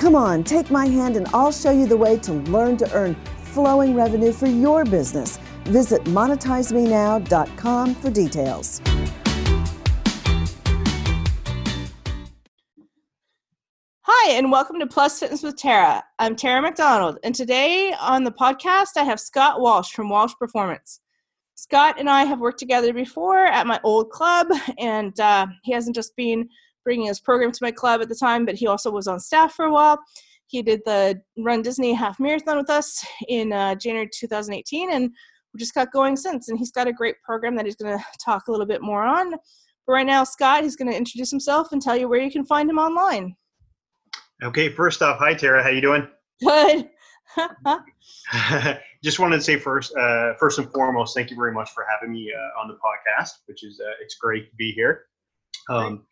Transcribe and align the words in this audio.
Come 0.00 0.14
on, 0.14 0.44
take 0.44 0.70
my 0.70 0.86
hand 0.86 1.18
and 1.18 1.28
I'll 1.34 1.52
show 1.52 1.70
you 1.70 1.86
the 1.86 1.94
way 1.94 2.16
to 2.20 2.32
learn 2.32 2.78
to 2.78 2.90
earn 2.94 3.14
flowing 3.52 3.94
revenue 3.94 4.32
for 4.32 4.46
your 4.46 4.82
business. 4.86 5.36
Visit 5.64 6.02
monetizemenow.com 6.04 7.94
for 7.96 8.10
details. 8.10 8.80
Hi, 14.00 14.30
and 14.30 14.50
welcome 14.50 14.80
to 14.80 14.86
Plus 14.86 15.20
Fitness 15.20 15.42
with 15.42 15.58
Tara. 15.58 16.02
I'm 16.18 16.34
Tara 16.34 16.62
McDonald, 16.62 17.18
and 17.22 17.34
today 17.34 17.92
on 18.00 18.24
the 18.24 18.32
podcast, 18.32 18.96
I 18.96 19.04
have 19.04 19.20
Scott 19.20 19.60
Walsh 19.60 19.92
from 19.92 20.08
Walsh 20.08 20.32
Performance. 20.38 21.02
Scott 21.56 21.96
and 21.98 22.08
I 22.08 22.24
have 22.24 22.40
worked 22.40 22.58
together 22.58 22.94
before 22.94 23.44
at 23.44 23.66
my 23.66 23.78
old 23.84 24.08
club, 24.08 24.46
and 24.78 25.20
uh, 25.20 25.46
he 25.62 25.72
hasn't 25.72 25.94
just 25.94 26.16
been 26.16 26.48
bringing 26.84 27.06
his 27.06 27.20
program 27.20 27.52
to 27.52 27.62
my 27.62 27.70
club 27.70 28.00
at 28.00 28.08
the 28.08 28.14
time, 28.14 28.44
but 28.44 28.54
he 28.54 28.66
also 28.66 28.90
was 28.90 29.06
on 29.06 29.20
staff 29.20 29.54
for 29.54 29.66
a 29.66 29.72
while. 29.72 29.98
He 30.46 30.62
did 30.62 30.80
the 30.84 31.20
Run 31.38 31.62
Disney 31.62 31.92
Half 31.92 32.18
Marathon 32.18 32.56
with 32.56 32.70
us 32.70 33.04
in 33.28 33.52
uh, 33.52 33.76
January 33.76 34.08
2018, 34.12 34.92
and 34.92 35.10
we 35.54 35.58
just 35.58 35.74
got 35.74 35.92
going 35.92 36.16
since. 36.16 36.48
And 36.48 36.58
he's 36.58 36.72
got 36.72 36.88
a 36.88 36.92
great 36.92 37.16
program 37.22 37.54
that 37.56 37.66
he's 37.66 37.76
going 37.76 37.96
to 37.96 38.04
talk 38.24 38.48
a 38.48 38.50
little 38.50 38.66
bit 38.66 38.82
more 38.82 39.04
on. 39.04 39.30
But 39.30 39.92
right 39.92 40.06
now, 40.06 40.24
Scott, 40.24 40.64
he's 40.64 40.76
going 40.76 40.90
to 40.90 40.96
introduce 40.96 41.30
himself 41.30 41.72
and 41.72 41.80
tell 41.80 41.96
you 41.96 42.08
where 42.08 42.20
you 42.20 42.30
can 42.30 42.44
find 42.44 42.68
him 42.68 42.78
online. 42.78 43.36
Okay, 44.42 44.70
first 44.70 45.02
off, 45.02 45.18
hi 45.18 45.34
Tara, 45.34 45.62
how 45.62 45.68
you 45.68 45.82
doing? 45.82 46.08
Good. 46.42 46.88
Just 49.04 49.18
wanted 49.18 49.36
to 49.36 49.42
say 49.42 49.56
first, 49.56 49.94
uh, 49.96 50.34
first 50.38 50.58
and 50.58 50.70
foremost, 50.72 51.14
thank 51.14 51.30
you 51.30 51.36
very 51.36 51.52
much 51.52 51.70
for 51.70 51.86
having 51.90 52.12
me 52.12 52.32
uh, 52.32 52.60
on 52.60 52.68
the 52.68 52.74
podcast, 52.74 53.32
which 53.46 53.62
is 53.62 53.80
uh, 53.80 53.90
it's 54.02 54.16
great 54.16 54.50
to 54.50 54.56
be 54.56 54.72
here. 54.72 55.04
Um, 55.68 56.06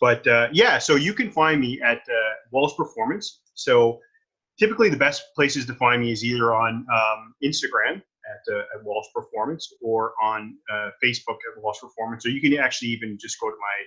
but 0.00 0.26
uh, 0.26 0.48
yeah, 0.52 0.78
so 0.78 0.96
you 0.96 1.12
can 1.12 1.30
find 1.30 1.60
me 1.60 1.80
at 1.82 1.98
uh, 1.98 2.32
Walsh 2.50 2.74
Performance. 2.76 3.40
So 3.54 4.00
typically, 4.58 4.88
the 4.88 4.96
best 4.96 5.22
places 5.36 5.66
to 5.66 5.74
find 5.74 6.02
me 6.02 6.12
is 6.12 6.24
either 6.24 6.54
on 6.54 6.86
um, 6.92 7.34
Instagram 7.44 7.96
at, 7.96 8.54
uh, 8.54 8.60
at 8.74 8.84
Walsh 8.84 9.06
Performance 9.14 9.72
or 9.82 10.14
on 10.22 10.56
Facebook 11.04 11.38
at 11.54 11.62
Walsh 11.62 11.80
Performance. 11.80 12.24
Or 12.24 12.30
you 12.30 12.40
can 12.40 12.58
actually 12.58 12.88
even 12.88 13.18
just 13.20 13.38
go 13.40 13.50
to 13.50 13.56
my 13.56 13.84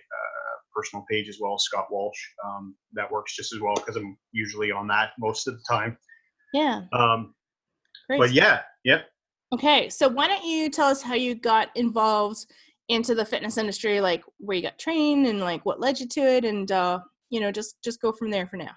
personal 0.75 1.05
page 1.09 1.29
as 1.29 1.37
well, 1.39 1.57
Scott 1.57 1.87
Walsh. 1.91 2.17
Um, 2.45 2.75
that 2.93 3.11
works 3.11 3.35
just 3.35 3.53
as 3.53 3.59
well 3.59 3.75
because 3.75 3.95
I'm 3.95 4.17
usually 4.31 4.71
on 4.71 4.87
that 4.87 5.11
most 5.19 5.47
of 5.47 5.55
the 5.55 5.63
time. 5.69 5.97
Yeah. 6.53 6.81
Um, 6.91 7.33
but 8.09 8.33
yeah, 8.33 8.61
yeah. 8.83 9.01
Okay, 9.53 9.89
so 9.89 10.07
why 10.07 10.27
don't 10.27 10.43
you 10.43 10.69
tell 10.69 10.87
us 10.87 11.01
how 11.01 11.13
you 11.13 11.35
got 11.35 11.69
involved 11.75 12.47
into 12.89 13.15
the 13.15 13.25
fitness 13.25 13.57
industry, 13.57 14.01
like 14.01 14.23
where 14.37 14.57
you 14.57 14.63
got 14.63 14.77
trained 14.77 15.27
and 15.27 15.39
like 15.39 15.65
what 15.65 15.79
led 15.79 15.99
you 15.99 16.07
to 16.09 16.21
it, 16.21 16.45
and 16.45 16.71
uh, 16.71 16.99
you 17.29 17.39
know, 17.39 17.51
just 17.51 17.81
just 17.83 18.01
go 18.01 18.11
from 18.11 18.29
there 18.29 18.47
for 18.47 18.57
now. 18.57 18.73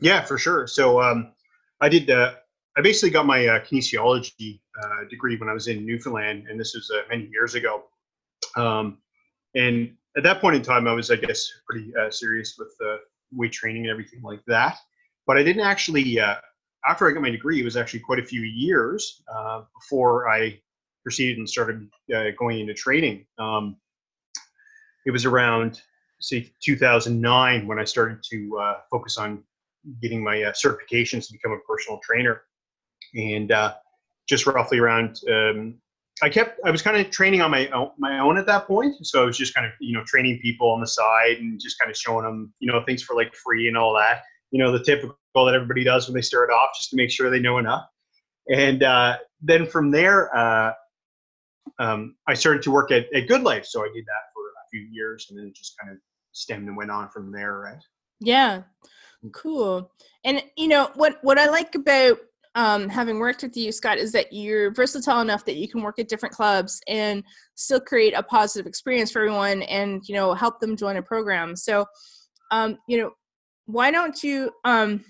Yeah, 0.00 0.24
for 0.24 0.38
sure. 0.38 0.66
So 0.66 1.00
um, 1.00 1.32
I 1.80 1.88
did. 1.88 2.10
Uh, 2.10 2.34
I 2.76 2.80
basically 2.80 3.10
got 3.10 3.26
my 3.26 3.46
uh, 3.46 3.60
kinesiology 3.60 4.60
uh, 4.82 5.08
degree 5.10 5.36
when 5.36 5.48
I 5.48 5.52
was 5.52 5.66
in 5.66 5.84
Newfoundland, 5.84 6.46
and 6.48 6.60
this 6.60 6.74
was 6.74 6.90
uh, 6.94 7.02
many 7.10 7.28
years 7.32 7.54
ago. 7.54 7.84
Um, 8.56 8.98
and 9.54 9.94
at 10.16 10.22
that 10.22 10.40
point 10.40 10.54
in 10.54 10.62
time, 10.62 10.86
I 10.86 10.92
was, 10.92 11.10
I 11.10 11.16
guess, 11.16 11.48
pretty 11.68 11.92
uh, 11.96 12.10
serious 12.10 12.56
with 12.58 12.72
weight 13.32 13.52
training 13.52 13.82
and 13.82 13.90
everything 13.90 14.22
like 14.22 14.40
that. 14.46 14.78
But 15.26 15.36
I 15.36 15.42
didn't 15.42 15.62
actually, 15.62 16.20
uh, 16.20 16.36
after 16.88 17.08
I 17.08 17.12
got 17.12 17.22
my 17.22 17.30
degree, 17.30 17.60
it 17.60 17.64
was 17.64 17.76
actually 17.76 18.00
quite 18.00 18.20
a 18.20 18.24
few 18.24 18.42
years 18.42 19.22
before 19.74 20.28
I 20.28 20.60
proceeded 21.08 21.38
and 21.38 21.48
started 21.48 21.88
uh, 22.14 22.30
going 22.38 22.60
into 22.60 22.74
training. 22.74 23.24
Um, 23.38 23.76
it 25.06 25.10
was 25.10 25.24
around, 25.24 25.80
say, 26.20 26.52
2009 26.62 27.66
when 27.66 27.78
I 27.78 27.84
started 27.84 28.22
to 28.30 28.58
uh, 28.58 28.74
focus 28.90 29.16
on 29.16 29.42
getting 30.02 30.22
my 30.22 30.36
certifications 30.52 31.26
to 31.26 31.32
become 31.32 31.52
a 31.52 31.58
personal 31.66 31.98
trainer. 32.04 32.42
And 33.14 33.50
just 34.28 34.46
roughly 34.46 34.78
around 34.78 35.20
um, 35.30 35.80
I 36.22 36.28
kept 36.28 36.60
I 36.64 36.70
was 36.70 36.82
kind 36.82 36.96
of 36.96 37.10
training 37.10 37.42
on 37.42 37.50
my 37.50 37.68
own, 37.68 37.90
my 37.98 38.18
own 38.18 38.38
at 38.38 38.46
that 38.46 38.66
point. 38.66 39.06
So 39.06 39.22
I 39.22 39.24
was 39.24 39.38
just 39.38 39.54
kind 39.54 39.66
of 39.66 39.72
you 39.80 39.94
know 39.94 40.04
training 40.04 40.40
people 40.40 40.70
on 40.70 40.80
the 40.80 40.86
side 40.86 41.38
and 41.38 41.60
just 41.60 41.78
kind 41.78 41.90
of 41.90 41.96
showing 41.96 42.24
them 42.24 42.52
you 42.60 42.70
know 42.70 42.82
things 42.84 43.02
for 43.02 43.14
like 43.16 43.34
free 43.34 43.68
and 43.68 43.76
all 43.76 43.94
that. 43.94 44.22
You 44.50 44.62
know 44.62 44.72
the 44.72 44.82
typical 44.82 45.16
that 45.34 45.54
everybody 45.54 45.84
does 45.84 46.08
when 46.08 46.14
they 46.14 46.22
start 46.22 46.50
off, 46.50 46.70
just 46.76 46.90
to 46.90 46.96
make 46.96 47.10
sure 47.10 47.30
they 47.30 47.38
know 47.38 47.58
enough. 47.58 47.86
And 48.52 48.82
uh, 48.82 49.18
then 49.40 49.66
from 49.66 49.90
there, 49.90 50.34
uh, 50.36 50.72
um, 51.78 52.16
I 52.26 52.34
started 52.34 52.62
to 52.62 52.70
work 52.70 52.90
at, 52.90 53.06
at 53.14 53.28
Good 53.28 53.42
Life. 53.42 53.66
So 53.66 53.82
I 53.82 53.88
did 53.94 54.04
that 54.04 54.22
for 54.34 54.42
a 54.42 54.68
few 54.70 54.88
years, 54.90 55.26
and 55.28 55.38
then 55.38 55.46
it 55.46 55.54
just 55.54 55.74
kind 55.80 55.92
of 55.92 55.98
stemmed 56.32 56.68
and 56.68 56.76
went 56.76 56.90
on 56.90 57.08
from 57.10 57.32
there. 57.32 57.58
Right. 57.58 57.82
Yeah. 58.20 58.62
Cool. 59.32 59.90
And 60.24 60.42
you 60.56 60.68
know 60.68 60.90
what 60.94 61.18
what 61.22 61.38
I 61.38 61.48
like 61.48 61.74
about 61.74 62.18
um, 62.54 62.88
having 62.88 63.18
worked 63.18 63.42
with 63.42 63.56
you, 63.56 63.70
Scott, 63.72 63.98
is 63.98 64.12
that 64.12 64.32
you're 64.32 64.72
versatile 64.72 65.20
enough 65.20 65.44
that 65.44 65.56
you 65.56 65.68
can 65.68 65.82
work 65.82 65.98
at 65.98 66.08
different 66.08 66.34
clubs 66.34 66.80
and 66.88 67.22
still 67.54 67.80
create 67.80 68.14
a 68.16 68.22
positive 68.22 68.66
experience 68.66 69.12
for 69.12 69.20
everyone, 69.20 69.62
and 69.62 70.02
you 70.08 70.14
know 70.14 70.34
help 70.34 70.60
them 70.60 70.76
join 70.76 70.96
a 70.96 71.02
program. 71.02 71.56
So, 71.56 71.84
um, 72.50 72.78
you 72.88 72.98
know, 72.98 73.10
why 73.66 73.90
don't 73.90 74.22
you 74.22 74.50
um, 74.64 75.04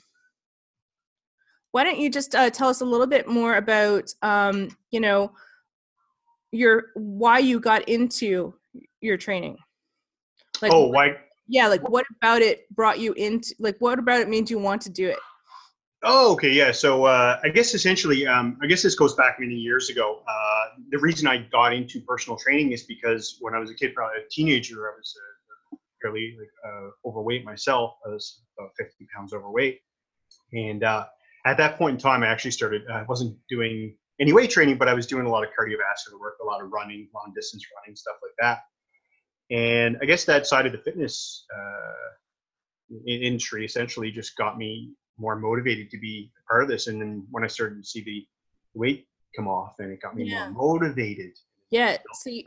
why 1.73 1.85
don't 1.85 1.99
you 1.99 2.11
just 2.11 2.35
uh, 2.35 2.51
tell 2.51 2.69
us 2.69 2.81
a 2.81 2.87
little 2.87 3.07
bit 3.07 3.29
more 3.29 3.57
about 3.57 4.13
um, 4.23 4.69
you 4.91 5.01
know 5.01 5.33
your 6.53 6.87
why 6.95 7.39
you 7.39 7.61
got 7.61 7.89
into 7.89 8.55
your 9.01 9.17
training? 9.17 9.59
Like, 10.63 10.73
oh, 10.73 10.89
why? 10.89 11.17
Yeah, 11.47 11.69
like 11.69 11.89
what 11.89 12.07
about 12.17 12.43
it 12.43 12.69
brought 12.75 12.99
you 12.99 13.13
into? 13.15 13.55
Like, 13.59 13.77
what 13.79 13.99
about 13.99 14.21
it 14.21 14.29
made 14.29 14.51
you 14.51 14.59
want 14.59 14.83
to 14.83 14.91
do 14.91 15.09
it? 15.09 15.19
Oh, 16.05 16.33
okay, 16.35 16.51
yeah. 16.51 16.71
So 16.71 17.05
uh, 17.05 17.41
I 17.43 17.49
guess 17.49 17.75
essentially, 17.75 18.27
um, 18.27 18.57
I 18.63 18.67
guess 18.67 18.83
this 18.83 18.95
goes 18.95 19.15
back 19.15 19.41
many 19.41 19.55
years 19.55 19.91
ago. 19.91 20.23
Uh, 20.29 20.65
the 20.91 20.99
reason 20.99 21.27
I 21.27 21.39
got 21.51 21.73
into 21.73 22.01
personal 22.03 22.39
training 22.39 22.73
is 22.73 22.85
because 22.85 23.39
when 23.41 23.55
I 23.55 23.59
was 23.59 23.71
a 23.71 23.75
kid, 23.75 23.95
probably 23.95 24.19
a 24.19 24.29
teenager, 24.31 24.89
I 24.89 24.93
was 24.97 25.15
uh, 25.73 25.77
fairly 26.01 26.37
like, 26.39 26.51
uh, 26.65 27.09
overweight 27.09 27.45
myself. 27.45 27.95
I 28.07 28.11
was 28.11 28.43
about 28.59 28.71
50 28.79 29.09
pounds 29.15 29.33
overweight, 29.33 29.81
and 30.53 30.85
uh, 30.85 31.07
at 31.47 31.57
that 31.57 31.79
point 31.79 31.95
in 31.95 32.01
time, 32.01 32.23
I 32.23 32.29
actually 32.29 32.53
started. 32.53 32.83
I 32.89 33.03
wasn't 33.03 33.37
doing 33.49 33.97
any 34.21 34.33
weight 34.33 34.51
training, 34.51 34.79
but 34.79 34.89
I 34.89 34.95
was 34.95 35.07
doing 35.07 35.27
a 35.27 35.31
lot 35.31 35.45
of 35.45 35.51
cardiovascular 35.51 36.19
work, 36.21 36.35
a 36.43 36.47
lot 36.47 36.63
of 36.63 36.71
running, 36.73 37.09
long 37.15 37.33
distance 37.35 37.65
running, 37.77 37.97
stuff 37.97 38.17
like 38.23 38.33
that. 38.41 38.63
And 39.55 39.97
I 40.03 40.07
guess 40.07 40.25
that 40.25 40.47
side 40.47 40.67
of 40.67 40.73
the 40.73 40.79
fitness 40.79 41.47
uh, 41.55 43.05
industry 43.07 43.65
essentially 43.65 44.11
just 44.11 44.37
got 44.37 44.59
me 44.59 44.91
more 45.19 45.37
motivated 45.37 45.91
to 45.91 45.99
be 45.99 46.31
a 46.39 46.51
part 46.51 46.63
of 46.63 46.69
this. 46.69 46.87
And 46.87 47.01
then 47.01 47.27
when 47.31 47.45
I 47.45 47.47
started 47.47 47.83
to 47.83 47.89
see 47.89 48.03
the 48.03 48.27
weight 48.75 49.07
come 49.37 49.49
off, 49.49 49.75
and 49.79 49.93
it 49.93 50.01
got 50.01 50.17
me 50.17 50.25
yeah. 50.25 50.51
more 50.51 50.79
motivated. 50.79 51.33
Yeah. 51.71 51.97
So 52.15 52.31
you, 52.31 52.43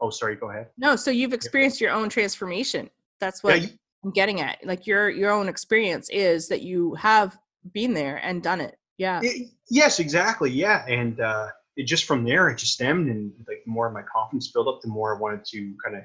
oh, 0.00 0.10
sorry. 0.10 0.36
Go 0.36 0.50
ahead. 0.50 0.68
No. 0.78 0.96
So 0.96 1.10
you've 1.10 1.32
experienced 1.32 1.80
your 1.80 1.92
own 1.92 2.08
transformation. 2.08 2.90
That's 3.20 3.42
what 3.42 3.60
yeah, 3.60 3.68
you, 3.68 3.78
I'm 4.04 4.10
getting 4.10 4.40
at. 4.40 4.58
Like 4.64 4.86
your 4.86 5.10
your 5.10 5.30
own 5.30 5.48
experience 5.48 6.08
is 6.10 6.48
that 6.48 6.62
you 6.62 6.94
have 6.94 7.36
been 7.72 7.94
there 7.94 8.16
and 8.16 8.42
done 8.42 8.60
it. 8.60 8.76
Yeah. 8.98 9.20
It, 9.22 9.50
yes, 9.70 10.00
exactly. 10.00 10.50
Yeah, 10.50 10.84
and 10.86 11.20
uh, 11.20 11.48
it 11.76 11.86
just 11.86 12.04
from 12.04 12.24
there 12.24 12.48
it 12.48 12.58
just 12.58 12.74
stemmed, 12.74 13.10
and 13.10 13.32
like 13.48 13.62
the 13.64 13.70
more 13.70 13.90
my 13.90 14.02
confidence 14.02 14.50
built 14.52 14.68
up, 14.68 14.80
the 14.82 14.88
more 14.88 15.16
I 15.16 15.20
wanted 15.20 15.44
to 15.46 15.74
kind 15.84 15.96
of 15.96 16.02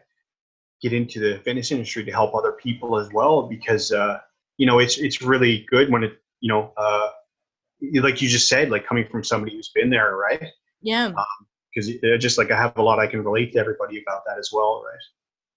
get 0.82 0.94
into 0.94 1.20
the 1.20 1.40
fitness 1.40 1.72
industry 1.72 2.04
to 2.06 2.12
help 2.12 2.34
other 2.34 2.54
people 2.54 2.98
as 2.98 3.10
well 3.12 3.44
because 3.44 3.92
uh, 3.92 4.20
you 4.58 4.66
know, 4.66 4.80
it's 4.80 4.98
it's 4.98 5.22
really 5.22 5.66
good 5.70 5.92
when 5.92 6.04
it 6.04 6.14
you 6.42 6.52
know, 6.52 6.74
uh, 6.78 7.10
like 8.02 8.22
you 8.22 8.30
just 8.30 8.48
said, 8.48 8.70
like 8.70 8.86
coming 8.86 9.08
from 9.10 9.24
somebody 9.24 9.56
who's 9.56 9.70
been 9.70 9.90
there, 9.90 10.16
right? 10.16 10.50
Yeah. 10.82 11.12
Because 11.74 11.90
um, 11.90 12.20
just 12.20 12.38
like 12.38 12.52
I 12.52 12.58
have 12.58 12.78
a 12.78 12.82
lot 12.82 13.00
I 13.00 13.08
can 13.08 13.24
relate 13.24 13.54
to 13.54 13.60
everybody 13.60 14.02
about 14.02 14.24
that 14.28 14.38
as 14.38 14.50
well, 14.52 14.84
right? 14.86 15.00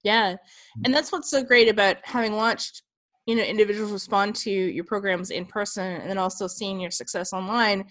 Yeah, 0.05 0.37
and 0.85 0.93
that's 0.93 1.13
what's 1.13 1.31
so 1.31 1.45
great 1.45 1.69
about 1.69 1.97
having 2.03 2.33
watched 2.33 2.83
you 3.27 3.37
know 3.37 3.43
individuals 3.43 3.93
respond 3.93 4.35
to 4.35 4.51
your 4.51 4.85
programs 4.85 5.31
in 5.31 5.45
person 5.45 6.01
and 6.01 6.09
then 6.11 6.19
also 6.19 6.47
seeing 6.47 6.81
your 6.81 6.91
success 6.91 7.33
online 7.33 7.85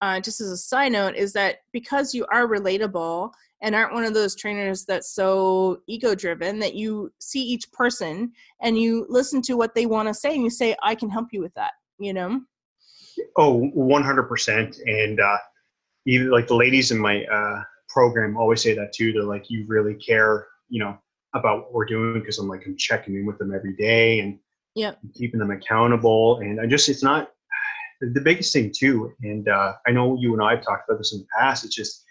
uh, 0.00 0.20
just 0.20 0.40
as 0.40 0.50
a 0.50 0.56
side 0.56 0.92
note 0.92 1.16
is 1.16 1.32
that 1.32 1.56
because 1.72 2.14
you 2.14 2.24
are 2.32 2.46
relatable 2.46 3.32
and 3.62 3.74
aren't 3.74 3.92
one 3.92 4.04
of 4.04 4.14
those 4.14 4.36
trainers 4.36 4.84
that's 4.84 5.10
so 5.10 5.80
ego 5.88 6.14
driven 6.14 6.58
that 6.58 6.74
you 6.74 7.12
see 7.18 7.42
each 7.42 7.70
person 7.72 8.30
and 8.62 8.78
you 8.78 9.04
listen 9.08 9.42
to 9.42 9.54
what 9.54 9.74
they 9.74 9.86
want 9.86 10.06
to 10.06 10.14
say 10.14 10.34
and 10.34 10.44
you 10.44 10.50
say 10.50 10.76
i 10.82 10.94
can 10.94 11.10
help 11.10 11.28
you 11.32 11.40
with 11.40 11.54
that 11.54 11.72
you 11.98 12.12
know? 12.12 12.40
Oh 13.36 13.70
100% 13.76 14.80
and 14.86 15.20
uh 15.20 15.36
even 16.06 16.30
like 16.30 16.46
the 16.46 16.54
ladies 16.54 16.90
in 16.90 16.98
my 16.98 17.24
uh 17.24 17.62
program 17.88 18.36
always 18.36 18.62
say 18.62 18.74
that 18.74 18.92
too. 18.92 19.12
They're 19.12 19.24
like 19.24 19.50
you 19.50 19.64
really 19.66 19.94
care 19.94 20.46
you 20.68 20.78
know 20.78 20.96
about 21.34 21.64
what 21.64 21.74
we're 21.74 21.84
doing 21.84 22.20
because 22.20 22.38
i'm 22.38 22.48
like 22.48 22.64
i'm 22.66 22.76
checking 22.76 23.14
in 23.14 23.26
with 23.26 23.38
them 23.38 23.54
every 23.54 23.74
day 23.74 24.20
and 24.20 24.38
yeah. 24.78 24.92
keeping 25.14 25.40
them 25.40 25.50
accountable 25.50 26.38
and 26.38 26.60
i 26.60 26.66
just 26.66 26.88
it's 26.88 27.02
not 27.02 27.30
the 28.00 28.20
biggest 28.20 28.52
thing 28.52 28.72
too 28.74 29.12
and 29.22 29.48
uh, 29.48 29.72
i 29.86 29.90
know 29.90 30.16
you 30.18 30.32
and 30.32 30.42
i 30.42 30.54
have 30.54 30.62
talked 30.62 30.88
about 30.88 30.98
this 30.98 31.12
in 31.12 31.20
the 31.20 31.26
past 31.38 31.64
it's 31.64 31.74
just 31.74 32.04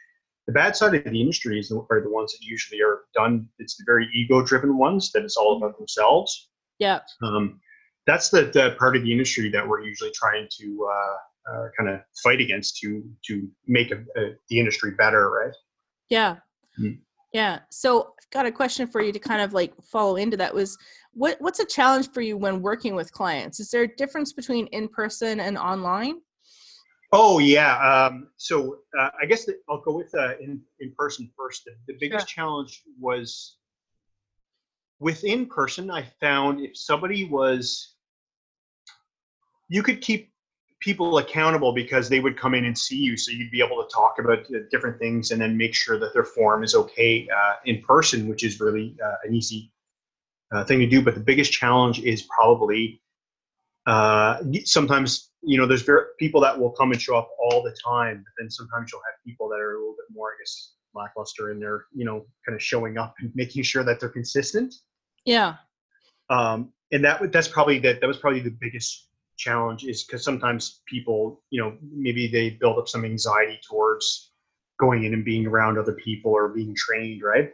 the 0.47 0.53
bad 0.53 0.75
side 0.75 0.95
of 0.95 1.03
the 1.03 1.21
industry 1.21 1.59
is 1.59 1.69
the, 1.69 1.85
are 1.91 2.01
the 2.01 2.09
ones 2.09 2.31
that 2.31 2.43
usually 2.43 2.81
are 2.81 3.01
done 3.13 3.47
it's 3.59 3.75
the 3.75 3.83
very 3.85 4.09
ego 4.15 4.41
driven 4.41 4.77
ones 4.77 5.11
that 5.11 5.23
it's 5.23 5.37
all 5.37 5.57
about 5.57 5.77
themselves. 5.77 6.49
Yeah. 6.79 7.01
Um, 7.21 7.59
that's 8.05 8.29
the, 8.29 8.43
the 8.53 8.75
part 8.79 8.95
of 8.95 9.03
the 9.03 9.11
industry 9.11 9.49
that 9.49 9.67
we're 9.67 9.83
usually 9.83 10.11
trying 10.11 10.47
to 10.59 10.89
uh, 10.89 11.51
uh, 11.51 11.67
kind 11.77 11.89
of 11.89 11.99
fight 12.23 12.39
against 12.39 12.77
to 12.77 13.03
to 13.25 13.47
make 13.67 13.91
a, 13.91 13.97
a, 14.17 14.35
the 14.49 14.59
industry 14.59 14.91
better 14.91 15.29
right? 15.29 15.53
Yeah. 16.09 16.37
Mm. 16.79 16.99
Yeah 17.33 17.59
so 17.69 18.13
i've 18.19 18.29
got 18.31 18.45
a 18.45 18.51
question 18.51 18.87
for 18.87 19.01
you 19.01 19.11
to 19.11 19.19
kind 19.19 19.41
of 19.41 19.53
like 19.53 19.73
follow 19.83 20.15
into 20.15 20.37
that 20.37 20.53
was 20.53 20.77
what 21.17 21.35
what's 21.39 21.59
a 21.59 21.65
challenge 21.65 22.11
for 22.11 22.21
you 22.21 22.37
when 22.37 22.61
working 22.61 22.93
with 22.93 23.11
clients? 23.11 23.59
Is 23.59 23.71
there 23.71 23.81
a 23.81 23.95
difference 23.95 24.33
between 24.33 24.67
in 24.67 24.87
person 24.87 25.39
and 25.39 25.57
online? 25.57 26.17
Oh 27.11 27.39
yeah. 27.39 27.77
Um, 27.79 28.27
so 28.37 28.77
uh, 28.97 29.09
I 29.19 29.25
guess 29.25 29.45
that 29.45 29.55
I'll 29.67 29.81
go 29.81 29.95
with 29.95 30.13
uh, 30.13 30.37
in 30.39 30.61
in 30.79 30.93
person 30.95 31.29
first. 31.35 31.65
The, 31.65 31.71
the 31.91 31.97
biggest 31.99 32.27
challenge 32.27 32.83
was 32.99 33.57
within 34.99 35.47
person. 35.47 35.89
I 35.89 36.03
found 36.21 36.61
if 36.61 36.77
somebody 36.77 37.25
was, 37.25 37.95
you 39.69 39.81
could 39.81 40.01
keep 40.01 40.31
people 40.79 41.17
accountable 41.17 41.73
because 41.73 42.09
they 42.09 42.19
would 42.19 42.37
come 42.37 42.53
in 42.53 42.65
and 42.65 42.77
see 42.77 42.97
you, 42.97 43.17
so 43.17 43.31
you'd 43.31 43.51
be 43.51 43.61
able 43.61 43.83
to 43.83 43.89
talk 43.93 44.15
about 44.19 44.39
different 44.69 44.99
things 44.99 45.31
and 45.31 45.41
then 45.41 45.57
make 45.57 45.73
sure 45.73 45.99
that 45.99 46.13
their 46.13 46.23
form 46.23 46.63
is 46.63 46.75
okay 46.75 47.27
uh, 47.35 47.53
in 47.65 47.81
person, 47.81 48.27
which 48.27 48.43
is 48.43 48.59
really 48.59 48.95
uh, 49.03 49.15
an 49.23 49.33
easy 49.33 49.71
uh, 50.51 50.63
thing 50.63 50.79
to 50.79 50.87
do. 50.87 51.01
But 51.01 51.15
the 51.15 51.21
biggest 51.21 51.51
challenge 51.51 51.99
is 51.99 52.23
probably 52.23 53.01
uh, 53.87 54.41
sometimes 54.65 55.31
you 55.43 55.57
know 55.57 55.65
there's 55.65 55.81
very, 55.81 56.05
people 56.19 56.41
that 56.41 56.57
will 56.57 56.71
come 56.71 56.91
and 56.91 57.01
show 57.01 57.17
up 57.17 57.29
all 57.39 57.63
the 57.63 57.75
time, 57.83 58.17
but 58.17 58.41
then 58.41 58.49
sometimes 58.49 58.91
you'll 58.91 59.01
have 59.01 59.15
people 59.25 59.49
that 59.49 59.59
are 59.59 59.75
a 59.75 59.79
little 59.79 59.95
bit 59.95 60.15
more, 60.15 60.29
I 60.29 60.35
guess, 60.41 60.73
lackluster 60.93 61.51
and 61.51 61.61
they're 61.61 61.85
you 61.95 62.05
know 62.05 62.25
kind 62.45 62.55
of 62.55 62.61
showing 62.61 62.97
up 62.97 63.15
and 63.19 63.31
making 63.35 63.63
sure 63.63 63.83
that 63.83 63.99
they're 63.99 64.09
consistent. 64.09 64.73
Yeah. 65.25 65.55
Um, 66.29 66.73
and 66.91 67.03
that 67.03 67.31
that's 67.31 67.47
probably 67.47 67.79
that 67.79 68.01
that 68.01 68.07
was 68.07 68.17
probably 68.17 68.41
the 68.41 68.55
biggest 68.59 69.06
challenge 69.37 69.83
is 69.83 70.03
because 70.03 70.23
sometimes 70.23 70.81
people 70.87 71.41
you 71.49 71.61
know 71.61 71.77
maybe 71.91 72.27
they 72.27 72.51
build 72.51 72.77
up 72.77 72.87
some 72.87 73.05
anxiety 73.05 73.59
towards 73.67 74.31
going 74.79 75.05
in 75.05 75.13
and 75.13 75.25
being 75.25 75.47
around 75.47 75.77
other 75.77 75.93
people 75.93 76.31
or 76.31 76.49
being 76.49 76.75
trained 76.75 77.21
right 77.23 77.51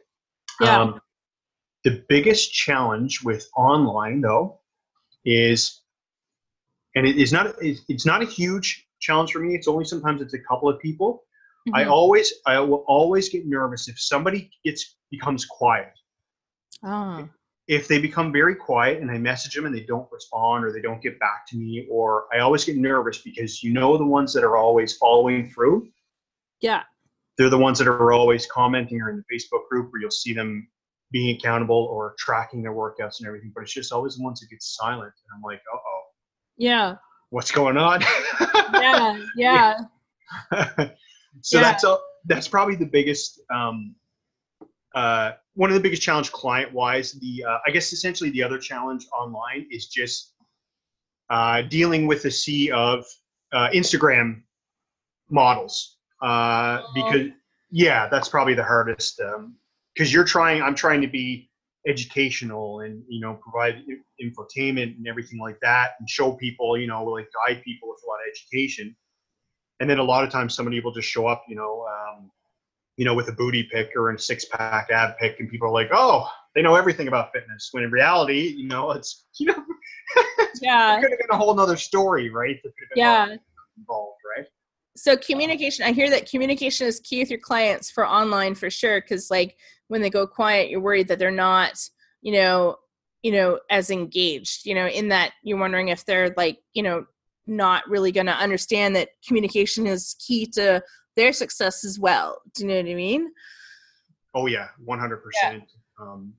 yeah. 0.62 0.81
Um, 0.81 1.01
the 1.83 2.03
biggest 2.07 2.53
challenge 2.53 3.24
with 3.24 3.47
online, 3.57 4.21
though, 4.21 4.59
is, 5.25 5.81
and 6.95 7.06
it 7.06 7.18
is 7.18 7.33
not, 7.33 7.56
it's 7.62 8.06
not 8.06 8.21
a 8.21 8.25
huge 8.25 8.88
challenge 9.00 9.31
for 9.31 9.39
me. 9.39 9.56
It's 9.56 9.68
only 9.68 9.86
sometimes 9.86 10.21
it's 10.21 10.33
a 10.33 10.39
couple 10.39 10.69
of 10.69 10.79
people. 10.79 11.24
Mm-hmm. 11.68 11.75
I 11.75 11.86
always, 11.86 12.33
I 12.45 12.59
will 12.59 12.86
always 12.88 13.29
get 13.29 13.45
nervous 13.45 13.88
if 13.88 14.00
somebody 14.00 14.50
gets 14.63 14.95
becomes 15.12 15.45
quiet. 15.45 15.91
Oh. 16.83 17.27
If 17.68 17.88
they 17.88 18.00
become 18.00 18.31
very 18.31 18.56
quiet 18.56 19.01
and 19.01 19.10
I 19.10 19.18
message 19.18 19.54
them 19.54 19.65
and 19.65 19.74
they 19.74 19.86
don't 19.86 20.12
respond 20.12 20.65
or 20.65 20.71
they 20.71 20.81
don't 20.81 21.01
get 21.01 21.18
back 21.19 21.48
to 21.48 21.57
me, 21.57 21.88
or 21.89 22.25
I 22.33 22.39
always 22.39 22.65
get 22.65 22.75
nervous 22.77 23.19
because 23.19 23.63
you 23.63 23.71
know 23.71 23.98
the 23.98 24.06
ones 24.06 24.33
that 24.33 24.44
are 24.44 24.57
always 24.57 24.98
following 24.98 25.50
through. 25.50 25.88
Yeah. 26.60 26.83
They're 27.38 27.50
the 27.50 27.57
ones 27.57 27.80
that 27.80 27.88
are 27.88 28.12
always 28.12 28.45
commenting 28.48 29.01
or 29.01 29.10
in 29.10 29.18
the 29.18 29.36
Facebook 29.36 29.68
group 29.69 29.92
where 29.92 30.01
you'll 30.01 30.12
see 30.12 30.33
them 30.33 30.68
being 31.12 31.38
accountable 31.38 31.88
or 31.92 32.15
tracking 32.18 32.62
their 32.63 32.74
workouts 32.74 33.19
and 33.19 33.27
everything, 33.27 33.51
but 33.56 33.62
it's 33.62 33.74
just 33.74 33.94
always 33.94 34.18
the 34.18 34.24
ones 34.24 34.42
that 34.42 34.50
get 34.50 34.62
silent. 34.62 35.13
And 35.13 35.36
I'm 35.36 35.42
like, 35.42 35.62
uh 35.74 35.77
oh. 35.77 36.01
Yeah. 36.57 36.95
What's 37.30 37.51
going 37.51 37.77
on? 37.77 38.01
yeah, 38.74 39.19
yeah. 39.36 39.77
so 41.42 41.57
yeah. 41.57 41.62
that's 41.62 41.83
a, 41.83 41.98
that's 42.25 42.48
probably 42.48 42.75
the 42.75 42.86
biggest 42.86 43.42
um, 43.54 43.95
uh, 44.94 45.31
one 45.56 45.69
of 45.69 45.74
the 45.75 45.80
biggest 45.80 46.01
challenge 46.01 46.31
client 46.31 46.74
wise. 46.74 47.13
The 47.13 47.45
uh, 47.48 47.57
I 47.68 47.72
guess 47.72 47.94
essentially 47.94 48.30
the 48.31 48.44
other 48.44 48.57
challenge 48.57 49.06
online 49.18 49.68
is 49.72 49.88
just 49.88 50.34
uh, 51.30 51.63
dealing 51.63 52.07
with 52.07 52.24
the 52.24 52.31
sea 52.31 52.72
of 52.72 53.06
uh, 53.51 53.69
Instagram 53.74 54.42
models 55.30 55.98
uh, 56.22 56.81
oh. 56.81 56.92
because 56.94 57.30
yeah, 57.72 58.07
that's 58.07 58.30
probably 58.30 58.54
the 58.54 58.63
hardest. 58.63 59.19
Um, 59.19 59.56
because 59.94 60.12
you're 60.13 60.24
trying 60.24 60.62
i'm 60.62 60.75
trying 60.75 61.01
to 61.01 61.07
be 61.07 61.50
educational 61.88 62.81
and 62.81 63.04
you 63.07 63.19
know 63.19 63.39
provide 63.42 63.84
infotainment 64.22 64.96
and 64.96 65.07
everything 65.07 65.39
like 65.39 65.60
that 65.62 65.92
and 66.00 66.10
show 66.10 66.34
people 66.34 66.78
you 66.78 66.88
know 66.88 67.04
like 67.04 67.28
guide 67.46 67.62
people 67.63 67.89
with 67.89 68.00
a 68.06 68.07
lot 68.07 68.16
of 68.16 68.31
education 68.31 68.96
and 69.80 69.89
then 69.89 70.00
a 70.00 70.04
lot 70.04 70.24
of 70.24 70.30
times 70.30 70.56
somebody 70.56 70.80
will 70.80 70.94
just 70.94 71.10
show 71.10 71.28
up 71.28 71.44
you 71.48 71.56
know 71.56 71.86
um, 71.88 72.31
you 72.98 73.06
know 73.06 73.13
with 73.13 73.28
a 73.30 73.31
booty 73.31 73.63
pick 73.72 73.92
or 73.95 74.12
a 74.12 74.19
six 74.19 74.45
pack 74.45 74.90
ab 74.92 75.18
pick, 75.19 75.40
and 75.40 75.50
people 75.50 75.68
are 75.68 75.72
like 75.72 75.90
oh 75.92 76.28
they 76.56 76.62
know 76.62 76.75
everything 76.75 77.07
about 77.07 77.31
fitness 77.34 77.69
when 77.72 77.84
in 77.84 77.92
reality 77.92 78.54
you 78.56 78.68
know 78.68 78.92
it's 78.92 79.25
you 79.40 79.48
know 79.48 79.63
yeah. 80.62 80.98
it 80.98 81.01
could 81.01 81.12
have 81.12 81.19
been 81.19 81.31
a 81.31 81.38
whole 81.38 81.54
nother 81.56 81.78
story 81.78 82.30
right? 82.30 82.57
Yeah. 82.95 83.36
involved 83.77 84.17
right? 84.38 84.48
So 84.96 85.17
communication 85.17 85.86
i 85.86 85.91
hear 85.91 86.10
that 86.10 86.29
communication 86.29 86.88
is 86.88 87.00
key 87.00 87.20
with 87.20 87.29
your 87.29 87.39
clients 87.39 87.89
for 87.89 88.08
online 88.08 88.56
for 88.56 88.70
sure 88.70 89.01
because 89.01 89.32
like 89.32 89.58
when 89.88 90.01
they 90.01 90.10
go 90.10 90.27
quiet 90.27 90.70
you're 90.70 90.79
worried 90.79 91.08
that 91.08 91.20
they're 91.20 91.32
not 91.32 91.79
you 92.22 92.34
know 92.34 92.77
you 93.24 93.32
know 93.32 93.60
as 93.72 93.89
engaged 93.89 94.65
you 94.65 94.75
know 94.75 94.88
in 94.88 95.08
that 95.08 95.32
you're 95.44 95.58
wondering 95.58 95.88
if 95.88 96.06
they're 96.06 96.34
like 96.38 96.60
you 96.74 96.84
know 96.84 97.06
not 97.48 97.88
really 97.89 98.12
going 98.12 98.25
to 98.25 98.34
understand 98.34 98.96
that 98.96 99.10
communication 99.27 99.86
is 99.86 100.15
key 100.25 100.46
to 100.46 100.82
their 101.15 101.34
success 101.34 101.84
as 101.84 102.00
well. 102.00 102.41
Do 102.55 102.63
you 102.63 102.70
know 102.70 102.77
what 102.77 102.89
i 102.89 102.93
mean? 102.93 103.32
Oh 104.36 104.48
yeah 104.48 104.67
100% 104.88 105.20
Um, 106.00 106.34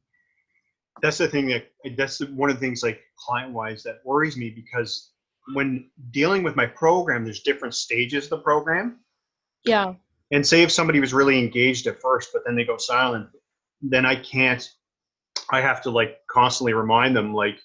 that's 1.02 1.18
the 1.18 1.28
thing 1.28 1.46
that 1.46 1.66
that's 1.96 2.20
one 2.20 2.50
of 2.50 2.56
the 2.56 2.60
things 2.60 2.82
like 2.82 3.00
client 3.18 3.52
wise 3.52 3.82
that 3.82 4.00
worries 4.04 4.36
me 4.36 4.50
because 4.50 5.10
when 5.54 5.90
dealing 6.10 6.42
with 6.42 6.56
my 6.56 6.66
program 6.66 7.24
there's 7.24 7.42
different 7.42 7.74
stages 7.74 8.24
of 8.24 8.30
the 8.30 8.38
program. 8.38 9.00
Yeah. 9.64 9.94
And 10.30 10.46
say 10.46 10.62
if 10.62 10.72
somebody 10.72 11.00
was 11.00 11.14
really 11.14 11.38
engaged 11.38 11.86
at 11.86 12.00
first 12.00 12.30
but 12.32 12.42
then 12.44 12.56
they 12.56 12.64
go 12.64 12.76
silent 12.76 13.28
then 13.82 14.06
i 14.06 14.16
can't 14.16 14.68
i 15.50 15.60
have 15.60 15.82
to 15.82 15.90
like 15.90 16.18
constantly 16.30 16.72
remind 16.72 17.14
them 17.14 17.34
like 17.34 17.60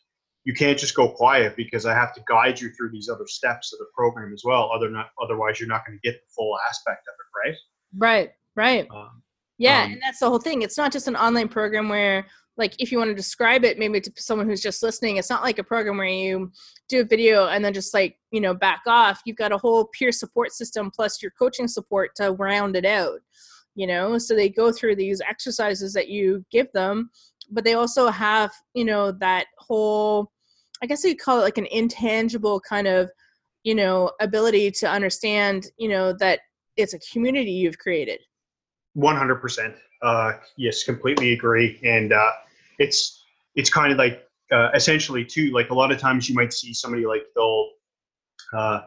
you 0.45 0.53
can't 0.53 0.79
just 0.79 0.95
go 0.95 1.09
quiet 1.09 1.55
because 1.55 1.85
i 1.85 1.93
have 1.93 2.13
to 2.13 2.21
guide 2.27 2.59
you 2.59 2.69
through 2.71 2.89
these 2.91 3.09
other 3.09 3.27
steps 3.27 3.73
of 3.73 3.79
the 3.79 3.85
program 3.93 4.33
as 4.33 4.43
well. 4.45 4.71
Other 4.73 4.89
not 4.89 5.07
otherwise 5.21 5.59
you're 5.59 5.69
not 5.69 5.85
going 5.85 5.99
to 6.01 6.07
get 6.07 6.19
the 6.19 6.33
full 6.35 6.57
aspect 6.69 7.05
of 7.07 7.13
it 7.13 7.49
right? 7.49 7.57
Right 7.97 8.29
right. 8.55 8.87
Um, 8.91 9.21
yeah 9.57 9.83
um, 9.83 9.93
and 9.93 10.01
that's 10.01 10.19
the 10.19 10.29
whole 10.29 10.39
thing. 10.39 10.61
It's 10.61 10.77
not 10.77 10.91
just 10.91 11.07
an 11.07 11.15
online 11.15 11.49
program 11.49 11.89
where 11.89 12.25
like 12.57 12.73
if 12.79 12.91
you 12.91 12.97
want 12.97 13.09
to 13.09 13.15
describe 13.15 13.63
it 13.63 13.79
maybe 13.79 14.01
to 14.01 14.11
someone 14.17 14.47
who's 14.47 14.61
just 14.61 14.83
listening 14.83 15.15
it's 15.15 15.29
not 15.29 15.43
like 15.43 15.59
a 15.59 15.63
program 15.63 15.95
where 15.95 16.07
you 16.07 16.51
do 16.89 16.99
a 16.99 17.05
video 17.05 17.47
and 17.47 17.63
then 17.63 17.73
just 17.73 17.93
like 17.93 18.17
you 18.31 18.41
know 18.41 18.53
back 18.53 18.81
off. 18.87 19.21
You've 19.25 19.37
got 19.37 19.51
a 19.51 19.57
whole 19.57 19.89
peer 19.97 20.11
support 20.11 20.51
system 20.51 20.91
plus 20.93 21.21
your 21.21 21.31
coaching 21.37 21.67
support 21.67 22.11
to 22.15 22.31
round 22.31 22.75
it 22.75 22.85
out 22.85 23.19
you 23.79 23.87
know? 23.87 24.17
So 24.17 24.35
they 24.35 24.49
go 24.49 24.73
through 24.73 24.97
these 24.97 25.21
exercises 25.21 25.93
that 25.93 26.09
you 26.09 26.45
give 26.51 26.69
them 26.73 27.09
but 27.51 27.63
they 27.63 27.73
also 27.73 28.09
have 28.09 28.51
you 28.73 28.85
know 28.85 29.11
that 29.11 29.47
whole 29.57 30.31
i 30.81 30.85
guess 30.85 31.03
you 31.03 31.15
call 31.15 31.39
it 31.39 31.43
like 31.43 31.57
an 31.57 31.67
intangible 31.71 32.59
kind 32.59 32.87
of 32.87 33.09
you 33.63 33.75
know 33.75 34.11
ability 34.21 34.71
to 34.71 34.89
understand 34.89 35.67
you 35.77 35.89
know 35.89 36.13
that 36.13 36.39
it's 36.79 36.93
a 36.93 36.99
community 36.99 37.51
you've 37.51 37.77
created. 37.77 38.21
100% 38.97 39.75
uh, 40.01 40.33
yes 40.57 40.83
completely 40.83 41.33
agree. 41.33 41.79
And 41.83 42.13
uh, 42.13 42.31
it's 42.79 43.23
it's 43.55 43.69
kind 43.69 43.91
of 43.91 43.97
like 43.97 44.25
uh, 44.51 44.69
essentially 44.73 45.25
too 45.25 45.51
like 45.51 45.69
a 45.69 45.73
lot 45.73 45.91
of 45.91 45.99
times 45.99 46.27
you 46.29 46.35
might 46.35 46.53
see 46.53 46.73
somebody 46.73 47.05
like 47.05 47.23
they'll 47.35 47.69
uh, 48.57 48.81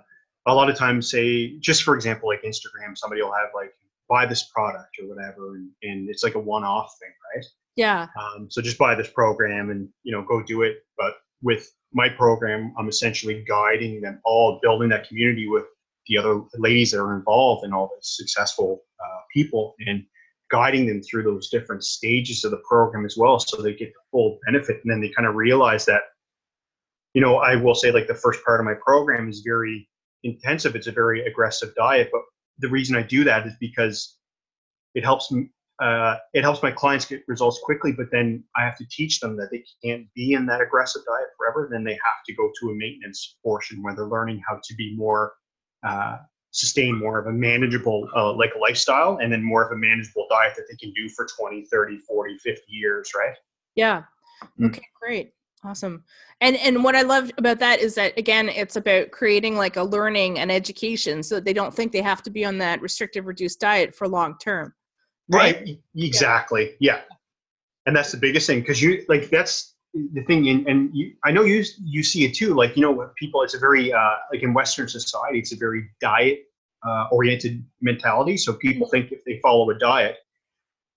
a 0.47 0.55
lot 0.55 0.69
of 0.69 0.77
times 0.77 1.11
say 1.11 1.59
just 1.59 1.85
for 1.85 1.95
example 1.95 2.29
like 2.29 2.43
instagram 2.43 2.97
somebody 2.97 3.23
will 3.23 3.33
have 3.33 3.51
like 3.55 3.73
buy 4.09 4.27
this 4.27 4.45
product 4.45 4.97
or 5.01 5.07
whatever 5.07 5.55
and, 5.55 5.71
and 5.85 6.09
it's 6.11 6.25
like 6.25 6.35
a 6.35 6.39
one-off 6.39 6.97
thing 6.99 7.13
right 7.37 7.45
Yeah. 7.77 8.09
um, 8.21 8.49
so 8.51 8.61
just 8.61 8.79
buy 8.79 8.95
this 8.95 9.11
program 9.11 9.71
and 9.71 9.89
you 10.03 10.13
know 10.13 10.23
go 10.23 10.43
do 10.43 10.63
it. 10.63 10.79
But 10.97 11.15
with 11.43 11.73
my 11.93 12.09
program 12.09 12.73
i'm 12.79 12.89
essentially 12.89 13.45
guiding 13.47 14.01
them 14.01 14.21
all 14.25 14.59
building 14.63 14.89
that 14.89 15.07
community 15.07 15.49
with 15.49 15.65
the 16.07 16.17
other 16.17 16.41
ladies 16.57 16.91
that 16.91 17.01
are 17.01 17.17
involved 17.17 17.65
and 17.65 17.75
all 17.75 17.89
the 17.89 18.01
successful 18.03 18.83
uh, 19.01 19.21
people 19.33 19.75
and 19.87 20.05
guiding 20.51 20.87
them 20.87 21.01
through 21.03 21.23
those 21.23 21.49
different 21.49 21.85
stages 21.85 22.45
of 22.45 22.51
the 22.51 22.63
program 22.69 23.05
as 23.05 23.17
well 23.17 23.39
so 23.39 23.63
they 23.63 23.75
get 23.75 23.93
the 23.93 24.01
full 24.11 24.39
benefit. 24.47 24.81
And 24.83 24.93
then 24.93 25.01
they 25.01 25.09
kind 25.09 25.29
of 25.29 25.35
realize 25.35 25.85
that 25.87 26.03
you 27.15 27.23
know 27.23 27.37
i 27.37 27.55
will 27.55 27.75
say 27.75 27.93
like 27.93 28.09
the 28.09 28.15
first 28.15 28.45
part 28.45 28.61
of 28.61 28.67
my 28.67 28.75
program 28.85 29.29
is 29.29 29.43
very 29.45 29.89
intensive. 30.25 30.77
It's 30.77 30.87
a 30.87 30.93
very 30.93 31.25
aggressive 31.25 31.75
diet. 31.75 32.09
But 32.13 32.23
the 32.59 32.69
reason 32.69 32.97
i 32.97 33.03
do 33.03 33.25
that 33.25 33.47
is 33.47 33.55
because 33.61 34.17
it 34.95 35.05
helps 35.05 35.33
uh, 35.83 36.17
it 36.33 36.43
helps 36.43 36.63
my 36.63 36.71
clients 36.71 37.05
get 37.05 37.23
results 37.27 37.61
quickly 37.63 37.93
but 37.93 38.07
then 38.13 38.43
i 38.57 38.63
have 38.63 38.77
to 38.77 38.87
teach 38.91 39.21
them 39.21 39.37
that 39.37 39.49
they 39.51 39.63
can't 39.85 40.07
be 40.15 40.33
in 40.35 40.47
that 40.47 40.61
aggressive 40.61 41.03
diet 41.07 41.29
forever 41.37 41.69
then 41.71 41.85
they 41.85 41.93
have 41.93 42.23
to 42.27 42.35
go 42.35 42.51
to 42.61 42.71
a 42.71 42.75
maintenance 42.75 43.37
portion 43.43 43.83
where 43.83 43.95
they're 43.95 44.07
learning 44.07 44.41
how 44.49 44.59
to 44.63 44.75
be 44.77 44.95
more 44.97 45.33
uh, 45.85 46.17
sustain 46.53 46.99
more 46.99 47.19
of 47.19 47.27
a 47.27 47.33
manageable 47.33 48.09
uh, 48.15 48.33
like 48.35 48.53
lifestyle 48.61 49.19
and 49.21 49.33
then 49.33 49.43
more 49.43 49.65
of 49.65 49.73
a 49.73 49.77
manageable 49.77 50.27
diet 50.31 50.53
that 50.57 50.65
they 50.71 50.77
can 50.77 50.93
do 50.93 51.09
for 51.09 51.27
20 51.39 51.67
30 51.73 51.99
40 51.99 52.39
50 52.39 52.63
years 52.69 53.11
right 53.17 53.35
Yeah. 53.75 54.03
Mm. 54.61 54.67
Okay, 54.67 54.87
great. 55.01 55.33
Awesome. 55.65 56.03
And 56.41 56.57
and 56.57 56.83
what 56.83 56.97
I 56.97 57.03
love 57.03 57.31
about 57.39 57.61
that 57.61 57.79
is 57.79 57.95
that 57.95 58.19
again, 58.19 58.49
it's 58.49 58.77
about 58.77 59.13
creating 59.13 59.57
like 59.57 59.77
a 59.77 59.83
learning 59.83 60.41
and 60.41 60.51
education 60.51 61.23
so 61.23 61.37
that 61.37 61.45
they 61.45 61.53
don't 61.53 61.73
think 61.73 61.93
they 61.93 62.03
have 62.03 62.23
to 62.25 62.31
be 62.31 62.45
on 62.45 62.59
that 62.59 62.83
restrictive 62.83 63.27
reduced 63.27 63.61
diet 63.61 63.95
for 63.95 64.09
long 64.09 64.37
term. 64.39 64.75
Right, 65.29 65.67
E- 65.67 65.83
exactly. 65.97 66.75
Yeah. 66.81 67.01
and 67.87 67.97
that's 67.97 68.13
the 68.13 68.19
biggest 68.19 68.47
thing 68.47 68.61
because 68.61 68.81
you 68.81 69.05
like 69.09 69.29
that's 69.31 69.75
the 69.95 70.23
thing 70.23 70.49
and, 70.49 70.67
and 70.67 70.91
you, 70.95 71.13
i 71.25 71.31
know 71.31 71.43
you 71.43 71.63
you 71.85 72.03
see 72.03 72.25
it 72.25 72.33
too 72.33 72.55
like 72.55 72.77
you 72.77 72.83
know 72.83 72.91
what 72.91 73.15
people 73.17 73.43
it's 73.43 73.55
a 73.55 73.59
very 73.59 73.93
uh, 73.93 74.15
like 74.33 74.43
in 74.43 74.55
western 74.55 74.89
society 74.89 75.39
it's 75.39 75.53
a 75.53 75.57
very 75.57 75.91
diet 76.01 76.45
uh, 76.85 77.07
oriented 77.13 77.65
mentality. 77.81 78.37
So 78.37 78.55
people 78.55 78.89
think 78.89 79.13
if 79.13 79.25
they 79.25 79.39
follow 79.41 79.69
a 79.71 79.79
diet 79.79 80.17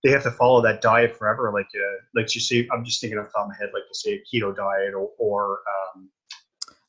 they 0.02 0.10
have 0.10 0.22
to 0.24 0.30
follow 0.32 0.60
that 0.62 0.80
diet 0.82 1.16
forever. 1.16 1.50
Like 1.52 1.68
uh, 1.74 1.96
like 2.14 2.34
you 2.34 2.40
see 2.40 2.68
i'm 2.72 2.84
just 2.84 3.00
thinking 3.00 3.18
off 3.18 3.26
the 3.26 3.32
top 3.32 3.42
of 3.44 3.48
my 3.50 3.54
head 3.60 3.70
like 3.74 3.86
to 3.88 3.94
say 3.94 4.14
a 4.14 4.22
keto 4.28 4.54
diet 4.54 4.94
or, 4.94 5.10
or 5.18 5.58
um, 5.74 6.08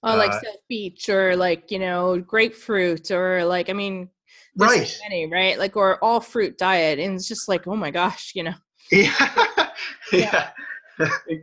Oh, 0.04 0.16
like 0.16 0.32
Uh, 0.32 0.40
South 0.42 0.64
Beach 0.70 1.10
or 1.10 1.36
like, 1.36 1.72
you 1.72 1.80
know, 1.80 2.20
grapefruit 2.20 3.10
or 3.12 3.44
like 3.46 3.70
I 3.70 3.74
mean 3.74 4.10
so 4.58 4.66
Right. 4.66 4.98
many, 5.04 5.28
right? 5.28 5.58
Like 5.60 5.76
or 5.78 6.04
all 6.04 6.20
fruit 6.20 6.58
diet. 6.58 7.00
And 7.00 7.16
it's 7.16 7.28
just 7.28 7.48
like, 7.48 7.68
oh 7.68 7.76
my 7.76 7.92
gosh, 7.92 8.32
you 8.36 8.44
know. 8.44 8.54
yeah 8.92 9.70
yeah 10.14 10.50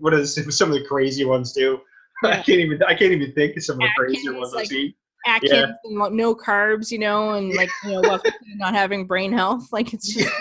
what 0.00 0.14
is 0.14 0.34
some 0.56 0.72
of 0.72 0.74
the 0.78 0.84
crazy 0.88 1.24
ones 1.26 1.52
too 1.52 1.78
i 2.24 2.36
can't 2.36 2.48
even 2.60 2.82
i 2.84 2.94
can't 2.94 3.12
even 3.12 3.30
think 3.34 3.54
of 3.56 3.62
some 3.62 3.74
of 3.76 3.80
the 3.82 3.88
crazier 3.98 4.30
Atkins, 4.30 4.36
ones 4.40 4.52
like- 4.54 4.62
i've 4.62 4.68
seen 4.68 4.94
Atkins 5.26 5.72
and 5.84 5.98
like, 5.98 6.12
no 6.12 6.34
carbs, 6.34 6.90
you 6.90 6.98
know, 6.98 7.30
and 7.34 7.54
like, 7.54 7.70
you 7.84 7.92
know, 8.00 8.20
not 8.56 8.74
having 8.74 9.06
brain 9.06 9.32
health. 9.32 9.68
Like 9.72 9.92
it's 9.94 10.12
just 10.12 10.32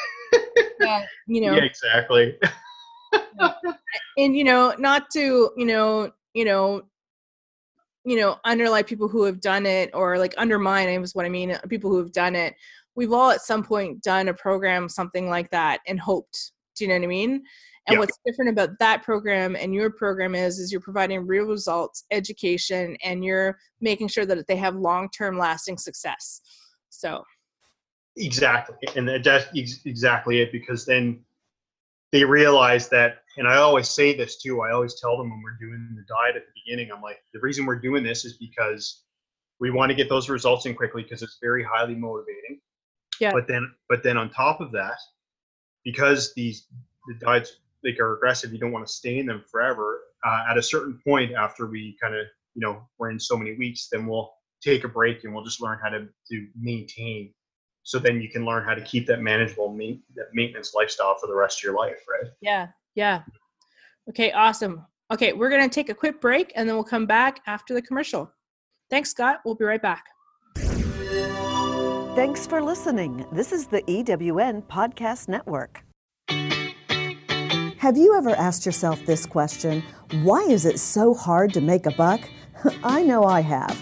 yeah, 0.79 1.05
you 1.27 1.41
know. 1.41 1.55
yeah 1.55 1.63
exactly 1.63 2.37
and 4.17 4.35
you 4.35 4.43
know 4.43 4.73
not 4.79 5.09
to 5.11 5.51
you 5.57 5.65
know 5.65 6.11
you 6.33 6.45
know 6.45 6.81
you 8.05 8.15
know 8.17 8.37
underlie 8.45 8.83
people 8.83 9.07
who 9.07 9.23
have 9.23 9.39
done 9.39 9.65
it 9.65 9.89
or 9.93 10.17
like 10.17 10.33
undermine 10.37 10.89
is 10.89 11.15
what 11.15 11.25
i 11.25 11.29
mean 11.29 11.51
uh, 11.51 11.59
people 11.69 11.89
who 11.89 11.97
have 11.97 12.11
done 12.11 12.35
it 12.35 12.53
we've 12.95 13.13
all 13.13 13.31
at 13.31 13.41
some 13.41 13.63
point 13.63 14.01
done 14.01 14.27
a 14.27 14.33
program 14.33 14.89
something 14.89 15.29
like 15.29 15.49
that 15.51 15.79
and 15.87 15.99
hoped 15.99 16.51
do 16.75 16.83
you 16.83 16.89
know 16.89 16.95
what 16.95 17.03
i 17.03 17.07
mean 17.07 17.43
and 17.87 17.95
Yeah. 17.95 17.99
what's 17.99 18.17
different 18.25 18.49
about 18.51 18.77
that 18.79 19.03
program 19.03 19.55
and 19.55 19.73
your 19.73 19.89
program 19.89 20.35
is 20.35 20.59
is 20.59 20.71
you're 20.71 20.81
providing 20.81 21.25
real 21.27 21.45
results 21.45 22.05
education 22.11 22.95
and 23.03 23.23
you're 23.23 23.57
making 23.81 24.07
sure 24.07 24.25
that 24.25 24.47
they 24.47 24.55
have 24.57 24.75
long-term 24.75 25.37
lasting 25.37 25.77
success 25.77 26.41
so 26.89 27.23
Exactly, 28.15 28.75
and 28.95 29.07
that- 29.09 29.23
that's 29.23 29.47
exactly 29.85 30.39
it. 30.41 30.51
Because 30.51 30.85
then 30.85 31.25
they 32.13 32.23
realize 32.23 32.89
that, 32.89 33.23
and 33.37 33.47
I 33.47 33.55
always 33.55 33.89
say 33.89 34.15
this 34.15 34.39
too. 34.39 34.61
I 34.61 34.71
always 34.71 35.01
tell 35.01 35.17
them 35.17 35.31
when 35.31 35.41
we're 35.43 35.57
doing 35.59 35.95
the 35.95 36.05
diet 36.07 36.35
at 36.35 36.43
the 36.45 36.61
beginning, 36.63 36.91
I'm 36.95 37.01
like, 37.01 37.17
the 37.33 37.39
reason 37.39 37.65
we're 37.65 37.79
doing 37.79 38.03
this 38.03 38.23
is 38.23 38.37
because 38.37 39.01
we 39.59 39.71
want 39.71 39.89
to 39.89 39.95
get 39.95 40.09
those 40.09 40.29
results 40.29 40.67
in 40.67 40.75
quickly 40.75 41.01
because 41.01 41.23
it's 41.23 41.39
very 41.41 41.63
highly 41.63 41.95
motivating. 41.95 42.61
Yeah. 43.19 43.31
But 43.33 43.47
then, 43.47 43.73
but 43.89 44.03
then 44.03 44.17
on 44.17 44.29
top 44.29 44.61
of 44.61 44.71
that, 44.73 44.97
because 45.83 46.35
these 46.35 46.67
the 47.07 47.15
diets 47.15 47.57
like 47.83 47.99
are 47.99 48.15
aggressive, 48.15 48.53
you 48.53 48.59
don't 48.59 48.71
want 48.71 48.85
to 48.85 48.93
stay 48.93 49.17
in 49.17 49.25
them 49.25 49.43
forever. 49.51 50.01
Uh, 50.23 50.45
at 50.47 50.57
a 50.57 50.63
certain 50.63 50.99
point, 51.03 51.33
after 51.33 51.65
we 51.65 51.97
kind 51.99 52.13
of, 52.13 52.27
you 52.53 52.61
know, 52.61 52.87
we're 52.99 53.09
in 53.09 53.19
so 53.19 53.35
many 53.35 53.55
weeks, 53.55 53.87
then 53.91 54.05
we'll 54.05 54.31
take 54.61 54.83
a 54.83 54.87
break 54.87 55.23
and 55.23 55.33
we'll 55.33 55.43
just 55.43 55.61
learn 55.61 55.79
how 55.81 55.89
to 55.89 56.07
to 56.29 56.47
maintain 56.55 57.33
so 57.83 57.99
then 57.99 58.21
you 58.21 58.29
can 58.29 58.45
learn 58.45 58.63
how 58.63 58.73
to 58.73 58.81
keep 58.81 59.05
that 59.07 59.21
manageable 59.21 59.69
ma- 59.73 59.99
that 60.15 60.27
maintenance 60.33 60.73
lifestyle 60.73 61.15
for 61.19 61.27
the 61.27 61.35
rest 61.35 61.59
of 61.59 61.63
your 61.63 61.75
life 61.75 61.99
right 62.09 62.31
Yeah, 62.41 62.67
yeah. 62.95 63.23
Okay, 64.09 64.31
awesome. 64.31 64.85
Okay, 65.11 65.33
we're 65.33 65.49
going 65.49 65.61
to 65.61 65.73
take 65.73 65.89
a 65.89 65.93
quick 65.93 66.19
break 66.19 66.51
and 66.55 66.67
then 66.67 66.75
we'll 66.75 66.83
come 66.83 67.05
back 67.05 67.41
after 67.47 67.73
the 67.73 67.81
commercial. 67.81 68.31
Thanks, 68.89 69.11
Scott. 69.11 69.41
We'll 69.45 69.55
be 69.55 69.65
right 69.65 69.81
back. 69.81 70.05
Thanks 72.15 72.45
for 72.45 72.61
listening. 72.61 73.25
This 73.31 73.51
is 73.51 73.67
the 73.67 73.81
EWN 73.83 74.63
Podcast 74.63 75.27
Network. 75.27 75.83
Have 77.77 77.97
you 77.97 78.15
ever 78.15 78.29
asked 78.31 78.65
yourself 78.65 79.03
this 79.05 79.25
question? 79.25 79.83
Why 80.21 80.41
is 80.43 80.65
it 80.65 80.79
so 80.79 81.13
hard 81.13 81.53
to 81.53 81.61
make 81.61 81.85
a 81.85 81.91
buck? 81.91 82.21
I 82.83 83.03
know 83.03 83.23
I 83.23 83.41
have. 83.41 83.81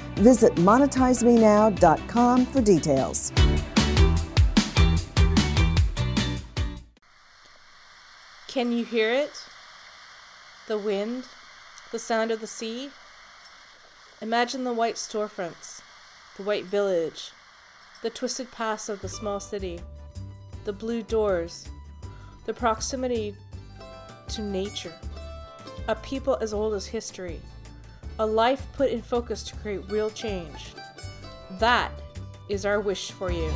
Visit 0.21 0.53
monetizemenow.com 0.57 2.45
for 2.45 2.61
details. 2.61 3.31
Can 8.47 8.71
you 8.71 8.85
hear 8.85 9.11
it? 9.11 9.31
The 10.67 10.77
wind? 10.77 11.23
The 11.91 11.97
sound 11.97 12.29
of 12.29 12.39
the 12.39 12.45
sea? 12.45 12.91
Imagine 14.21 14.63
the 14.63 14.73
white 14.73 14.93
storefronts, 14.93 15.81
the 16.37 16.43
white 16.43 16.65
village, 16.65 17.31
the 18.03 18.11
twisted 18.11 18.51
paths 18.51 18.89
of 18.89 19.01
the 19.01 19.09
small 19.09 19.39
city, 19.39 19.79
the 20.65 20.73
blue 20.73 21.01
doors, 21.01 21.67
the 22.45 22.53
proximity 22.53 23.35
to 24.27 24.43
nature, 24.43 24.93
a 25.87 25.95
people 25.95 26.37
as 26.41 26.53
old 26.53 26.75
as 26.75 26.85
history, 26.85 27.41
a 28.21 28.25
life 28.25 28.67
put 28.73 28.91
in 28.91 29.01
focus 29.01 29.41
to 29.41 29.55
create 29.55 29.89
real 29.89 30.11
change. 30.11 30.75
That 31.57 31.91
is 32.49 32.67
our 32.67 32.79
wish 32.79 33.09
for 33.09 33.31
you. 33.31 33.49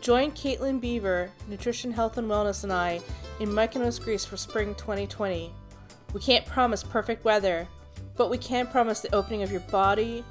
Join 0.00 0.30
Caitlin 0.30 0.80
Beaver, 0.80 1.32
Nutrition, 1.48 1.90
Health, 1.90 2.16
and 2.16 2.30
Wellness, 2.30 2.62
and 2.62 2.72
I 2.72 3.00
in 3.40 3.48
Mykonos, 3.48 4.00
Greece 4.00 4.24
for 4.24 4.36
spring 4.36 4.72
2020. 4.76 5.52
We 6.14 6.20
can't 6.20 6.46
promise 6.46 6.84
perfect 6.84 7.24
weather, 7.24 7.66
but 8.16 8.30
we 8.30 8.38
can 8.38 8.68
promise 8.68 9.00
the 9.00 9.12
opening 9.12 9.42
of 9.42 9.50
your 9.50 9.62
body, 9.62 10.24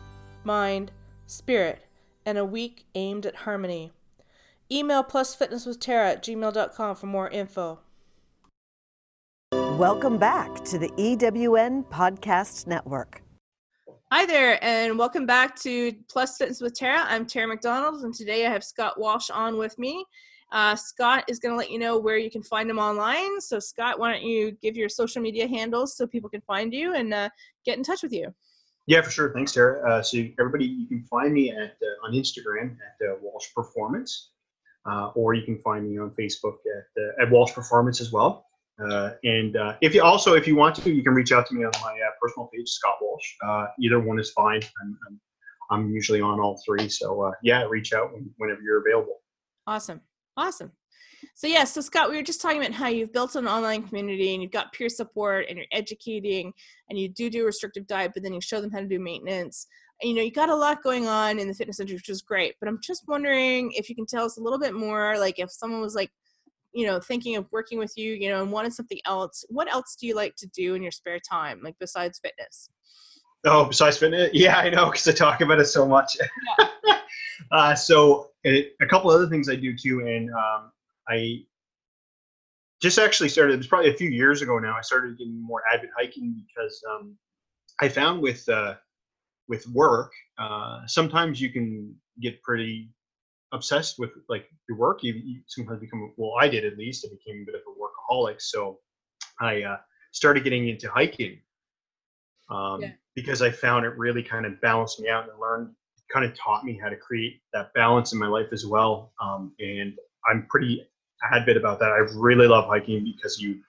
mind, 0.45 0.91
spirit, 1.27 1.85
and 2.25 2.37
a 2.37 2.45
week 2.45 2.85
aimed 2.95 3.25
at 3.25 3.35
harmony. 3.35 3.91
Email 4.71 5.03
plusfitnesswithtara 5.03 6.13
at 6.13 6.23
gmail.com 6.23 6.95
for 6.95 7.07
more 7.07 7.27
info. 7.27 7.79
Welcome 9.81 10.19
back 10.19 10.63
to 10.65 10.77
the 10.77 10.89
EWN 10.89 11.85
Podcast 11.87 12.67
Network. 12.67 13.23
Hi 14.11 14.27
there, 14.27 14.63
and 14.63 14.95
welcome 14.95 15.25
back 15.25 15.55
to 15.61 15.91
Plus 16.07 16.37
Fitness 16.37 16.61
with 16.61 16.75
Tara. 16.75 17.03
I'm 17.07 17.25
Tara 17.25 17.47
McDonald, 17.47 18.03
and 18.03 18.13
today 18.13 18.45
I 18.45 18.51
have 18.51 18.63
Scott 18.63 18.99
Walsh 18.99 19.31
on 19.31 19.57
with 19.57 19.79
me. 19.79 20.05
Uh, 20.51 20.75
Scott 20.75 21.23
is 21.27 21.39
going 21.39 21.51
to 21.53 21.57
let 21.57 21.71
you 21.71 21.79
know 21.79 21.97
where 21.97 22.19
you 22.19 22.29
can 22.29 22.43
find 22.43 22.69
him 22.69 22.77
online. 22.77 23.41
So, 23.41 23.57
Scott, 23.57 23.97
why 23.97 24.11
don't 24.11 24.21
you 24.21 24.51
give 24.61 24.77
your 24.77 24.87
social 24.87 25.19
media 25.19 25.47
handles 25.47 25.97
so 25.97 26.05
people 26.05 26.29
can 26.29 26.41
find 26.41 26.71
you 26.71 26.93
and 26.93 27.11
uh, 27.11 27.29
get 27.65 27.79
in 27.79 27.83
touch 27.83 28.03
with 28.03 28.13
you? 28.13 28.31
Yeah, 28.85 29.01
for 29.01 29.09
sure. 29.09 29.33
Thanks, 29.33 29.51
Tara. 29.51 29.81
Uh, 29.89 30.03
so, 30.03 30.19
everybody, 30.39 30.65
you 30.65 30.85
can 30.85 31.01
find 31.05 31.33
me 31.33 31.49
at 31.49 31.71
uh, 31.81 32.05
on 32.05 32.13
Instagram 32.13 32.75
at 32.75 33.09
uh, 33.09 33.15
Walsh 33.23 33.47
Performance, 33.55 34.29
uh, 34.85 35.07
or 35.15 35.33
you 35.33 35.41
can 35.41 35.57
find 35.57 35.89
me 35.89 35.97
on 35.97 36.11
Facebook 36.11 36.57
at 36.77 37.23
at 37.23 37.31
Walsh 37.31 37.51
Performance 37.51 37.99
as 37.99 38.11
well. 38.11 38.45
Uh, 38.79 39.11
and 39.23 39.57
uh, 39.57 39.75
if 39.81 39.93
you 39.93 40.03
also, 40.03 40.33
if 40.33 40.47
you 40.47 40.55
want 40.55 40.75
to, 40.75 40.91
you 40.91 41.03
can 41.03 41.13
reach 41.13 41.31
out 41.31 41.45
to 41.47 41.53
me 41.53 41.63
on 41.63 41.71
my 41.81 41.91
uh, 41.91 42.11
personal 42.21 42.49
page, 42.53 42.69
Scott 42.69 42.95
Walsh. 43.01 43.35
Uh, 43.45 43.67
either 43.79 43.99
one 43.99 44.19
is 44.19 44.31
fine. 44.31 44.61
I'm, 44.81 44.97
I'm, 45.07 45.21
I'm 45.69 45.89
usually 45.91 46.21
on 46.21 46.39
all 46.39 46.59
three. 46.65 46.89
So, 46.89 47.31
yeah, 47.43 47.63
reach 47.63 47.93
out 47.93 48.11
whenever 48.37 48.61
you're 48.61 48.79
available. 48.79 49.21
Awesome. 49.67 50.01
Awesome. 50.37 50.71
So 51.35 51.47
yeah, 51.47 51.63
so 51.63 51.81
Scott, 51.81 52.09
we 52.09 52.15
were 52.17 52.23
just 52.23 52.41
talking 52.41 52.59
about 52.59 52.73
how 52.73 52.87
you've 52.87 53.13
built 53.13 53.35
an 53.35 53.47
online 53.47 53.87
community 53.87 54.33
and 54.33 54.41
you've 54.41 54.51
got 54.51 54.73
peer 54.73 54.89
support 54.89 55.45
and 55.47 55.57
you're 55.57 55.67
educating 55.71 56.51
and 56.89 56.97
you 56.97 57.09
do 57.09 57.29
do 57.29 57.43
a 57.43 57.45
restrictive 57.45 57.87
diet, 57.87 58.11
but 58.13 58.23
then 58.23 58.33
you 58.33 58.41
show 58.41 58.61
them 58.61 58.71
how 58.71 58.79
to 58.79 58.87
do 58.87 58.99
maintenance. 58.99 59.67
And, 60.01 60.09
you 60.09 60.15
know, 60.15 60.23
you 60.23 60.31
got 60.31 60.49
a 60.49 60.55
lot 60.55 60.83
going 60.83 61.07
on 61.07 61.37
in 61.37 61.47
the 61.47 61.53
fitness 61.53 61.79
industry, 61.79 61.97
which 61.97 62.09
is 62.09 62.23
great. 62.23 62.55
But 62.59 62.69
I'm 62.69 62.79
just 62.81 63.03
wondering 63.07 63.71
if 63.73 63.87
you 63.87 63.95
can 63.95 64.07
tell 64.07 64.25
us 64.25 64.37
a 64.37 64.41
little 64.41 64.59
bit 64.59 64.73
more, 64.73 65.17
like 65.19 65.37
if 65.37 65.51
someone 65.51 65.81
was 65.81 65.95
like, 65.95 66.11
you 66.73 66.85
know, 66.85 66.99
thinking 66.99 67.35
of 67.35 67.47
working 67.51 67.77
with 67.77 67.93
you, 67.97 68.13
you 68.13 68.29
know, 68.29 68.41
and 68.41 68.51
wanted 68.51 68.73
something 68.73 68.99
else, 69.05 69.45
what 69.49 69.71
else 69.71 69.95
do 69.99 70.07
you 70.07 70.15
like 70.15 70.35
to 70.37 70.47
do 70.47 70.75
in 70.75 70.81
your 70.81 70.91
spare 70.91 71.19
time, 71.19 71.59
like 71.63 71.75
besides 71.79 72.19
fitness? 72.19 72.69
Oh, 73.45 73.65
besides 73.65 73.97
fitness, 73.97 74.29
yeah, 74.33 74.57
I 74.57 74.69
know 74.69 74.85
because 74.85 75.07
I 75.07 75.11
talk 75.11 75.41
about 75.41 75.59
it 75.59 75.65
so 75.65 75.87
much. 75.87 76.15
Yeah. 76.59 76.97
uh, 77.51 77.75
so 77.75 78.29
it, 78.43 78.73
a 78.81 78.85
couple 78.85 79.11
other 79.11 79.27
things 79.27 79.49
I 79.49 79.55
do 79.55 79.75
too, 79.75 80.01
and 80.01 80.29
um, 80.31 80.71
I 81.09 81.41
just 82.81 82.97
actually 82.97 83.29
started. 83.29 83.53
It 83.53 83.57
was 83.57 83.67
probably 83.67 83.91
a 83.91 83.97
few 83.97 84.09
years 84.09 84.41
ago 84.41 84.57
now. 84.59 84.75
I 84.77 84.81
started 84.81 85.17
getting 85.17 85.41
more 85.41 85.61
avid 85.71 85.89
hiking 85.97 86.43
because 86.47 86.81
um, 86.89 87.17
I 87.81 87.89
found 87.89 88.21
with 88.21 88.47
uh, 88.47 88.75
with 89.47 89.67
work, 89.67 90.11
uh, 90.37 90.81
sometimes 90.87 91.41
you 91.41 91.49
can 91.49 91.93
get 92.21 92.41
pretty 92.41 92.89
obsessed 93.51 93.99
with 93.99 94.11
like 94.29 94.47
your 94.67 94.77
work. 94.77 95.03
You, 95.03 95.13
you, 95.13 95.41
sometimes 95.47 95.79
become 95.79 96.13
well, 96.17 96.33
I 96.39 96.47
did 96.47 96.65
at 96.65 96.77
least. 96.77 97.05
I 97.05 97.09
became 97.13 97.43
a 97.43 97.45
bit 97.45 97.55
of 97.55 97.61
a 97.67 98.13
workaholic, 98.13 98.41
so 98.41 98.79
I 99.39 99.63
uh, 99.63 99.77
started 100.11 100.43
getting 100.43 100.67
into 100.69 100.89
hiking 100.89 101.39
um, 102.49 102.81
yeah. 102.81 102.91
because 103.15 103.41
I 103.41 103.51
found 103.51 103.85
it 103.85 103.97
really 103.97 104.23
kind 104.23 104.45
of 104.45 104.59
balanced 104.61 104.99
me 104.99 105.09
out 105.09 105.29
and 105.29 105.39
learned 105.39 105.69
kind 106.11 106.25
of 106.25 106.37
taught 106.37 106.65
me 106.65 106.77
how 106.81 106.89
to 106.89 106.97
create 106.97 107.41
that 107.53 107.73
balance 107.73 108.13
in 108.13 108.19
my 108.19 108.27
life 108.27 108.47
as 108.51 108.65
well. 108.65 109.13
Um, 109.21 109.53
and 109.59 109.93
I'm 110.29 110.45
pretty 110.49 110.85
advocate 111.31 111.57
about 111.57 111.79
that. 111.79 111.91
I 111.91 111.99
really 112.15 112.47
love 112.47 112.65
hiking 112.65 113.03
because 113.03 113.39
you 113.39 113.59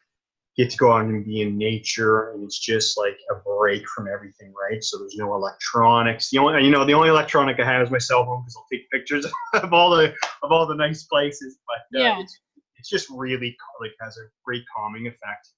get 0.56 0.70
to 0.70 0.76
go 0.76 0.92
out 0.92 1.04
and 1.04 1.24
be 1.24 1.40
in 1.40 1.56
nature 1.56 2.30
and 2.30 2.44
it's 2.44 2.58
just 2.58 2.98
like 2.98 3.16
a 3.30 3.34
break 3.48 3.88
from 3.88 4.06
everything, 4.06 4.52
right? 4.52 4.84
So 4.84 4.98
there's 4.98 5.16
no 5.16 5.34
electronics. 5.34 6.28
The 6.30 6.38
only, 6.38 6.64
you 6.64 6.70
know, 6.70 6.84
the 6.84 6.92
only 6.92 7.08
electronic 7.08 7.58
I 7.58 7.64
have 7.64 7.82
is 7.82 7.90
my 7.90 7.98
cell 7.98 8.24
phone 8.24 8.42
because 8.42 8.56
I'll 8.56 8.66
take 8.70 8.90
pictures 8.90 9.26
of 9.54 9.72
all 9.72 9.90
the, 9.90 10.12
of 10.42 10.52
all 10.52 10.66
the 10.66 10.74
nice 10.74 11.04
places. 11.04 11.58
But 11.66 11.98
uh, 11.98 12.02
yeah. 12.02 12.20
it's, 12.20 12.38
it's 12.76 12.90
just 12.90 13.08
really 13.10 13.56
like 13.80 13.92
has 14.00 14.18
a 14.18 14.28
great 14.44 14.64
calming 14.76 15.06
effect. 15.06 15.48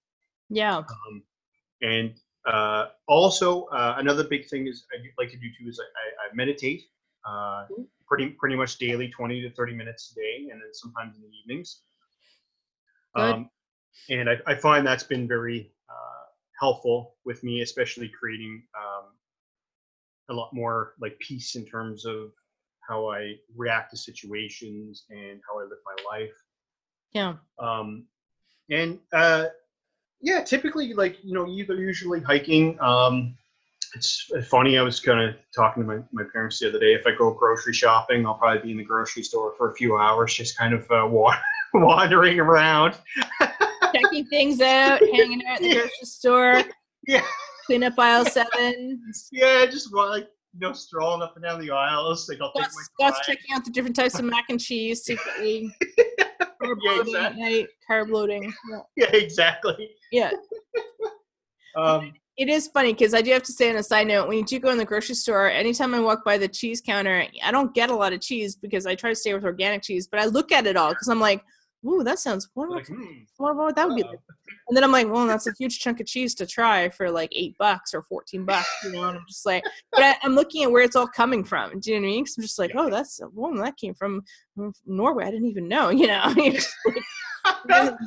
Yeah. 0.48 0.76
Um, 0.76 1.22
and 1.83 2.14
uh, 2.46 2.87
also, 3.09 3.64
uh, 3.64 3.96
another 3.98 4.24
big 4.24 4.48
thing 4.48 4.66
is 4.68 4.85
I 4.92 5.02
like 5.18 5.30
to 5.30 5.37
do 5.37 5.48
too 5.59 5.68
is 5.68 5.80
I, 5.80 6.30
I 6.30 6.35
meditate 6.35 6.83
uh, 7.26 7.66
pretty 8.07 8.28
pretty 8.28 8.54
much 8.54 8.78
daily, 8.78 9.09
20 9.09 9.42
to 9.42 9.50
30 9.50 9.74
minutes 9.74 10.12
a 10.12 10.14
day, 10.14 10.48
and 10.52 10.61
then 10.61 10.68
sometimes 10.72 11.16
in 11.16 11.22
the 11.22 11.28
evenings. 11.42 11.80
Um, 13.16 13.48
and 14.11 14.28
I, 14.28 14.37
I, 14.46 14.54
find 14.54 14.87
that's 14.87 15.04
been 15.04 15.26
very 15.26 15.72
uh, 15.88 16.24
helpful 16.59 17.14
with 17.24 17.42
me, 17.42 17.62
especially 17.62 18.09
creating 18.09 18.62
um, 18.76 19.04
a 20.30 20.35
lot 20.35 20.52
more 20.52 20.94
like 21.00 21.18
peace 21.18 21.57
in 21.57 21.64
terms 21.64 22.04
of 22.04 22.33
how 22.80 23.11
I 23.11 23.37
react 23.57 23.90
to 23.92 23.96
situations 23.96 25.04
and 25.11 25.40
how 25.48 25.59
I 25.61 25.62
live 25.62 25.78
my 25.85 26.18
life. 26.18 26.35
Yeah. 27.12 27.35
Um, 27.59 28.04
and 28.70 28.98
uh, 29.12 29.46
yeah, 30.20 30.42
typically 30.42 30.94
like 30.94 31.22
you 31.22 31.35
know 31.35 31.46
either 31.46 31.74
usually 31.74 32.20
hiking. 32.20 32.78
Um, 32.80 33.37
it's 33.94 34.30
funny. 34.48 34.76
I 34.76 34.83
was 34.83 34.98
kind 34.98 35.20
of 35.20 35.37
talking 35.54 35.83
to 35.83 35.87
my, 35.87 36.02
my 36.12 36.24
parents 36.33 36.59
the 36.59 36.68
other 36.68 36.80
day. 36.80 36.94
If 36.94 37.07
I 37.07 37.12
go 37.16 37.33
grocery 37.33 37.72
shopping, 37.72 38.26
I'll 38.26 38.35
probably 38.35 38.62
be 38.62 38.70
in 38.72 38.78
the 38.78 38.85
grocery 38.85 39.22
store 39.22 39.54
for 39.57 39.70
a 39.70 39.74
few 39.74 39.96
hours, 39.96 40.35
just 40.35 40.59
kind 40.59 40.74
of 40.74 40.90
uh, 40.90 41.09
wandering 41.74 42.40
around, 42.40 42.96
checking 43.94 44.26
things 44.26 44.61
out, 44.61 45.00
hanging 45.00 45.44
out 45.46 45.57
at 45.57 45.62
the 45.62 45.74
grocery 45.74 45.90
store. 46.02 46.62
Yeah. 47.07 47.24
Clean 47.66 47.85
up 47.85 47.98
aisle 47.98 48.26
seven. 48.26 49.00
Yeah, 49.33 49.66
just 49.66 49.92
like 49.92 50.28
you 50.54 50.61
know, 50.61 50.72
strolling 50.72 51.22
up 51.22 51.35
and 51.37 51.44
down 51.44 51.61
the 51.61 51.70
aisles. 51.70 52.28
Like 52.28 52.38
I'll 52.40 52.50
Scott's, 52.50 52.66
take 52.66 52.74
my 52.74 53.09
Scott's 53.09 53.26
checking 53.26 53.54
out 53.54 53.64
the 53.64 53.70
different 53.70 53.96
types 53.96 54.18
of 54.18 54.24
mac 54.24 54.44
and 54.50 54.61
cheese 54.61 55.02
secretly. 55.04 55.74
carb 56.64 56.76
yeah, 56.83 56.90
loading 56.90 57.14
exactly. 57.14 57.20
at 57.20 57.37
night, 57.37 57.66
carb 57.90 58.11
loading. 58.11 58.52
Yeah, 58.70 58.80
yeah 58.96 59.11
exactly. 59.12 59.90
Yeah. 60.12 60.30
um, 61.76 62.12
it 62.37 62.48
is 62.48 62.68
funny 62.68 62.92
because 62.92 63.14
I 63.14 63.22
do 63.22 63.30
have 63.33 63.44
to 63.44 63.52
say 63.52 63.70
on 63.70 63.76
a 63.76 63.83
side 63.83 64.09
note, 64.09 64.28
when 64.28 64.38
you 64.38 64.44
do 64.44 64.59
go 64.59 64.70
in 64.70 64.78
the 64.78 64.85
grocery 64.85 65.14
store, 65.14 65.48
anytime 65.48 65.94
I 65.94 66.00
walk 66.00 66.24
by 66.24 66.37
the 66.37 66.48
cheese 66.48 66.80
counter, 66.80 67.26
I 67.42 67.50
don't 67.52 67.72
get 67.74 67.90
a 67.90 67.94
lot 67.94 68.12
of 68.12 68.20
cheese 68.20 68.57
because 68.57 68.87
I 68.87 68.94
try 68.94 69.11
to 69.11 69.16
stay 69.16 69.35
with 69.35 69.44
organic 69.44 69.83
cheese, 69.83 70.09
but 70.09 70.20
I 70.20 70.26
look 70.26 70.50
at 70.50 70.66
it 70.66 70.76
all 70.76 70.90
because 70.90 71.09
I'm 71.09 71.20
like, 71.20 71.42
ooh, 71.86 72.02
that 72.04 72.18
sounds 72.18 72.48
wonderful. 72.54 72.96
Like, 72.96 73.06
hmm, 73.06 73.12
what, 73.36 73.56
what 73.56 73.66
would 73.66 73.76
that 73.76 73.90
uh, 73.90 73.94
be 73.94 74.02
like? 74.02 74.18
And 74.68 74.76
then 74.76 74.82
I'm 74.82 74.92
like, 74.92 75.10
well, 75.10 75.26
that's 75.26 75.46
a 75.46 75.52
huge 75.58 75.78
chunk 75.80 76.00
of 76.00 76.06
cheese 76.06 76.34
to 76.36 76.46
try 76.46 76.88
for 76.88 77.10
like 77.10 77.30
eight 77.36 77.54
bucks 77.58 77.92
or 77.92 78.02
14 78.02 78.46
bucks, 78.46 78.68
you 78.82 78.92
know? 78.92 79.08
And 79.08 79.18
I'm 79.18 79.24
just 79.28 79.44
like, 79.44 79.62
but 79.92 80.02
I, 80.02 80.16
am 80.22 80.34
looking 80.34 80.62
at 80.62 80.70
where 80.70 80.82
it's 80.82 80.96
all 80.96 81.06
coming 81.06 81.44
from. 81.44 81.80
Do 81.80 81.92
you 81.92 82.00
know 82.00 82.06
what 82.06 82.12
I 82.12 82.12
mean? 82.12 82.24
Cause 82.24 82.36
I'm 82.38 82.42
just 82.44 82.58
like, 82.58 82.72
oh, 82.74 82.88
that's, 82.88 83.20
well, 83.34 83.54
that 83.56 83.76
came 83.76 83.94
from 83.94 84.22
Norway. 84.86 85.26
I 85.26 85.30
didn't 85.30 85.48
even 85.48 85.68
know, 85.68 85.90
you 85.90 86.06
know? 86.06 86.34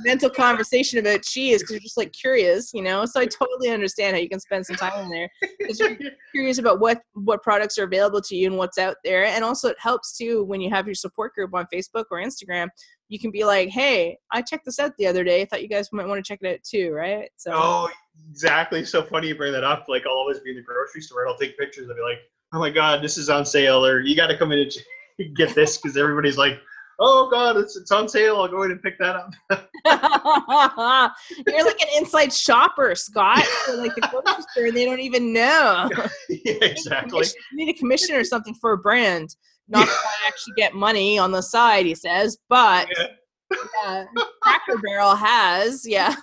Mental 0.04 0.30
conversation 0.30 1.00
about 1.00 1.22
cheese 1.24 1.62
because 1.62 1.72
you're 1.72 1.80
just 1.80 1.98
like 1.98 2.12
curious, 2.12 2.74
you 2.74 2.82
know. 2.82 3.06
So 3.06 3.20
I 3.20 3.26
totally 3.26 3.70
understand 3.70 4.16
how 4.16 4.22
you 4.22 4.30
can 4.30 4.40
spend 4.40 4.66
some 4.66 4.76
time 4.76 5.04
in 5.04 5.10
there 5.10 5.30
because 5.60 5.80
you're 5.80 5.98
curious 6.32 6.58
about 6.58 6.80
what 6.80 7.02
what 7.14 7.44
products 7.44 7.78
are 7.78 7.84
available 7.84 8.22
to 8.22 8.36
you 8.36 8.48
and 8.48 8.58
what's 8.58 8.78
out 8.78 8.98
there. 9.04 9.26
And 9.26 9.44
also, 9.44 9.70
it 9.70 9.78
helps 9.80 10.18
too 10.18 10.44
when 10.44 10.62
you 10.62 10.70
have 10.70 10.88
your 10.88 10.96
support 10.96 11.34
group 11.34 11.54
on 11.54 11.68
Facebook 11.74 12.06
or 12.12 12.22
Instagram 12.22 12.70
you 13.10 13.20
can 13.20 13.32
be 13.32 13.44
like, 13.44 13.70
"Hey, 13.70 14.18
I 14.32 14.42
checked 14.42 14.66
this 14.66 14.80
out 14.80 14.96
the 14.98 15.08
other 15.08 15.24
day. 15.24 15.42
I 15.42 15.46
thought 15.46 15.62
you 15.62 15.70
guys 15.70 15.92
might 15.92 16.08
want 16.08 16.24
to 16.24 16.28
check 16.28 16.40
it 16.42 16.54
out 16.54 16.64
too, 16.64 16.92
right?" 16.92 17.30
So. 17.38 17.52
Oh, 17.54 17.90
exactly. 18.30 18.84
So 18.86 19.04
funny 19.04 19.30
you 19.30 19.36
bring 19.36 19.54
that 19.54 19.64
up. 19.64 19.86
Like, 19.88 20.06
I'll 20.06 20.14
always 20.14 20.40
be 20.40 20.52
in 20.52 20.58
the 20.58 20.62
grocery 20.62 21.02
store 21.02 21.24
and 21.24 21.32
I'll 21.32 21.38
take 21.38 21.58
pictures. 21.58 21.90
I'll 21.90 21.96
be 21.96 22.02
like, 22.02 22.20
"Oh 22.54 22.60
my 22.60 22.70
god, 22.70 23.02
this 23.02 23.18
is 23.18 23.30
on 23.30 23.46
sale," 23.46 23.86
or 23.86 24.02
"You 24.02 24.16
got 24.16 24.28
to 24.28 24.38
come 24.38 24.52
in 24.52 24.60
and 24.60 25.36
get 25.36 25.56
this," 25.56 25.78
because 25.78 25.98
everybody's 25.98 26.38
like, 26.38 26.60
"Oh 27.00 27.30
god, 27.30 27.58
it's 27.58 27.76
it's 27.76 27.92
on 27.92 28.08
sale. 28.08 28.38
I'll 28.38 28.48
go 28.48 28.64
in 28.64 28.72
and 28.72 28.82
pick 28.82 28.98
that 29.00 29.16
up." 29.16 29.34
You're 31.48 31.66
like 31.66 31.82
an 31.82 31.88
inside 31.98 32.34
shopper, 32.34 32.96
Scott. 32.96 33.46
like 33.76 33.96
the 33.96 34.08
grocery 34.12 34.44
store, 34.52 34.72
they 34.72 34.86
don't 34.86 35.00
even 35.00 35.34
know. 35.34 35.90
yeah, 36.30 36.54
exactly. 36.62 37.26
You 37.52 37.66
need 37.66 37.76
a 37.76 37.78
commission 37.78 38.16
or 38.16 38.24
something 38.24 38.56
for 38.56 38.74
a 38.74 38.78
brand. 38.78 39.36
Not 39.70 39.86
that 39.86 40.06
I 40.06 40.28
actually 40.28 40.54
get 40.56 40.74
money 40.74 41.18
on 41.20 41.32
the 41.32 41.42
side, 41.42 41.86
he 41.86 41.94
says, 41.94 42.38
but 42.48 42.88
yeah. 42.98 43.66
yeah 43.84 44.06
Cracker 44.42 44.78
Barrel 44.82 45.14
has, 45.14 45.86
yeah. 45.86 46.16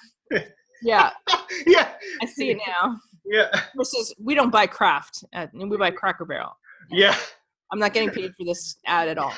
Yeah. 0.83 1.11
Yeah. 1.67 1.93
I 2.23 2.27
see 2.27 2.51
it 2.51 2.59
now. 2.67 2.97
Yeah. 3.27 3.49
Versus, 3.77 4.15
we 4.19 4.35
don't 4.35 4.51
buy 4.51 4.67
Kraft, 4.67 5.25
uh, 5.35 5.47
we 5.53 5.77
buy 5.77 5.91
Cracker 5.91 6.25
Barrel. 6.25 6.57
Yeah. 6.91 7.17
I'm 7.71 7.79
not 7.79 7.93
getting 7.93 8.11
paid 8.11 8.33
for 8.37 8.45
this 8.45 8.77
ad 8.87 9.09
at 9.09 9.19
all. 9.19 9.35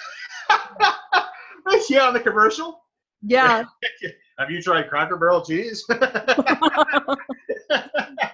yeah, 1.89 2.07
on 2.07 2.15
the 2.15 2.21
commercial? 2.21 2.81
Yeah. 3.23 3.65
Have 4.39 4.51
you 4.51 4.61
tried 4.61 4.89
Cracker 4.89 5.17
Barrel 5.17 5.43
cheese? 5.43 5.83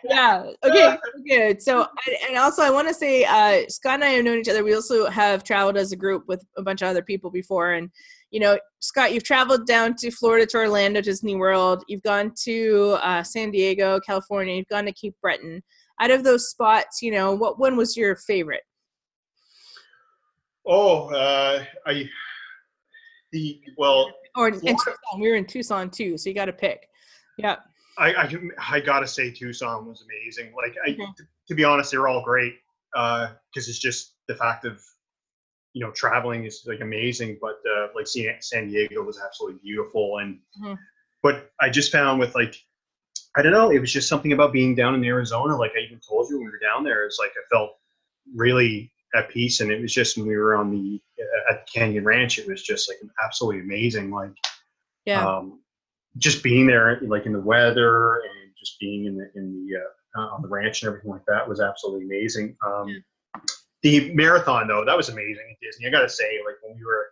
yeah. 0.04 0.50
Okay. 0.64 0.96
Good. 1.28 1.62
So, 1.62 1.86
and 2.28 2.36
also, 2.36 2.62
I 2.62 2.70
want 2.70 2.88
to 2.88 2.94
say, 2.94 3.24
uh, 3.24 3.68
Scott 3.68 3.94
and 3.94 4.04
I 4.04 4.08
have 4.08 4.24
known 4.24 4.38
each 4.38 4.48
other. 4.48 4.64
We 4.64 4.74
also 4.74 5.08
have 5.08 5.44
traveled 5.44 5.76
as 5.76 5.92
a 5.92 5.96
group 5.96 6.24
with 6.26 6.44
a 6.56 6.62
bunch 6.62 6.82
of 6.82 6.88
other 6.88 7.02
people 7.02 7.30
before, 7.30 7.74
and 7.74 7.88
you 8.32 8.40
know, 8.40 8.58
Scott, 8.80 9.12
you've 9.12 9.22
traveled 9.22 9.66
down 9.66 9.94
to 9.96 10.10
Florida 10.10 10.46
to 10.46 10.56
Orlando 10.56 11.00
Disney 11.00 11.36
World. 11.36 11.84
You've 11.86 12.02
gone 12.02 12.32
to 12.44 12.98
uh, 13.02 13.22
San 13.22 13.52
Diego, 13.52 14.00
California. 14.00 14.56
You've 14.56 14.66
gone 14.68 14.86
to 14.86 14.92
Cape 14.92 15.14
Breton. 15.22 15.62
Out 16.00 16.10
of 16.10 16.24
those 16.24 16.50
spots, 16.50 17.00
you 17.00 17.12
know, 17.12 17.32
what 17.32 17.60
one 17.60 17.76
was 17.76 17.96
your 17.96 18.16
favorite? 18.16 18.62
Oh, 20.66 21.08
uh, 21.12 21.64
I 21.86 22.08
the 23.32 23.60
well, 23.76 24.10
Or 24.36 24.48
in 24.48 24.60
Florida-. 24.60 24.96
We 25.18 25.28
were 25.28 25.36
in 25.36 25.46
Tucson 25.46 25.90
too, 25.90 26.16
so 26.18 26.28
you 26.28 26.34
got 26.34 26.46
to 26.46 26.52
pick. 26.52 26.88
Yeah. 27.38 27.56
I, 27.98 28.14
I 28.14 28.38
I 28.70 28.80
gotta 28.80 29.06
say 29.06 29.30
Tucson 29.30 29.86
was 29.86 30.02
amazing. 30.02 30.52
Like 30.54 30.74
I, 30.84 30.90
Mhm. 30.90 31.16
t- 31.16 31.24
to 31.48 31.54
be 31.54 31.64
honest, 31.64 31.90
they 31.90 31.98
were 31.98 32.08
all 32.08 32.22
great 32.22 32.54
because 32.94 33.68
it's 33.68 33.78
just 33.78 34.14
the 34.28 34.34
fact 34.34 34.64
of 34.64 34.82
you 35.74 35.84
know 35.84 35.90
traveling 35.92 36.44
is 36.44 36.64
like 36.66 36.80
amazing. 36.80 37.38
But 37.40 37.60
uh, 37.70 37.88
like 37.94 38.06
seeing 38.06 38.34
San 38.40 38.68
Diego 38.68 39.02
was 39.02 39.20
absolutely 39.20 39.60
beautiful, 39.62 40.18
and 40.18 40.40
Mhm. 40.62 40.78
but 41.22 41.50
I 41.60 41.68
just 41.68 41.92
found 41.92 42.20
with 42.20 42.34
like 42.34 42.54
I 43.36 43.42
don't 43.42 43.52
know, 43.52 43.70
it 43.70 43.78
was 43.78 43.92
just 43.92 44.08
something 44.08 44.32
about 44.32 44.52
being 44.52 44.74
down 44.74 44.94
in 44.94 45.04
Arizona. 45.04 45.56
Like 45.56 45.72
I 45.76 45.80
even 45.80 46.00
told 46.00 46.28
you 46.30 46.36
when 46.36 46.46
we 46.46 46.52
were 46.52 46.58
down 46.58 46.84
there, 46.84 47.04
it's 47.04 47.18
like 47.18 47.32
I 47.32 47.44
felt 47.54 47.78
really 48.34 48.91
at 49.14 49.28
peace, 49.28 49.60
and 49.60 49.70
it 49.70 49.80
was 49.80 49.92
just 49.92 50.16
when 50.16 50.26
we 50.26 50.36
were 50.36 50.54
on 50.56 50.70
the 50.70 51.00
uh, 51.20 51.52
at 51.54 51.68
Canyon 51.72 52.04
Ranch, 52.04 52.38
it 52.38 52.48
was 52.48 52.62
just 52.62 52.88
like 52.88 52.98
absolutely 53.24 53.60
amazing. 53.60 54.10
Like 54.10 54.32
Yeah. 55.04 55.26
um, 55.26 55.60
just 56.18 56.42
being 56.42 56.66
there, 56.66 56.98
like 57.02 57.26
in 57.26 57.32
the 57.32 57.40
weather 57.40 58.16
and 58.16 58.52
just 58.58 58.78
being 58.80 59.06
in 59.06 59.16
the 59.16 59.30
in 59.34 59.52
the 59.52 59.76
uh, 60.20 60.26
on 60.34 60.42
the 60.42 60.48
ranch 60.48 60.82
and 60.82 60.88
everything 60.88 61.10
like 61.10 61.24
that 61.26 61.48
was 61.48 61.60
absolutely 61.60 62.04
amazing. 62.04 62.56
Um, 62.66 63.02
The 63.82 64.14
marathon 64.14 64.68
though, 64.68 64.84
that 64.84 64.96
was 64.96 65.08
amazing 65.08 65.44
at 65.50 65.56
Disney. 65.60 65.86
I 65.86 65.90
gotta 65.90 66.08
say, 66.08 66.38
like 66.46 66.56
when 66.62 66.76
we 66.76 66.84
were 66.84 67.06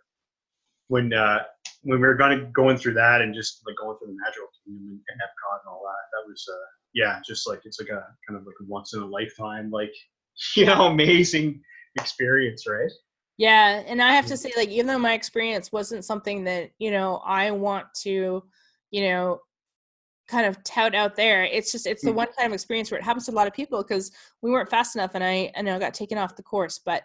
when 0.87 1.13
uh, 1.13 1.43
when 1.83 1.99
we 1.99 2.07
were 2.07 2.15
going 2.15 2.51
going 2.51 2.77
through 2.77 2.93
that 2.93 3.21
and 3.21 3.33
just 3.33 3.61
like 3.65 3.75
going 3.77 3.97
through 3.97 4.13
the 4.13 4.17
Magical 4.23 4.47
Kingdom 4.65 4.87
and, 4.87 4.99
and 5.07 5.21
Epcot 5.21 5.59
and 5.65 5.69
all 5.69 5.81
that, 5.83 6.17
that 6.17 6.27
was 6.27 6.47
uh, 6.49 6.67
yeah, 6.93 7.19
just 7.25 7.47
like 7.47 7.61
it's 7.65 7.79
like 7.79 7.89
a 7.89 8.05
kind 8.27 8.39
of 8.39 8.45
like 8.45 8.55
a 8.61 8.65
once 8.65 8.93
in 8.93 9.01
a 9.01 9.05
lifetime, 9.05 9.69
like 9.71 9.93
you 10.55 10.65
know, 10.65 10.85
amazing 10.87 11.61
experience, 11.95 12.65
right? 12.67 12.91
Yeah, 13.37 13.81
and 13.87 14.01
I 14.01 14.13
have 14.13 14.27
to 14.27 14.37
say, 14.37 14.51
like, 14.55 14.69
even 14.69 14.87
though 14.87 14.99
my 14.99 15.13
experience 15.13 15.71
wasn't 15.71 16.05
something 16.05 16.43
that 16.43 16.71
you 16.79 16.91
know 16.91 17.17
I 17.25 17.51
want 17.51 17.87
to, 18.03 18.43
you 18.91 19.01
know, 19.01 19.39
kind 20.27 20.45
of 20.45 20.63
tout 20.63 20.93
out 20.95 21.15
there, 21.15 21.43
it's 21.43 21.71
just 21.71 21.87
it's 21.87 22.03
the 22.03 22.11
Mm. 22.11 22.15
one 22.15 22.27
kind 22.37 22.47
of 22.47 22.53
experience 22.53 22.91
where 22.91 22.99
it 22.99 23.03
happens 23.03 23.25
to 23.25 23.31
a 23.31 23.33
lot 23.33 23.47
of 23.47 23.53
people 23.53 23.81
because 23.81 24.11
we 24.41 24.51
weren't 24.51 24.69
fast 24.69 24.95
enough, 24.95 25.15
and 25.15 25.23
I 25.23 25.51
I 25.55 25.61
know 25.61 25.75
I 25.75 25.79
got 25.79 25.93
taken 25.93 26.17
off 26.17 26.35
the 26.35 26.43
course, 26.43 26.79
but 26.79 27.03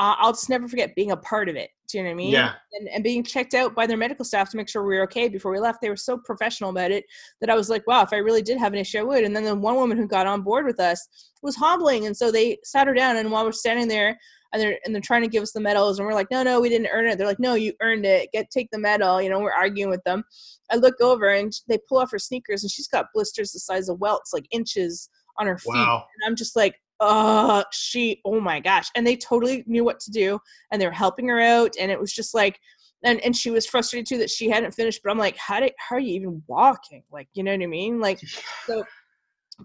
uh, 0.00 0.16
I'll 0.18 0.32
just 0.32 0.48
never 0.48 0.66
forget 0.66 0.94
being 0.96 1.10
a 1.10 1.16
part 1.16 1.50
of 1.50 1.56
it. 1.56 1.68
Do 1.88 1.98
you 1.98 2.04
know 2.04 2.08
what 2.10 2.14
I 2.14 2.16
mean? 2.16 2.30
Yeah. 2.30 2.52
And, 2.72 2.88
and 2.88 3.04
being 3.04 3.22
checked 3.22 3.52
out 3.52 3.74
by 3.74 3.86
their 3.86 3.98
medical 3.98 4.24
staff 4.24 4.50
to 4.50 4.56
make 4.56 4.68
sure 4.68 4.82
we 4.82 4.96
were 4.96 5.02
okay 5.02 5.28
before 5.28 5.52
we 5.52 5.58
left. 5.58 5.82
They 5.82 5.90
were 5.90 5.96
so 5.96 6.16
professional 6.16 6.70
about 6.70 6.90
it 6.90 7.04
that 7.40 7.50
I 7.50 7.54
was 7.54 7.68
like, 7.68 7.86
wow, 7.86 8.02
if 8.02 8.12
I 8.14 8.16
really 8.16 8.40
did 8.40 8.56
have 8.58 8.72
an 8.72 8.78
issue, 8.78 8.98
I 9.00 9.02
would. 9.02 9.24
And 9.24 9.36
then 9.36 9.44
the 9.44 9.54
one 9.54 9.74
woman 9.74 9.98
who 9.98 10.06
got 10.06 10.26
on 10.26 10.40
board 10.40 10.64
with 10.64 10.80
us 10.80 11.06
was 11.42 11.54
hobbling, 11.54 12.06
and 12.06 12.16
so 12.16 12.30
they 12.30 12.58
sat 12.64 12.86
her 12.86 12.94
down, 12.94 13.16
and 13.16 13.30
while 13.30 13.44
we're 13.44 13.52
standing 13.52 13.88
there 13.88 14.18
and 14.52 14.62
they're 14.62 14.78
and 14.84 14.94
they're 14.94 15.02
trying 15.02 15.22
to 15.22 15.28
give 15.28 15.42
us 15.42 15.52
the 15.52 15.60
medals 15.60 15.98
and 15.98 16.06
we're 16.08 16.14
like 16.14 16.30
no 16.30 16.42
no 16.42 16.60
we 16.60 16.68
didn't 16.68 16.88
earn 16.92 17.06
it 17.06 17.16
they're 17.16 17.26
like 17.26 17.38
no 17.38 17.54
you 17.54 17.72
earned 17.80 18.04
it 18.04 18.28
get 18.32 18.50
take 18.50 18.68
the 18.72 18.78
medal 18.78 19.22
you 19.22 19.30
know 19.30 19.38
we're 19.38 19.52
arguing 19.52 19.88
with 19.88 20.02
them 20.02 20.24
i 20.72 20.76
look 20.76 21.00
over 21.00 21.28
and 21.28 21.52
they 21.68 21.78
pull 21.88 21.98
off 21.98 22.10
her 22.10 22.18
sneakers 22.18 22.64
and 22.64 22.70
she's 22.70 22.88
got 22.88 23.06
blisters 23.14 23.52
the 23.52 23.60
size 23.60 23.88
of 23.88 24.00
welts 24.00 24.32
like 24.32 24.46
inches 24.50 25.08
on 25.38 25.46
her 25.46 25.56
feet 25.56 25.72
Wow. 25.72 26.04
and 26.16 26.28
i'm 26.28 26.34
just 26.34 26.56
like 26.56 26.74
uh 27.00 27.64
she 27.72 28.20
oh 28.24 28.40
my 28.40 28.60
gosh 28.60 28.88
and 28.94 29.06
they 29.06 29.16
totally 29.16 29.64
knew 29.66 29.84
what 29.84 29.98
to 29.98 30.10
do 30.10 30.38
and 30.70 30.80
they 30.80 30.86
were 30.86 30.92
helping 30.92 31.28
her 31.28 31.40
out 31.40 31.74
and 31.80 31.90
it 31.90 31.98
was 31.98 32.12
just 32.12 32.34
like 32.34 32.60
and 33.04 33.20
and 33.20 33.34
she 33.34 33.50
was 33.50 33.66
frustrated 33.66 34.06
too 34.06 34.18
that 34.18 34.30
she 34.30 34.50
hadn't 34.50 34.72
finished 34.72 35.00
but 35.02 35.10
i'm 35.10 35.18
like 35.18 35.36
how 35.38 35.60
did 35.60 35.72
how 35.78 35.96
are 35.96 36.00
you 36.00 36.14
even 36.14 36.42
walking 36.46 37.02
like 37.10 37.28
you 37.32 37.42
know 37.42 37.52
what 37.52 37.62
i 37.62 37.66
mean 37.66 38.00
like 38.00 38.20
so 38.66 38.84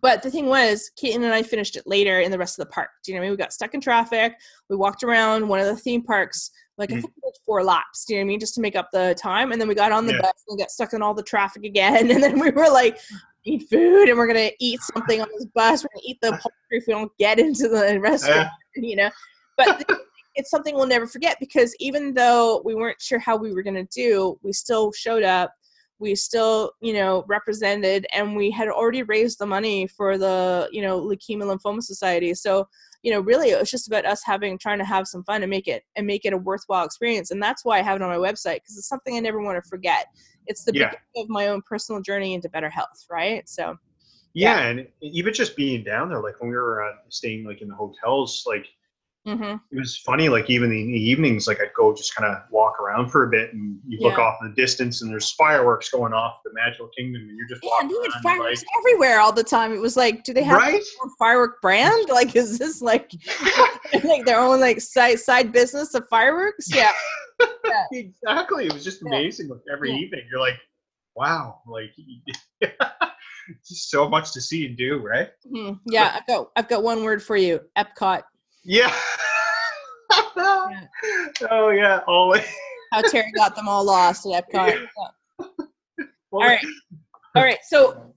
but 0.02 0.22
the 0.22 0.30
thing 0.30 0.48
was, 0.48 0.92
Keaton 0.98 1.24
and 1.24 1.34
I 1.34 1.42
finished 1.42 1.76
it 1.78 1.84
later 1.86 2.20
in 2.20 2.32
the 2.32 2.38
rest 2.38 2.60
of 2.60 2.66
the 2.66 2.72
park. 2.72 2.90
Do 3.04 3.12
you 3.12 3.16
know 3.16 3.22
what 3.22 3.28
I 3.28 3.30
mean? 3.30 3.32
We 3.32 3.38
got 3.38 3.54
stuck 3.54 3.74
in 3.74 3.82
traffic. 3.82 4.34
We 4.70 4.76
walked 4.76 5.04
around 5.04 5.48
one 5.48 5.60
of 5.60 5.68
the 5.68 5.76
theme 5.76 6.04
parks, 6.04 6.52
like 6.78 6.92
I 6.92 6.96
Mhm. 6.96 7.02
think 7.02 7.14
we 7.16 7.32
did 7.32 7.38
four 7.46 7.64
laps. 7.64 8.06
Do 8.06 8.14
you 8.14 8.20
know 8.20 8.24
what 8.24 8.26
I 8.26 8.28
mean? 8.28 8.40
Just 8.40 8.56
to 8.56 8.62
make 8.62 8.76
up 8.76 8.90
the 8.92 9.16
time. 9.18 9.52
And 9.52 9.62
then 9.62 9.68
we 9.68 9.76
got 9.76 9.92
on 9.94 10.06
the 10.06 10.14
Yeah. 10.14 10.22
bus 10.22 10.44
and 10.50 10.60
got 10.60 10.72
stuck 10.72 10.94
in 10.94 11.02
all 11.02 11.14
the 11.14 11.24
traffic 11.24 11.64
again. 11.64 12.10
And 12.16 12.22
then 12.22 12.40
we 12.40 12.52
were 12.52 12.70
like, 12.70 13.00
eat 13.46 13.70
food 13.70 14.10
and 14.10 14.18
we're 14.18 14.28
gonna 14.28 14.52
eat 14.60 14.80
something 14.82 15.22
on 15.22 15.28
this 15.34 15.46
bus. 15.46 15.84
We're 15.84 15.90
gonna 15.96 16.04
eat 16.04 16.18
the 16.22 16.32
poultry 16.32 16.52
if 16.72 16.88
we 16.88 16.94
don't 16.94 17.12
get 17.18 17.40
into 17.40 17.68
the 17.68 18.00
restaurant. 18.02 18.50
You 18.76 18.96
know, 18.96 19.10
but 19.58 19.90
it's 20.36 20.50
something 20.50 20.76
we'll 20.76 20.88
never 20.88 21.08
forget 21.08 21.38
because 21.40 21.74
even 21.80 22.14
though 22.14 22.62
we 22.66 22.76
weren't 22.76 23.02
sure 23.02 23.20
how 23.20 23.38
we 23.38 23.54
were 23.54 23.64
gonna 23.64 23.86
do, 23.86 24.38
we 24.44 24.52
still 24.52 24.92
showed 24.92 25.24
up. 25.24 25.54
We 25.98 26.14
still 26.16 26.74
you 26.82 26.94
know 26.94 27.24
represented 27.28 28.06
and 28.14 28.36
we 28.36 28.52
had 28.52 28.68
already 28.68 29.04
raised 29.04 29.40
the 29.40 29.46
money 29.46 29.88
for 29.88 30.18
the 30.18 30.68
you 30.72 30.82
know 30.82 31.00
leukemia 31.00 31.44
lymphoma 31.44 31.82
society. 31.82 32.34
So 32.34 32.68
you 33.02 33.12
know 33.12 33.22
really 33.22 33.52
it 33.52 33.60
was 33.60 33.72
just 33.72 33.88
about 33.88 34.06
us 34.06 34.22
having 34.26 34.58
trying 34.58 34.80
to 34.80 34.86
have 34.86 35.08
some 35.08 35.24
fun 35.24 35.44
and 35.44 35.50
make 35.50 35.68
it 35.68 35.84
and 35.96 36.06
make 36.06 36.26
it 36.26 36.34
a 36.34 36.38
worthwhile 36.38 36.86
experience. 36.86 37.32
And 37.32 37.42
that's 37.42 37.64
why 37.64 37.80
i 37.80 37.82
have 37.82 37.96
it 37.96 38.02
on 38.02 38.10
my 38.10 38.18
website 38.18 38.56
because 38.56 38.78
it's 38.78 38.90
something 38.90 39.16
i 39.16 39.20
never 39.20 39.40
want 39.40 39.64
to 39.64 39.70
forget 39.70 40.08
it's 40.48 40.64
the 40.64 40.72
Yeah. 40.74 40.90
beginning 40.90 41.26
of 41.26 41.30
my 41.30 41.48
own 41.48 41.62
personal 41.68 42.02
journey 42.02 42.34
into 42.34 42.50
better 42.50 42.70
health 42.70 43.06
right 43.10 43.48
so 43.48 43.78
Yeah, 44.34 44.68
and 44.68 44.88
even 45.02 45.34
just 45.34 45.56
being 45.56 45.84
down 45.84 46.10
there, 46.10 46.22
like 46.22 46.40
when 46.42 46.50
we 46.50 46.56
were 46.56 46.84
uh, 46.84 46.96
staying 47.10 47.46
like 47.46 47.62
in 47.62 47.70
the 47.70 47.76
hotels, 47.76 48.44
like 48.46 48.66
hmm 49.26 49.56
it 49.72 49.80
was 49.80 49.98
funny. 49.98 50.30
Like 50.30 50.50
even 50.50 50.72
in 50.72 50.92
the 50.92 51.00
evenings, 51.00 51.48
like 51.48 51.60
I'd 51.60 51.74
go 51.76 51.94
just 51.94 52.16
kind 52.16 52.32
of 52.32 52.44
walk 52.52 52.80
around 52.80 53.10
for 53.10 53.26
a 53.26 53.30
bit, 53.30 53.52
and 53.54 53.80
you 53.88 54.00
look 54.00 54.20
off 54.20 54.38
in 54.42 54.50
the 54.50 54.56
distance, 54.56 55.02
and 55.02 55.12
there's 55.12 55.32
fireworks 55.32 55.90
going 55.90 56.14
off 56.14 56.36
the 56.46 56.52
Magical 56.54 56.90
Kingdom, 56.98 57.24
and 57.24 57.36
you're 57.36 57.48
just 57.48 57.64
yeah, 57.64 57.70
walking 57.72 57.90
they 57.90 58.10
had 58.14 58.22
fireworks 58.22 58.62
like, 58.62 58.68
everywhere 58.80 59.20
all 59.20 59.32
the 59.34 59.44
time 59.44 59.74
it 59.74 59.80
was 59.80 59.98
like 59.98 60.24
do 60.24 60.34
they 60.34 60.44
have 60.44 60.58
right? 60.62 60.82
own 61.04 61.10
firework 61.18 61.62
brand 61.62 62.10
like 62.10 62.36
is 62.36 62.60
this 62.60 62.82
like 62.82 63.12
like 64.04 64.26
their 64.26 64.40
own 64.40 64.60
like 64.60 64.80
side 64.80 65.20
side 65.20 65.52
business 65.52 65.94
of 65.96 66.08
fireworks 66.10 66.74
yeah 66.74 66.92
exactly. 67.92 68.68
It 68.68 68.74
was 68.74 68.84
just 68.84 69.02
Yeah. 69.02 69.18
amazing. 69.18 69.50
Like 69.50 69.62
every 69.72 69.92
Yeah. 69.92 69.98
evening, 69.98 70.22
you're 70.30 70.40
like, 70.40 70.58
wow, 71.16 71.62
like 71.68 71.92
just 73.68 73.90
so 73.90 74.08
much 74.10 74.32
to 74.34 74.42
see 74.42 74.66
and 74.66 74.78
do, 74.78 74.98
right? 74.98 75.30
Mhm. 75.52 75.80
Yeah, 75.86 76.12
I've 76.16 76.28
got 76.28 76.52
I've 76.56 76.68
got 76.68 76.84
one 76.84 77.04
word 77.04 77.22
for 77.22 77.38
you. 77.38 77.60
Epcot. 77.78 78.24
Yeah. 78.66 78.94
Oh 81.50 81.70
yeah, 81.70 82.02
always. 82.08 82.46
How 82.92 83.02
Terry 83.02 83.32
got 83.36 83.56
them 83.56 83.68
all 83.68 83.86
lost 83.86 84.26
at 84.26 84.50
Epcot. 84.52 84.54
Yeah. 84.54 84.86
Yeah. 85.40 86.06
All 86.32 86.40
right. 86.40 86.66
All 87.36 87.44
right. 87.44 87.60
So 87.64 88.14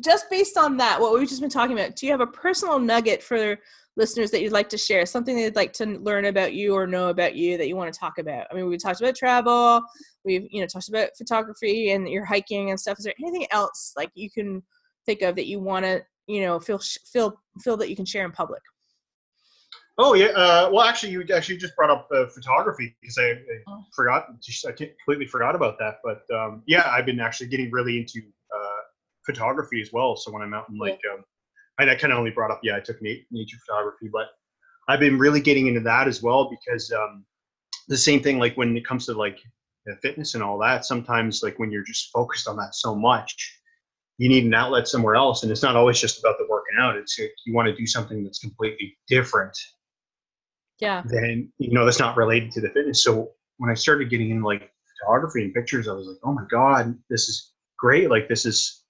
just 0.00 0.28
based 0.30 0.56
on 0.56 0.76
that, 0.78 1.00
what 1.00 1.12
we've 1.12 1.28
just 1.28 1.40
been 1.40 1.50
talking 1.50 1.78
about, 1.78 1.96
do 1.96 2.06
you 2.06 2.12
have 2.12 2.20
a 2.20 2.26
personal 2.26 2.78
nugget 2.78 3.22
for 3.22 3.56
listeners 3.96 4.30
that 4.30 4.42
you'd 4.42 4.52
like 4.52 4.68
to 4.70 4.78
share? 4.78 5.06
Something 5.06 5.36
they'd 5.36 5.56
like 5.56 5.72
to 5.74 5.86
learn 5.86 6.26
about 6.26 6.52
you 6.52 6.74
or 6.74 6.86
know 6.86 7.08
about 7.08 7.34
you 7.34 7.56
that 7.56 7.68
you 7.68 7.76
want 7.76 7.92
to 7.92 7.98
talk 7.98 8.18
about? 8.18 8.46
I 8.50 8.54
mean, 8.54 8.68
we 8.68 8.76
talked 8.76 9.00
about 9.00 9.14
travel, 9.14 9.82
we've 10.24 10.46
you 10.50 10.60
know 10.60 10.66
talked 10.66 10.88
about 10.88 11.10
photography 11.16 11.92
and 11.92 12.08
your 12.08 12.24
hiking 12.24 12.70
and 12.70 12.78
stuff. 12.78 12.98
Is 12.98 13.04
there 13.04 13.14
anything 13.20 13.46
else 13.50 13.92
like 13.96 14.10
you 14.14 14.30
can 14.30 14.62
think 15.06 15.22
of 15.22 15.36
that 15.36 15.46
you 15.46 15.60
want 15.60 15.84
to 15.84 16.02
you 16.26 16.42
know 16.42 16.60
feel 16.60 16.80
feel 17.12 17.40
feel 17.62 17.76
that 17.76 17.90
you 17.90 17.96
can 17.96 18.04
share 18.04 18.24
in 18.24 18.32
public? 18.32 18.62
Oh 20.00 20.14
yeah. 20.14 20.26
Uh, 20.26 20.70
well, 20.72 20.82
actually, 20.84 21.10
you 21.10 21.24
actually 21.34 21.56
just 21.56 21.74
brought 21.74 21.90
up 21.90 22.08
uh, 22.14 22.26
photography 22.28 22.96
because 23.00 23.18
I, 23.18 23.30
I 23.30 23.36
Oh. 23.66 23.84
forgot. 23.94 24.28
Just, 24.40 24.64
I 24.66 24.70
completely 24.72 25.26
forgot 25.26 25.56
about 25.56 25.76
that. 25.80 25.96
But 26.04 26.22
um, 26.34 26.62
yeah, 26.66 26.88
I've 26.88 27.04
been 27.04 27.18
actually 27.18 27.48
getting 27.48 27.70
really 27.72 27.98
into 27.98 28.22
uh, 28.54 28.80
photography 29.26 29.80
as 29.82 29.92
well. 29.92 30.16
So 30.16 30.30
when 30.30 30.40
I'm 30.40 30.54
out 30.54 30.68
in 30.70 30.78
like, 30.78 31.00
um, 31.12 31.24
I, 31.80 31.90
I 31.90 31.96
kind 31.96 32.12
of 32.12 32.18
only 32.18 32.30
brought 32.30 32.52
up, 32.52 32.60
yeah, 32.62 32.76
I 32.76 32.80
took 32.80 33.02
na- 33.02 33.24
nature 33.32 33.56
photography, 33.66 34.08
but 34.12 34.28
I've 34.88 35.00
been 35.00 35.18
really 35.18 35.40
getting 35.40 35.66
into 35.66 35.80
that 35.80 36.06
as 36.06 36.22
well 36.22 36.48
because 36.48 36.92
um, 36.92 37.24
the 37.88 37.96
same 37.96 38.22
thing. 38.22 38.38
Like 38.38 38.56
when 38.56 38.76
it 38.76 38.86
comes 38.86 39.04
to 39.06 39.14
like 39.14 39.38
fitness 40.00 40.34
and 40.34 40.44
all 40.44 40.58
that, 40.58 40.84
sometimes 40.84 41.42
like 41.42 41.58
when 41.58 41.72
you're 41.72 41.84
just 41.84 42.10
focused 42.12 42.46
on 42.46 42.56
that 42.56 42.74
so 42.74 42.94
much. 42.94 43.54
You 44.18 44.28
need 44.28 44.44
an 44.44 44.54
outlet 44.54 44.88
somewhere 44.88 45.14
else, 45.14 45.44
and 45.44 45.52
it's 45.52 45.62
not 45.62 45.76
always 45.76 46.00
just 46.00 46.18
about 46.18 46.38
the 46.38 46.46
working 46.50 46.76
out. 46.80 46.96
It's 46.96 47.18
you 47.18 47.54
want 47.54 47.68
to 47.68 47.74
do 47.74 47.86
something 47.86 48.24
that's 48.24 48.40
completely 48.40 48.96
different 49.08 49.56
Yeah. 50.80 51.02
then 51.06 51.50
you 51.58 51.72
know 51.72 51.84
that's 51.84 51.98
not 51.98 52.16
related 52.16 52.52
to 52.52 52.60
the 52.60 52.70
fitness. 52.70 53.02
So 53.02 53.32
when 53.58 53.70
I 53.70 53.74
started 53.74 54.10
getting 54.10 54.30
into 54.30 54.46
like 54.46 54.70
photography 55.00 55.44
and 55.44 55.54
pictures, 55.54 55.88
I 55.88 55.92
was 55.92 56.06
like, 56.06 56.18
oh 56.24 56.32
my 56.32 56.44
god, 56.50 56.96
this 57.10 57.28
is 57.28 57.52
great! 57.78 58.10
Like 58.10 58.28
this 58.28 58.46
is 58.46 58.82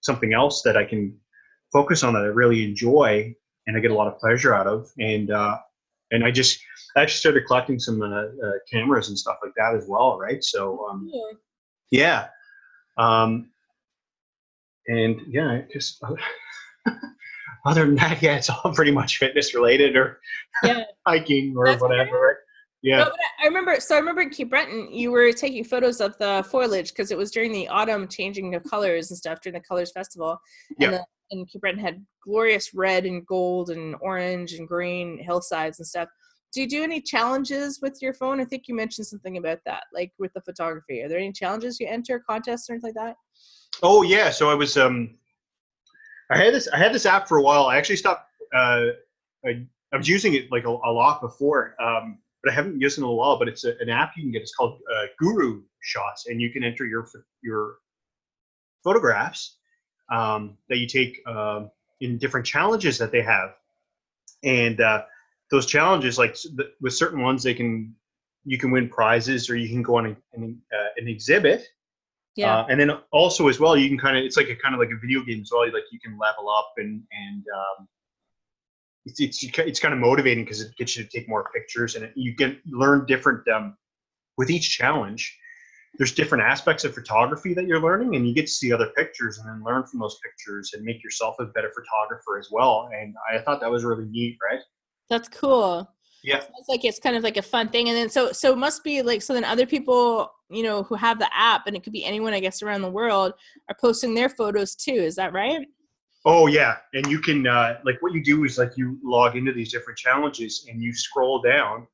something 0.00 0.32
else 0.32 0.62
that 0.62 0.76
I 0.76 0.84
can 0.84 1.16
focus 1.72 2.02
on 2.02 2.14
that 2.14 2.22
I 2.22 2.26
really 2.26 2.64
enjoy 2.64 3.34
and 3.66 3.76
I 3.76 3.80
get 3.80 3.90
a 3.90 3.94
lot 3.94 4.06
of 4.06 4.18
pleasure 4.18 4.54
out 4.54 4.66
of. 4.66 4.88
And 4.98 5.30
uh, 5.30 5.58
and 6.10 6.24
I 6.24 6.30
just 6.30 6.60
I 6.96 7.02
actually 7.02 7.18
started 7.18 7.46
collecting 7.46 7.78
some 7.78 8.00
uh, 8.00 8.06
uh, 8.06 8.52
cameras 8.70 9.08
and 9.08 9.18
stuff 9.18 9.36
like 9.42 9.52
that 9.56 9.74
as 9.74 9.86
well, 9.88 10.18
right? 10.18 10.42
So 10.42 10.86
um, 10.88 11.10
yeah, 11.90 12.28
um, 12.96 13.50
and 14.86 15.20
yeah, 15.28 15.62
just. 15.72 16.02
Other 17.66 17.84
than 17.84 17.96
that, 17.96 18.22
yeah, 18.22 18.36
it's 18.36 18.48
all 18.48 18.72
pretty 18.72 18.92
much 18.92 19.18
fitness 19.18 19.52
related 19.52 19.96
or 19.96 20.20
Yeah. 20.62 20.84
Hiking 21.06 21.54
or 21.56 21.66
That's 21.66 21.80
whatever. 21.82 22.20
right? 22.20 22.36
Yeah. 22.82 22.98
No, 22.98 23.10
I 23.42 23.46
remember. 23.46 23.80
So 23.80 23.94
I 23.94 23.98
remember 23.98 24.20
in 24.20 24.30
Cape 24.30 24.50
Breton, 24.50 24.92
you 24.92 25.10
were 25.10 25.32
taking 25.32 25.64
photos 25.64 26.00
of 26.00 26.16
the 26.18 26.46
foliage 26.50 26.90
because 26.90 27.10
it 27.10 27.18
was 27.18 27.30
during 27.30 27.52
the 27.52 27.66
autumn 27.68 28.06
changing 28.06 28.54
of 28.54 28.62
colors 28.64 29.10
and 29.10 29.18
stuff 29.18 29.40
during 29.40 29.54
the 29.54 29.66
Colors 29.66 29.90
Festival. 29.92 30.38
Yeah. 30.78 30.88
And, 30.88 30.94
the, 30.96 31.04
and 31.32 31.50
Cape 31.50 31.62
Breton 31.62 31.80
had 31.80 32.04
glorious 32.22 32.74
red 32.74 33.06
and 33.06 33.26
gold 33.26 33.70
and 33.70 33.96
orange 34.00 34.52
and 34.52 34.68
green 34.68 35.18
hillsides 35.18 35.78
and 35.80 35.86
stuff. 35.86 36.08
do 36.52 36.60
you 36.60 36.68
do 36.68 36.82
any 36.82 37.00
challenges 37.00 37.80
with 37.82 37.98
your 38.00 38.14
phone? 38.14 38.40
I 38.40 38.44
think 38.44 38.64
you 38.68 38.74
mentioned 38.74 39.06
something 39.06 39.36
about 39.36 39.58
that, 39.66 39.84
like 39.92 40.12
with 40.18 40.32
the 40.34 40.42
photography. 40.42 41.02
Are 41.02 41.08
there 41.08 41.18
any 41.18 41.32
challenges 41.32 41.80
you 41.80 41.88
enter, 41.88 42.22
contests 42.28 42.68
or 42.68 42.74
anything 42.74 42.92
like 42.94 43.06
that? 43.06 43.16
Oh 43.82 44.02
yeah, 44.02 44.30
so 44.30 44.48
I 44.48 44.54
was 44.54 44.76
um, 44.76 45.18
I 46.30 46.38
had 46.38 46.54
this 46.54 46.68
I 46.72 46.78
had 46.78 46.92
this 46.92 47.06
app 47.06 47.28
for 47.28 47.38
a 47.38 47.42
while. 47.42 47.66
I 47.66 47.76
actually 47.76 47.96
stopped. 47.96 48.30
Uh, 48.54 48.86
I, 49.44 49.66
I 49.96 49.98
was 49.98 50.08
using 50.08 50.34
it 50.34 50.52
like 50.52 50.64
a, 50.64 50.68
a 50.68 50.92
lot 50.92 51.22
before, 51.22 51.74
um, 51.80 52.18
but 52.42 52.52
I 52.52 52.54
haven't 52.54 52.78
used 52.78 52.98
it 52.98 53.00
in 53.00 53.06
a 53.06 53.12
while. 53.12 53.38
But 53.38 53.48
it's 53.48 53.64
a, 53.64 53.72
an 53.80 53.88
app 53.88 54.12
you 54.14 54.22
can 54.22 54.30
get. 54.30 54.42
It's 54.42 54.54
called 54.54 54.78
uh, 54.94 55.06
Guru 55.18 55.62
Shots, 55.80 56.26
and 56.26 56.40
you 56.40 56.50
can 56.50 56.62
enter 56.62 56.84
your 56.84 57.08
your 57.42 57.76
photographs 58.84 59.56
um, 60.12 60.58
that 60.68 60.76
you 60.76 60.86
take 60.86 61.26
um, 61.26 61.70
in 62.02 62.18
different 62.18 62.44
challenges 62.44 62.98
that 62.98 63.10
they 63.10 63.22
have, 63.22 63.54
and 64.44 64.82
uh, 64.82 65.04
those 65.50 65.64
challenges, 65.64 66.18
like 66.18 66.36
with 66.82 66.92
certain 66.92 67.22
ones, 67.22 67.42
they 67.42 67.54
can 67.54 67.94
you 68.44 68.58
can 68.58 68.70
win 68.70 68.90
prizes 68.90 69.48
or 69.48 69.56
you 69.56 69.68
can 69.68 69.82
go 69.82 69.96
on 69.96 70.06
an, 70.06 70.16
an, 70.34 70.62
uh, 70.72 70.88
an 70.98 71.08
exhibit. 71.08 71.66
Yeah. 72.36 72.58
Uh, 72.58 72.66
and 72.68 72.78
then 72.78 72.90
also 73.12 73.48
as 73.48 73.58
well, 73.58 73.78
you 73.78 73.88
can 73.88 73.98
kind 73.98 74.18
of 74.18 74.24
it's 74.24 74.36
like 74.36 74.50
a 74.50 74.56
kind 74.56 74.74
of 74.74 74.78
like 74.78 74.90
a 74.90 75.00
video 75.00 75.22
game 75.22 75.40
as 75.40 75.50
well. 75.50 75.64
Like 75.72 75.84
you 75.90 75.98
can 75.98 76.18
level 76.18 76.50
up 76.50 76.74
and 76.76 77.02
and 77.10 77.42
um, 77.48 77.88
it's 79.06 79.20
it's 79.20 79.42
it's 79.42 79.80
kind 79.80 79.94
of 79.94 80.00
motivating 80.00 80.44
because 80.44 80.60
it 80.60 80.76
gets 80.76 80.96
you 80.96 81.04
to 81.04 81.08
take 81.08 81.28
more 81.28 81.48
pictures 81.54 81.94
and 81.94 82.04
it, 82.04 82.12
you 82.16 82.34
get 82.34 82.58
learn 82.66 83.06
different 83.06 83.46
um, 83.48 83.76
with 84.36 84.50
each 84.50 84.76
challenge. 84.76 85.38
There's 85.96 86.12
different 86.12 86.44
aspects 86.44 86.84
of 86.84 86.92
photography 86.92 87.54
that 87.54 87.66
you're 87.66 87.80
learning, 87.80 88.16
and 88.16 88.28
you 88.28 88.34
get 88.34 88.46
to 88.46 88.52
see 88.52 88.70
other 88.70 88.88
pictures 88.96 89.38
and 89.38 89.48
then 89.48 89.64
learn 89.64 89.86
from 89.86 90.00
those 90.00 90.18
pictures 90.22 90.72
and 90.74 90.84
make 90.84 91.02
yourself 91.02 91.36
a 91.38 91.46
better 91.46 91.72
photographer 91.74 92.38
as 92.38 92.48
well. 92.50 92.90
And 92.92 93.14
I 93.32 93.38
thought 93.38 93.60
that 93.60 93.70
was 93.70 93.82
really 93.82 94.04
neat, 94.04 94.36
right? 94.46 94.60
That's 95.08 95.28
cool. 95.28 95.88
Yeah. 96.22 96.42
It's 96.58 96.68
like 96.68 96.84
it's 96.84 96.98
kind 96.98 97.16
of 97.16 97.22
like 97.22 97.36
a 97.36 97.42
fun 97.42 97.68
thing. 97.68 97.88
And 97.88 97.96
then 97.96 98.10
so 98.10 98.32
so 98.32 98.52
it 98.52 98.58
must 98.58 98.82
be 98.82 99.00
like 99.00 99.22
so 99.22 99.32
then 99.32 99.44
other 99.44 99.64
people, 99.64 100.30
you 100.50 100.64
know, 100.64 100.82
who 100.82 100.96
have 100.96 101.20
the 101.20 101.28
app 101.32 101.66
and 101.66 101.76
it 101.76 101.84
could 101.84 101.92
be 101.92 102.04
anyone 102.04 102.34
I 102.34 102.40
guess 102.40 102.62
around 102.62 102.82
the 102.82 102.90
world 102.90 103.32
are 103.68 103.76
posting 103.80 104.14
their 104.14 104.28
photos 104.28 104.74
too. 104.74 104.92
Is 104.92 105.14
that 105.14 105.32
right? 105.32 105.66
Oh 106.26 106.46
yeah. 106.48 106.76
And 106.92 107.06
you 107.06 107.20
can 107.20 107.46
uh 107.46 107.78
like 107.84 108.02
what 108.02 108.12
you 108.12 108.22
do 108.22 108.44
is 108.44 108.58
like 108.58 108.76
you 108.76 108.98
log 109.02 109.36
into 109.36 109.52
these 109.52 109.72
different 109.72 109.98
challenges 109.98 110.66
and 110.68 110.82
you 110.82 110.92
scroll 110.92 111.40
down 111.40 111.86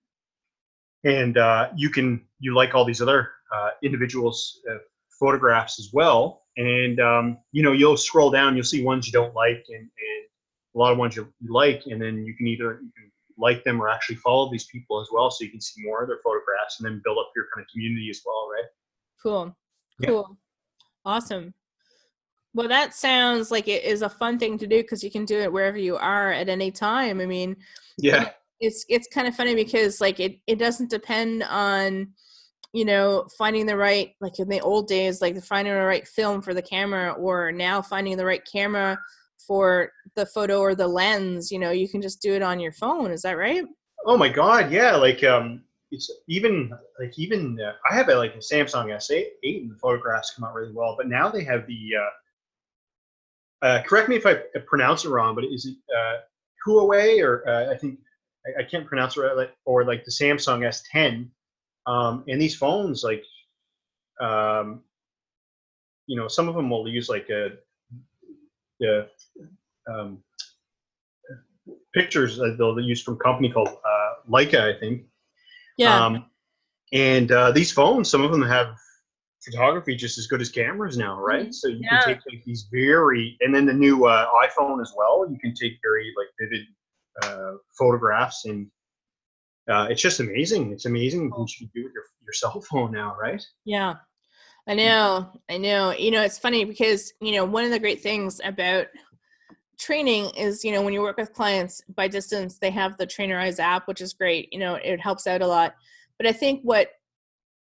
and 1.04 1.38
uh 1.38 1.68
you 1.76 1.90
can 1.90 2.24
you 2.40 2.54
like 2.54 2.74
all 2.74 2.84
these 2.84 3.02
other 3.02 3.30
uh 3.54 3.70
individuals 3.82 4.60
uh, 4.70 4.78
photographs 5.20 5.78
as 5.78 5.90
well 5.92 6.42
and 6.56 6.98
um 6.98 7.38
you 7.52 7.62
know 7.62 7.72
you'll 7.72 7.96
scroll 7.96 8.30
down 8.30 8.56
you'll 8.56 8.64
see 8.64 8.82
ones 8.82 9.06
you 9.06 9.12
don't 9.12 9.34
like 9.34 9.64
and, 9.68 9.78
and 9.80 10.22
a 10.74 10.78
lot 10.78 10.92
of 10.92 10.98
ones 10.98 11.16
you 11.16 11.32
like, 11.48 11.82
and 11.86 12.00
then 12.00 12.24
you 12.24 12.34
can 12.34 12.46
either 12.46 12.80
you 12.82 12.90
can 12.96 13.10
like 13.38 13.64
them 13.64 13.80
or 13.80 13.88
actually 13.88 14.16
follow 14.16 14.50
these 14.50 14.66
people 14.66 15.00
as 15.00 15.08
well, 15.12 15.30
so 15.30 15.44
you 15.44 15.50
can 15.50 15.60
see 15.60 15.82
more 15.84 16.02
of 16.02 16.08
their 16.08 16.20
photographs 16.24 16.78
and 16.78 16.86
then 16.86 17.00
build 17.04 17.18
up 17.18 17.30
your 17.36 17.46
kind 17.54 17.64
of 17.64 17.70
community 17.70 18.08
as 18.10 18.22
well, 18.24 18.48
right? 18.50 18.68
Cool, 19.22 19.56
cool, 20.06 20.28
yeah. 20.30 21.12
awesome. 21.12 21.54
Well, 22.54 22.68
that 22.68 22.94
sounds 22.94 23.50
like 23.50 23.66
it 23.66 23.84
is 23.84 24.02
a 24.02 24.10
fun 24.10 24.38
thing 24.38 24.58
to 24.58 24.66
do 24.66 24.82
because 24.82 25.02
you 25.02 25.10
can 25.10 25.24
do 25.24 25.40
it 25.40 25.52
wherever 25.52 25.78
you 25.78 25.96
are 25.96 26.32
at 26.32 26.48
any 26.48 26.70
time. 26.70 27.20
I 27.20 27.26
mean, 27.26 27.56
yeah, 27.96 28.30
it's 28.60 28.84
it's 28.88 29.08
kind 29.08 29.26
of 29.26 29.34
funny 29.34 29.54
because 29.54 30.00
like 30.00 30.20
it 30.20 30.38
it 30.46 30.58
doesn't 30.58 30.90
depend 30.90 31.42
on 31.44 32.08
you 32.72 32.84
know 32.84 33.26
finding 33.36 33.66
the 33.66 33.76
right 33.76 34.14
like 34.20 34.38
in 34.38 34.48
the 34.48 34.60
old 34.60 34.86
days 34.88 35.20
like 35.20 35.42
finding 35.42 35.74
the 35.74 35.80
right 35.80 36.06
film 36.06 36.40
for 36.40 36.54
the 36.54 36.62
camera 36.62 37.12
or 37.12 37.52
now 37.52 37.82
finding 37.82 38.16
the 38.16 38.24
right 38.24 38.46
camera 38.50 38.98
for 39.46 39.90
the 40.14 40.24
photo 40.24 40.60
or 40.60 40.74
the 40.74 40.86
lens 40.86 41.50
you 41.50 41.58
know 41.58 41.70
you 41.70 41.88
can 41.88 42.00
just 42.00 42.22
do 42.22 42.32
it 42.32 42.42
on 42.42 42.60
your 42.60 42.72
phone 42.72 43.10
is 43.10 43.22
that 43.22 43.36
right 43.36 43.64
oh 44.06 44.16
my 44.16 44.28
god 44.28 44.70
yeah 44.70 44.94
like 44.94 45.22
um 45.24 45.62
it's 45.90 46.10
even 46.28 46.72
like 46.98 47.18
even 47.18 47.58
uh, 47.60 47.72
i 47.90 47.94
have 47.94 48.08
a 48.08 48.14
like 48.14 48.34
a 48.34 48.38
samsung 48.38 48.86
s8 48.86 49.26
and 49.42 49.70
the 49.70 49.76
photographs 49.76 50.32
come 50.34 50.44
out 50.44 50.54
really 50.54 50.72
well 50.72 50.94
but 50.96 51.08
now 51.08 51.28
they 51.28 51.44
have 51.44 51.66
the 51.66 51.90
uh, 51.98 52.10
uh 53.62 53.82
correct 53.86 54.08
me 54.08 54.16
if 54.16 54.26
i 54.26 54.34
pronounce 54.66 55.04
it 55.04 55.10
wrong 55.10 55.34
but 55.34 55.44
is 55.44 55.66
it 55.66 55.76
uh 55.96 56.18
huawei 56.66 57.22
or 57.22 57.48
uh, 57.48 57.72
i 57.72 57.76
think 57.76 57.98
I, 58.46 58.62
I, 58.62 58.64
can't 58.64 58.86
pronounce 58.86 59.16
it 59.16 59.20
right 59.20 59.36
like, 59.36 59.54
or 59.64 59.84
like 59.84 60.04
the 60.04 60.10
samsung 60.10 60.60
s10 60.60 61.28
um 61.86 62.24
and 62.28 62.40
these 62.40 62.56
phones 62.56 63.04
like 63.04 63.24
um 64.20 64.82
you 66.06 66.16
know 66.16 66.28
some 66.28 66.48
of 66.48 66.54
them 66.54 66.70
will 66.70 66.88
use 66.88 67.08
like 67.08 67.28
a 67.30 67.50
the 68.82 69.08
um, 69.90 70.22
pictures 71.94 72.36
that 72.36 72.56
they'll 72.58 72.78
use 72.80 73.02
from 73.02 73.14
a 73.14 73.18
company 73.18 73.50
called 73.50 73.68
uh, 73.68 74.14
Leica, 74.30 74.74
I 74.74 74.78
think. 74.78 75.04
Yeah. 75.78 76.04
Um, 76.04 76.26
and 76.92 77.30
uh, 77.30 77.52
these 77.52 77.72
phones, 77.72 78.10
some 78.10 78.22
of 78.22 78.32
them 78.32 78.42
have 78.42 78.76
photography 79.44 79.96
just 79.96 80.18
as 80.18 80.26
good 80.26 80.40
as 80.40 80.48
cameras 80.48 80.96
now, 80.96 81.20
right? 81.20 81.44
Mm-hmm. 81.44 81.52
So 81.52 81.68
you 81.68 81.80
yeah. 81.82 82.00
can 82.00 82.14
take 82.14 82.22
like 82.30 82.44
these 82.44 82.68
very, 82.72 83.36
and 83.40 83.54
then 83.54 83.66
the 83.66 83.72
new 83.72 84.06
uh, 84.06 84.26
iPhone 84.44 84.80
as 84.80 84.92
well. 84.96 85.26
You 85.30 85.38
can 85.38 85.54
take 85.54 85.78
very 85.82 86.12
like 86.16 86.28
vivid 86.40 86.66
uh, 87.22 87.56
photographs, 87.78 88.44
and 88.44 88.66
uh, 89.70 89.88
it's 89.90 90.02
just 90.02 90.20
amazing. 90.20 90.72
It's 90.72 90.86
amazing 90.86 91.30
what 91.30 91.50
you 91.58 91.66
can 91.66 91.70
do 91.74 91.84
with 91.84 91.92
your 91.94 92.04
your 92.22 92.32
cell 92.32 92.60
phone 92.60 92.92
now, 92.92 93.16
right? 93.20 93.42
Yeah, 93.64 93.94
I 94.66 94.74
know, 94.74 95.28
I 95.50 95.58
know. 95.58 95.92
You 95.92 96.10
know, 96.10 96.22
it's 96.22 96.38
funny 96.38 96.64
because 96.64 97.12
you 97.20 97.32
know 97.32 97.44
one 97.44 97.64
of 97.64 97.70
the 97.70 97.80
great 97.80 98.00
things 98.00 98.40
about 98.44 98.86
training 99.78 100.30
is 100.36 100.64
you 100.64 100.70
know 100.70 100.80
when 100.80 100.92
you 100.94 101.02
work 101.02 101.16
with 101.16 101.32
clients 101.32 101.82
by 101.96 102.06
distance 102.06 102.56
they 102.58 102.70
have 102.70 102.96
the 102.98 103.06
trainerize 103.06 103.58
app 103.58 103.88
which 103.88 104.00
is 104.00 104.12
great 104.12 104.48
you 104.52 104.58
know 104.58 104.74
it 104.76 105.00
helps 105.00 105.26
out 105.26 105.42
a 105.42 105.46
lot 105.46 105.74
but 106.18 106.26
i 106.26 106.32
think 106.32 106.60
what 106.62 106.90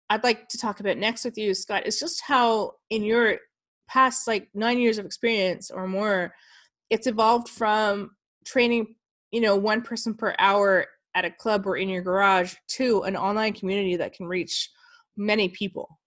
i'd 0.10 0.24
like 0.24 0.48
to 0.48 0.58
talk 0.58 0.80
about 0.80 0.98
next 0.98 1.26
with 1.26 1.38
you 1.38 1.54
scott 1.54 1.86
is 1.86 2.00
just 2.00 2.22
how 2.22 2.72
in 2.90 3.04
your 3.04 3.38
past 3.88 4.28
like 4.28 4.48
nine 4.54 4.80
years 4.80 4.98
of 4.98 5.06
experience 5.06 5.72
or 5.72 5.88
more 5.88 6.34
it's 6.90 7.08
evolved 7.08 7.50
from 7.50 8.12
training 8.46 8.96
you 9.32 9.42
know 9.42 9.56
one 9.56 9.82
person 9.82 10.14
per 10.14 10.36
hour 10.40 10.86
at 11.16 11.26
a 11.26 11.32
club 11.32 11.66
or 11.66 11.78
in 11.78 11.90
your 11.90 12.02
garage 12.02 12.54
to 12.68 13.02
an 13.04 13.16
online 13.16 13.54
community 13.54 13.96
that 13.96 14.14
can 14.14 14.26
reach 14.26 14.70
many 15.18 15.50
people 15.50 16.00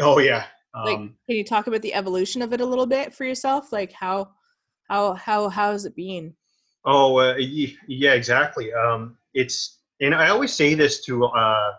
oh 0.00 0.18
yeah 0.18 0.44
um, 0.74 0.84
like 0.84 0.98
can 0.98 1.16
you 1.28 1.44
talk 1.44 1.66
about 1.66 1.82
the 1.82 1.94
evolution 1.94 2.42
of 2.42 2.52
it 2.52 2.60
a 2.60 2.66
little 2.66 2.86
bit 2.86 3.14
for 3.14 3.24
yourself 3.24 3.72
like 3.72 3.92
how 3.92 4.28
how 4.88 5.14
how 5.14 5.48
how 5.48 5.72
has 5.72 5.84
it 5.84 5.94
been? 5.94 6.34
Oh 6.84 7.18
uh, 7.18 7.36
yeah, 7.36 8.12
exactly. 8.12 8.72
Um, 8.72 9.16
it's 9.34 9.80
and 10.00 10.14
I 10.14 10.28
always 10.28 10.52
say 10.52 10.74
this 10.74 11.04
to 11.04 11.26
uh, 11.26 11.72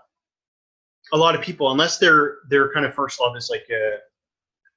a 1.13 1.17
lot 1.17 1.35
of 1.35 1.41
people, 1.41 1.71
unless 1.71 1.97
they're 1.97 2.37
their 2.49 2.71
kind 2.73 2.85
of 2.85 2.93
first 2.93 3.19
love 3.19 3.35
is 3.35 3.49
like 3.49 3.65
a 3.71 3.97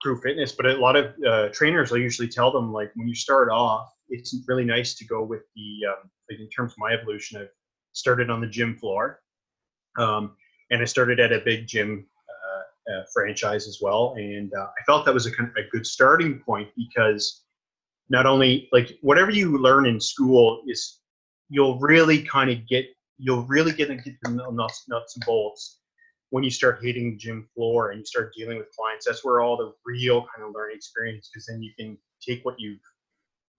group 0.01 0.23
fitness, 0.23 0.53
but 0.53 0.67
a 0.67 0.77
lot 0.77 0.97
of 0.97 1.15
uh, 1.27 1.49
trainers, 1.51 1.91
will 1.91 1.99
usually 1.99 2.29
tell 2.29 2.51
them 2.51 2.73
like 2.73 2.91
when 2.95 3.09
you 3.09 3.15
start 3.15 3.49
off, 3.51 3.93
it's 4.09 4.35
really 4.47 4.65
nice 4.65 4.95
to 4.95 5.05
go 5.05 5.23
with 5.23 5.43
the 5.55 5.87
um, 5.89 6.11
like 6.31 6.41
in 6.41 6.49
terms 6.49 6.73
of 6.73 6.79
my 6.79 6.93
evolution. 6.93 7.41
I've 7.41 7.49
started 7.93 8.31
on 8.31 8.41
the 8.41 8.47
gym 8.47 8.77
floor, 8.77 9.21
um, 9.99 10.37
and 10.71 10.83
I 10.83 10.85
started 10.85 11.21
at 11.21 11.33
a 11.33 11.41
big 11.41 11.67
gym 11.67 12.07
uh, 12.29 12.93
uh, 12.93 13.05
franchise 13.13 13.67
as 13.69 13.79
well, 13.81 14.15
and 14.17 14.53
uh, 14.55 14.67
I 14.67 14.85
felt 14.87 15.05
that 15.07 15.15
was 15.15 15.27
a 15.27 15.33
kind 15.33 15.51
of 15.51 15.57
a 15.57 15.69
good 15.71 15.87
starting 15.87 16.41
point 16.41 16.69
because 16.77 17.43
not 18.09 18.27
only 18.27 18.69
like 18.73 18.99
whatever 19.01 19.31
you 19.31 19.59
learn 19.59 19.87
in 19.87 20.01
school 20.01 20.63
is 20.67 21.01
you'll 21.49 21.79
really 21.79 22.23
kind 22.23 22.51
of 22.51 22.67
get 22.67 22.87
you'll 23.19 23.45
really 23.45 23.73
get 23.73 23.89
the 23.89 24.51
nuts, 24.53 24.85
nuts 24.89 25.17
and 25.17 25.25
bolts 25.25 25.79
when 26.33 26.43
you 26.43 26.51
start 26.51 26.83
hitting 26.83 27.11
the 27.11 27.17
gym 27.19 27.47
floor 27.55 27.91
and 27.91 28.01
you 28.01 28.07
start 28.07 28.33
dealing 28.35 28.57
with 28.57 28.67
clients. 28.75 29.05
That's 29.05 29.23
where 29.23 29.43
all 29.43 29.55
the 29.55 29.71
real 29.85 30.25
kind 30.35 30.49
of 30.49 30.55
learning 30.55 30.77
experience 30.77 31.29
because 31.31 31.45
then 31.45 31.63
you 31.63 31.73
can 31.79 31.99
take 32.27 32.43
what 32.43 32.55
you've 32.59 32.81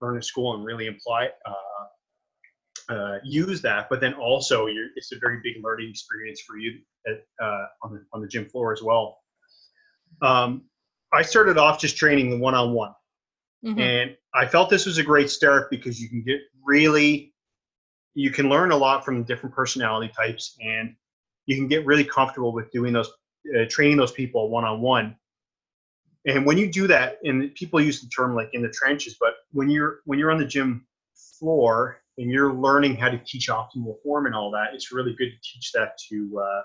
learned 0.00 0.16
in 0.16 0.22
school 0.22 0.56
and 0.56 0.64
really 0.64 0.88
apply 0.88 1.28
uh, 1.46 2.92
uh, 2.92 3.18
use 3.22 3.62
that. 3.62 3.88
But 3.88 4.00
then 4.00 4.14
also, 4.14 4.66
it's 4.96 5.12
a 5.12 5.18
very 5.20 5.38
big 5.44 5.62
learning 5.62 5.88
experience 5.88 6.40
for 6.40 6.58
you 6.58 6.80
at, 7.06 7.24
uh, 7.40 7.66
on 7.84 7.94
the 7.94 8.04
on 8.12 8.20
the 8.20 8.26
gym 8.26 8.46
floor 8.46 8.72
as 8.72 8.82
well. 8.82 9.18
Um, 10.20 10.64
I 11.12 11.22
started 11.22 11.58
off 11.58 11.80
just 11.80 11.96
training 11.96 12.28
the 12.30 12.38
one-on-one. 12.38 12.92
Mm-hmm. 13.64 13.80
And 13.80 14.16
I 14.34 14.46
felt 14.46 14.68
this 14.68 14.84
was 14.84 14.98
a 14.98 15.04
great 15.04 15.30
start 15.30 15.70
because 15.70 16.00
you 16.00 16.08
can 16.08 16.24
get 16.24 16.40
really, 16.64 17.34
you 18.14 18.32
can 18.32 18.48
learn 18.48 18.72
a 18.72 18.76
lot 18.76 19.04
from 19.04 19.22
different 19.22 19.54
personality 19.54 20.12
types 20.16 20.56
and 20.60 20.96
you 21.46 21.56
can 21.56 21.68
get 21.68 21.84
really 21.84 22.04
comfortable 22.04 22.52
with 22.52 22.70
doing 22.70 22.92
those, 22.92 23.10
uh, 23.56 23.64
training 23.68 23.96
those 23.96 24.12
people 24.12 24.50
one 24.50 24.64
on 24.64 24.80
one. 24.80 25.16
And 26.26 26.46
when 26.46 26.56
you 26.56 26.70
do 26.70 26.86
that, 26.86 27.18
and 27.24 27.54
people 27.54 27.80
use 27.80 28.00
the 28.00 28.08
term 28.08 28.34
like 28.34 28.50
in 28.54 28.62
the 28.62 28.70
trenches, 28.70 29.16
but 29.20 29.34
when 29.52 29.68
you're 29.68 30.00
when 30.06 30.18
you're 30.18 30.30
on 30.30 30.38
the 30.38 30.46
gym 30.46 30.86
floor 31.38 32.00
and 32.16 32.30
you're 32.30 32.52
learning 32.54 32.96
how 32.96 33.10
to 33.10 33.18
teach 33.18 33.48
optimal 33.48 34.00
form 34.02 34.26
and 34.26 34.34
all 34.34 34.50
that, 34.52 34.72
it's 34.72 34.90
really 34.90 35.14
good 35.14 35.30
to 35.30 35.36
teach 35.42 35.72
that 35.72 35.98
to 36.08 36.42
uh, 36.42 36.62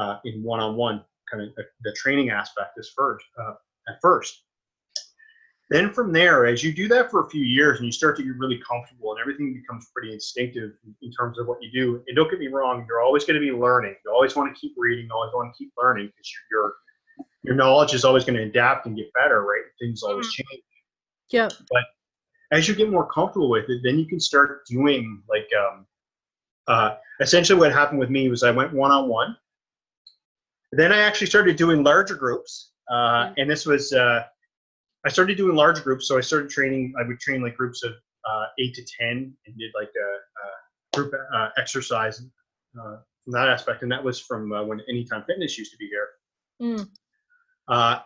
uh, 0.00 0.18
in 0.24 0.42
one-on-one 0.42 1.04
kind 1.30 1.42
of 1.44 1.54
the, 1.54 1.64
the 1.82 1.92
training 1.92 2.30
aspect 2.30 2.78
is 2.78 2.92
first 2.96 3.24
uh, 3.40 3.54
at 3.88 4.00
first 4.02 4.42
then 5.70 5.92
from 5.92 6.12
there, 6.12 6.46
as 6.46 6.64
you 6.64 6.72
do 6.72 6.88
that 6.88 7.12
for 7.12 7.24
a 7.24 7.30
few 7.30 7.44
years 7.44 7.78
and 7.78 7.86
you 7.86 7.92
start 7.92 8.16
to 8.16 8.24
get 8.24 8.36
really 8.36 8.60
comfortable 8.68 9.12
and 9.12 9.20
everything 9.20 9.54
becomes 9.54 9.88
pretty 9.94 10.12
instinctive 10.12 10.72
in, 11.00 11.12
terms 11.12 11.38
of 11.38 11.46
what 11.46 11.62
you 11.62 11.70
do, 11.70 12.02
and 12.08 12.16
don't 12.16 12.28
get 12.28 12.40
me 12.40 12.48
wrong, 12.48 12.84
you're 12.88 13.00
always 13.00 13.24
going 13.24 13.34
to 13.34 13.40
be 13.40 13.52
learning. 13.52 13.94
You 14.04 14.12
always 14.12 14.34
want 14.34 14.52
to 14.52 14.60
keep 14.60 14.74
reading, 14.76 15.06
you 15.06 15.12
always 15.14 15.32
want 15.32 15.54
to 15.54 15.56
keep 15.56 15.72
learning 15.78 16.06
because 16.06 16.32
your 16.50 16.74
your 17.42 17.54
knowledge 17.54 17.94
is 17.94 18.04
always 18.04 18.24
going 18.24 18.36
to 18.36 18.42
adapt 18.42 18.86
and 18.86 18.96
get 18.96 19.12
better, 19.14 19.42
right? 19.44 19.62
Things 19.78 20.02
always 20.02 20.26
Mhm. 20.26 20.30
change. 20.32 20.62
Yeah. 21.30 21.48
But 21.70 21.84
as 22.50 22.68
you 22.68 22.74
get 22.74 22.90
more 22.90 23.06
comfortable 23.06 23.48
with 23.48 23.70
it, 23.70 23.80
then 23.82 23.98
you 23.98 24.06
can 24.06 24.20
start 24.20 24.66
doing 24.66 25.22
like 25.28 25.48
um, 25.54 25.86
uh, 26.66 26.96
essentially 27.20 27.58
what 27.58 27.72
happened 27.72 28.00
with 28.00 28.10
me 28.10 28.28
was 28.28 28.42
I 28.42 28.50
went 28.50 28.72
one 28.72 28.90
on 28.90 29.08
one. 29.08 29.36
Then 30.72 30.92
I 30.92 30.98
actually 30.98 31.28
started 31.28 31.56
doing 31.56 31.82
larger 31.82 32.14
groups, 32.14 32.72
uh, 32.90 33.32
and 33.38 33.48
this 33.48 33.66
was 33.66 33.92
uh, 33.92 34.24
I 35.06 35.08
started 35.08 35.36
doing 35.36 35.56
large 35.56 35.82
groups. 35.82 36.06
So 36.08 36.18
I 36.18 36.20
started 36.20 36.50
training. 36.50 36.92
I 36.98 37.06
would 37.06 37.20
train 37.20 37.42
like 37.42 37.56
groups 37.56 37.82
of 37.82 37.92
uh, 37.92 38.44
eight 38.58 38.74
to 38.74 38.84
ten, 38.98 39.34
and 39.46 39.58
did 39.58 39.70
like 39.74 39.90
a, 39.96 40.96
a 40.96 40.96
group 40.96 41.14
uh, 41.34 41.48
exercise 41.56 42.22
uh, 42.78 42.96
from 43.24 43.32
that 43.32 43.48
aspect. 43.48 43.82
And 43.82 43.90
that 43.92 44.02
was 44.02 44.20
from 44.20 44.52
uh, 44.52 44.64
when 44.64 44.80
Anytime 44.88 45.24
Fitness 45.26 45.56
used 45.58 45.72
to 45.72 45.78
be 45.78 45.88
here. 45.88 46.08
Mm. 46.62 46.88
Uh, 47.68 48.00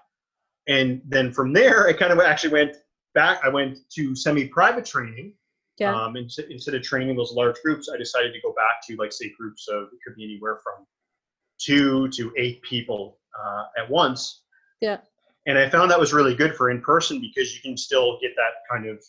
and 0.68 1.02
then 1.06 1.32
from 1.32 1.52
there, 1.52 1.88
I 1.88 1.92
kind 1.92 2.12
of 2.12 2.20
actually 2.20 2.52
went 2.52 2.76
back. 3.14 3.40
I 3.44 3.48
went 3.48 3.78
to 3.96 4.14
semi-private 4.14 4.84
training. 4.84 5.34
Yeah. 5.78 5.92
Um, 5.92 6.14
and 6.14 6.24
instead, 6.24 6.46
instead 6.50 6.74
of 6.74 6.82
training 6.82 7.16
those 7.16 7.32
large 7.32 7.56
groups, 7.64 7.90
I 7.92 7.96
decided 7.96 8.32
to 8.32 8.40
go 8.40 8.52
back 8.52 8.86
to 8.86 8.96
like 8.96 9.12
say 9.12 9.32
groups 9.36 9.66
of 9.68 9.84
it 9.92 9.98
could 10.06 10.14
be 10.14 10.24
anywhere 10.24 10.60
from 10.62 10.86
two 11.58 12.08
to 12.10 12.32
eight 12.36 12.62
people 12.62 13.18
uh, 13.38 13.64
at 13.76 13.90
once. 13.90 14.42
Yeah. 14.80 14.98
And 15.46 15.58
I 15.58 15.68
found 15.68 15.90
that 15.90 16.00
was 16.00 16.12
really 16.12 16.34
good 16.34 16.54
for 16.56 16.70
in 16.70 16.80
person 16.80 17.20
because 17.20 17.54
you 17.54 17.60
can 17.60 17.76
still 17.76 18.18
get 18.20 18.32
that 18.36 18.52
kind 18.70 18.86
of. 18.86 19.02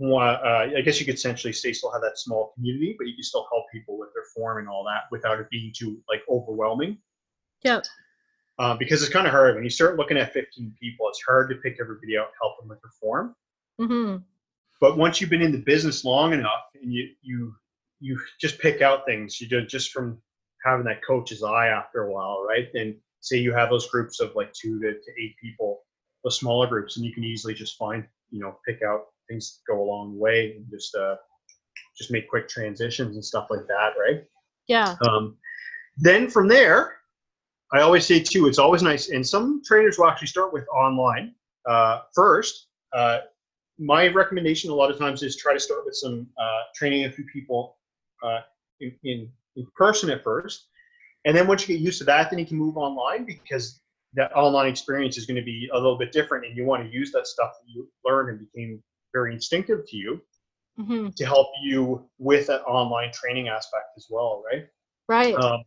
Uh, 0.00 0.68
I 0.76 0.80
guess 0.82 0.98
you 1.00 1.04
could 1.04 1.16
essentially 1.16 1.52
say 1.52 1.72
still 1.72 1.90
have 1.92 2.00
that 2.02 2.18
small 2.18 2.52
community, 2.54 2.94
but 2.96 3.06
you 3.06 3.14
can 3.14 3.22
still 3.24 3.46
help 3.52 3.66
people 3.70 3.98
with 3.98 4.08
their 4.14 4.24
form 4.34 4.58
and 4.58 4.68
all 4.68 4.84
that 4.84 5.02
without 5.10 5.38
it 5.40 5.50
being 5.50 5.72
too 5.76 6.00
like 6.08 6.22
overwhelming 6.30 6.96
Yeah. 7.62 7.80
uh, 8.58 8.74
because 8.76 9.02
it's 9.02 9.12
kind 9.12 9.26
of 9.26 9.32
hard 9.32 9.54
when 9.54 9.64
you 9.64 9.70
start 9.70 9.96
looking 9.98 10.16
at 10.16 10.32
15 10.32 10.74
people. 10.80 11.08
It's 11.08 11.22
hard 11.28 11.50
to 11.50 11.56
pick 11.56 11.76
everybody 11.80 12.16
out, 12.16 12.26
and 12.28 12.34
help 12.40 12.58
them 12.60 12.68
with 12.68 12.80
their 12.80 12.92
form. 13.00 13.34
hmm 13.78 14.16
But 14.80 14.96
once 14.96 15.20
you've 15.20 15.30
been 15.30 15.42
in 15.42 15.52
the 15.52 15.58
business 15.58 16.04
long 16.04 16.32
enough, 16.32 16.62
and 16.80 16.90
you 16.92 17.10
you 17.20 17.54
you 18.00 18.18
just 18.40 18.58
pick 18.60 18.80
out 18.80 19.04
things 19.04 19.40
you 19.40 19.48
do 19.48 19.66
just 19.66 19.90
from 19.90 20.22
having 20.64 20.86
that 20.86 21.04
coach's 21.04 21.42
eye 21.42 21.68
after 21.68 22.04
a 22.04 22.12
while, 22.12 22.42
right? 22.48 22.68
And 22.74 22.96
say 23.22 23.38
you 23.38 23.54
have 23.54 23.70
those 23.70 23.88
groups 23.88 24.20
of 24.20 24.34
like 24.34 24.52
two 24.52 24.78
to, 24.80 24.92
to 24.92 25.10
eight 25.22 25.34
people, 25.40 25.80
the 26.24 26.30
smaller 26.30 26.66
groups, 26.66 26.96
and 26.96 27.06
you 27.06 27.14
can 27.14 27.24
easily 27.24 27.54
just 27.54 27.76
find 27.78 28.04
you 28.30 28.40
know 28.40 28.58
pick 28.66 28.80
out 28.82 29.06
things 29.28 29.58
that 29.66 29.72
go 29.72 29.82
a 29.82 29.84
long 29.84 30.18
way 30.18 30.56
and 30.56 30.66
just 30.70 30.94
uh 30.94 31.16
just 31.96 32.10
make 32.10 32.28
quick 32.28 32.48
transitions 32.48 33.16
and 33.16 33.24
stuff 33.24 33.48
like 33.50 33.66
that, 33.68 33.92
right? 33.98 34.24
Yeah. 34.66 34.96
Um, 35.06 35.36
then 35.96 36.28
from 36.28 36.48
there, 36.48 36.96
I 37.72 37.80
always 37.80 38.06
say 38.06 38.20
too, 38.20 38.46
it's 38.46 38.58
always 38.58 38.82
nice, 38.82 39.10
and 39.10 39.26
some 39.26 39.62
trainers 39.64 39.98
will 39.98 40.08
actually 40.08 40.28
start 40.28 40.52
with 40.52 40.66
online 40.68 41.34
uh, 41.68 42.00
first. 42.14 42.68
Uh, 42.92 43.18
my 43.78 44.08
recommendation 44.08 44.70
a 44.70 44.74
lot 44.74 44.90
of 44.90 44.98
times 44.98 45.22
is 45.22 45.36
try 45.36 45.52
to 45.54 45.60
start 45.60 45.84
with 45.84 45.94
some 45.94 46.26
uh, 46.38 46.60
training 46.74 47.04
a 47.04 47.10
few 47.10 47.24
people 47.32 47.78
uh, 48.22 48.40
in, 48.80 48.94
in, 49.04 49.28
in 49.56 49.66
person 49.74 50.10
at 50.10 50.22
first. 50.22 50.68
And 51.24 51.36
then 51.36 51.46
once 51.46 51.66
you 51.66 51.76
get 51.76 51.82
used 51.82 51.98
to 51.98 52.04
that, 52.04 52.30
then 52.30 52.38
you 52.38 52.46
can 52.46 52.58
move 52.58 52.76
online 52.76 53.24
because 53.24 53.80
that 54.14 54.32
online 54.34 54.68
experience 54.68 55.16
is 55.16 55.26
going 55.26 55.36
to 55.36 55.44
be 55.44 55.68
a 55.72 55.76
little 55.76 55.96
bit 55.96 56.12
different 56.12 56.44
and 56.44 56.56
you 56.56 56.64
want 56.64 56.84
to 56.84 56.90
use 56.92 57.12
that 57.12 57.26
stuff 57.26 57.52
that 57.60 57.70
you 57.72 57.88
learned 58.04 58.30
and 58.30 58.40
became 58.52 58.82
very 59.12 59.32
instinctive 59.32 59.86
to 59.88 59.96
you 59.96 60.20
hmm 60.76 61.08
to 61.16 61.26
help 61.26 61.48
you 61.62 62.02
with 62.18 62.46
that 62.46 62.62
online 62.62 63.12
training 63.12 63.48
aspect 63.48 63.84
as 63.96 64.06
well, 64.08 64.42
right? 64.50 64.66
Right. 65.08 65.34
Um, 65.34 65.62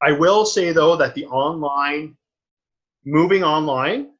I 0.00 0.12
will 0.12 0.44
say 0.44 0.72
though 0.72 0.96
that 0.96 1.14
the 1.14 1.26
online, 1.26 2.16
moving 3.04 3.42
online, 3.42 4.10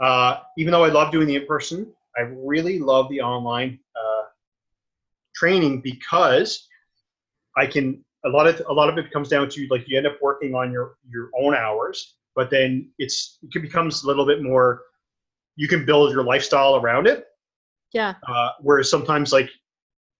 uh, 0.00 0.40
even 0.56 0.72
though 0.72 0.84
I 0.84 0.88
love 0.88 1.10
doing 1.10 1.26
the 1.26 1.36
in 1.36 1.46
person, 1.46 1.92
I 2.16 2.22
really 2.22 2.78
love 2.78 3.08
the 3.08 3.20
online 3.20 3.78
uh, 3.96 4.24
training 5.34 5.80
because 5.80 6.68
I 7.56 7.66
can. 7.66 8.04
A 8.24 8.28
lot 8.28 8.46
of 8.46 8.62
a 8.68 8.72
lot 8.72 8.88
of 8.88 8.98
it 8.98 9.10
comes 9.10 9.28
down 9.28 9.48
to 9.48 9.66
like 9.70 9.88
you 9.88 9.96
end 9.96 10.06
up 10.06 10.18
working 10.20 10.54
on 10.54 10.70
your 10.72 10.96
your 11.08 11.30
own 11.40 11.54
hours, 11.54 12.16
but 12.34 12.50
then 12.50 12.90
it's 12.98 13.38
it 13.42 13.62
becomes 13.62 14.04
a 14.04 14.06
little 14.06 14.26
bit 14.26 14.42
more. 14.42 14.82
You 15.56 15.68
can 15.68 15.84
build 15.84 16.12
your 16.12 16.24
lifestyle 16.24 16.76
around 16.76 17.06
it. 17.06 17.26
yeah. 17.92 18.14
Uh, 18.28 18.50
whereas 18.60 18.90
sometimes, 18.90 19.32
like, 19.32 19.50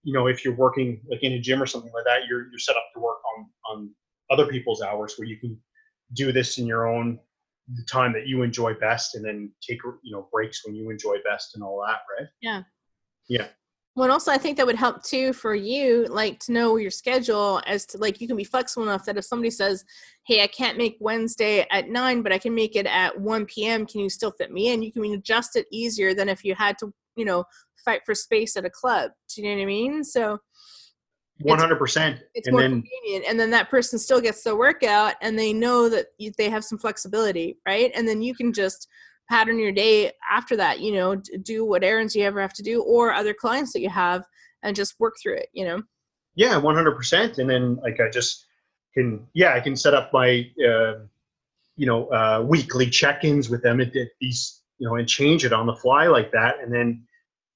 you 0.03 0.13
know, 0.13 0.27
if 0.27 0.45
you're 0.45 0.57
working 0.57 1.01
like 1.11 1.23
in 1.23 1.33
a 1.33 1.39
gym 1.39 1.63
or 1.63 1.67
something 1.67 1.93
like 1.93 2.05
that, 2.05 2.27
you're 2.29 2.49
you're 2.51 2.59
set 2.59 2.77
up 2.77 2.85
to 2.95 3.01
work 3.01 3.19
on 3.37 3.47
on 3.71 3.91
other 4.31 4.47
people's 4.47 4.83
hours 4.83 5.15
where 5.17 5.29
you 5.29 5.37
can 5.37 5.59
do 6.15 6.33
this 6.33 6.59
in 6.59 6.67
your 6.67 6.89
own 6.89 7.19
the 7.75 7.85
time 7.85 8.13
that 8.13 8.27
you 8.27 8.43
enjoy 8.43 8.75
best, 8.75 9.15
and 9.15 9.25
then 9.25 9.51
take 9.63 9.81
you 10.03 10.13
know 10.13 10.29
breaks 10.33 10.65
when 10.67 10.75
you 10.75 10.91
enjoy 10.91 11.17
best 11.25 11.55
and 11.55 11.63
all 11.63 11.85
that, 11.87 12.01
right? 12.19 12.29
Yeah. 12.41 12.63
Yeah. 13.29 13.49
Well, 13.97 14.05
and 14.05 14.13
also 14.13 14.31
I 14.31 14.39
think 14.39 14.57
that 14.57 14.67
would 14.67 14.77
help 14.77 15.03
too 15.03 15.33
for 15.33 15.55
you, 15.55 16.07
like 16.09 16.39
to 16.41 16.53
know 16.53 16.77
your 16.77 16.93
schedule 16.93 17.61
as 17.67 17.85
to 17.87 17.99
like 17.99 18.21
you 18.21 18.29
can 18.29 18.37
be 18.37 18.45
flexible 18.45 18.85
enough 18.85 19.05
that 19.05 19.17
if 19.19 19.25
somebody 19.25 19.51
says, 19.51 19.85
"Hey, 20.27 20.43
I 20.43 20.47
can't 20.47 20.79
make 20.79 20.97
Wednesday 21.01 21.67
at 21.71 21.89
nine, 21.89 22.23
but 22.23 22.33
I 22.33 22.39
can 22.39 22.55
make 22.55 22.77
it 22.77 22.87
at 22.87 23.21
one 23.21 23.47
p.m. 23.47 23.87
Can 23.87 24.01
you 24.01 24.09
still 24.09 24.31
fit 24.31 24.53
me 24.53 24.73
in?" 24.73 24.83
You 24.83 24.93
can 24.93 25.05
adjust 25.13 25.57
it 25.57 25.67
easier 25.73 26.15
than 26.15 26.29
if 26.29 26.45
you 26.45 26.55
had 26.55 26.79
to, 26.79 26.93
you 27.17 27.25
know, 27.25 27.45
fight 27.85 28.03
for 28.07 28.15
space 28.15 28.57
at 28.57 28.65
a 28.65 28.71
club. 28.71 29.11
Do 29.35 29.43
you 29.43 29.49
know 29.49 29.57
what 29.57 29.63
I 29.63 29.67
mean? 29.67 30.05
So 30.05 30.39
One 31.41 31.59
hundred 31.59 31.79
percent. 31.79 32.23
it's 32.35 32.47
And 32.47 32.53
more 32.55 32.63
then 32.63 32.83
convenient, 32.83 33.25
and 33.29 33.41
then 33.41 33.51
that 33.51 33.71
person 33.71 33.99
still 33.99 34.21
gets 34.21 34.45
the 34.45 34.55
workout, 34.55 35.15
and 35.21 35.37
they 35.37 35.53
know 35.53 35.89
that 35.89 36.07
you, 36.17 36.31
they 36.39 36.49
have 36.49 36.65
some 36.65 36.79
flexibility, 36.79 37.59
right? 37.67 37.91
And 37.95 38.07
then 38.07 38.23
you 38.23 38.37
can 38.37 38.53
just 38.53 38.87
pattern 39.31 39.59
your 39.59 39.73
day 39.73 40.13
after 40.31 40.57
that. 40.57 40.81
You 40.81 40.93
know, 40.93 41.15
do 41.43 41.65
what 41.65 41.85
errands 41.85 42.15
you 42.15 42.25
ever 42.25 42.41
have 42.43 42.53
to 42.55 42.63
do, 42.63 42.83
or 42.83 43.15
other 43.15 43.33
clients 43.33 43.73
that 43.73 43.81
you 43.81 43.89
have, 43.89 44.25
and 44.63 44.77
just 44.77 45.01
work 45.01 45.15
through 45.23 45.37
it. 45.37 45.49
You 45.55 45.65
know. 45.65 45.83
yeah, 46.35 46.57
one 46.57 46.75
hundred 46.75 46.97
percent. 46.97 47.39
And 47.39 47.49
then 47.49 47.77
like 47.77 47.99
I 48.01 48.11
just 48.11 48.47
can 48.95 49.27
yeah, 49.35 49.55
I 49.55 49.61
can 49.61 49.77
set 49.77 49.95
up 49.95 50.13
my 50.13 50.47
uh, 50.59 50.95
you 51.77 51.87
know 51.87 52.09
uh, 52.13 52.45
weekly 52.47 52.91
check-ins 52.91 53.49
with 53.49 53.63
them 53.63 53.81
at, 53.81 53.93
these 54.21 54.61
you 54.79 54.89
know 54.89 54.97
and 54.97 55.09
change 55.09 55.45
it 55.45 55.53
on 55.53 55.67
the 55.67 55.77
fly 55.77 56.07
like 56.07 56.33
that, 56.33 56.57
and 56.63 56.73
then 56.73 57.07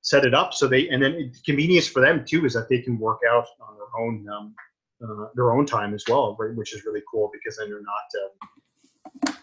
set 0.03 0.25
it 0.25 0.35
up 0.35 0.53
so 0.53 0.69
they 0.69 0.89
and 0.91 1.03
then 1.03 1.13
the 1.33 1.41
convenience 1.47 1.89
for 1.89 2.03
them 2.03 2.25
too 2.27 2.45
is 2.45 2.53
that 2.53 2.69
they 2.69 2.79
can 2.79 2.99
work 2.99 3.21
out 3.31 3.47
on 3.67 3.75
their 3.77 4.03
own 4.03 4.27
um, 4.29 4.55
uh, 5.03 5.27
their 5.35 5.53
own 5.53 5.67
time 5.67 5.95
as 5.95 6.05
well, 6.09 6.37
right, 6.39 6.55
which 6.55 6.75
is 6.75 6.85
really 6.85 7.03
cool 7.11 7.31
because 7.33 7.57
then 7.57 7.69
they're 7.69 7.81
not. 7.81 8.09
Um, 8.23 9.35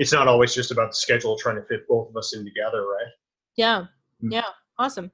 it's 0.00 0.12
not 0.14 0.26
always 0.26 0.54
just 0.54 0.70
about 0.70 0.90
the 0.90 0.96
schedule 0.96 1.36
trying 1.36 1.56
to 1.56 1.62
fit 1.62 1.86
both 1.86 2.08
of 2.08 2.16
us 2.16 2.34
in 2.34 2.42
together, 2.42 2.86
right? 2.86 3.12
Yeah. 3.56 3.84
Mm. 4.24 4.32
Yeah. 4.32 4.46
Awesome. 4.78 5.12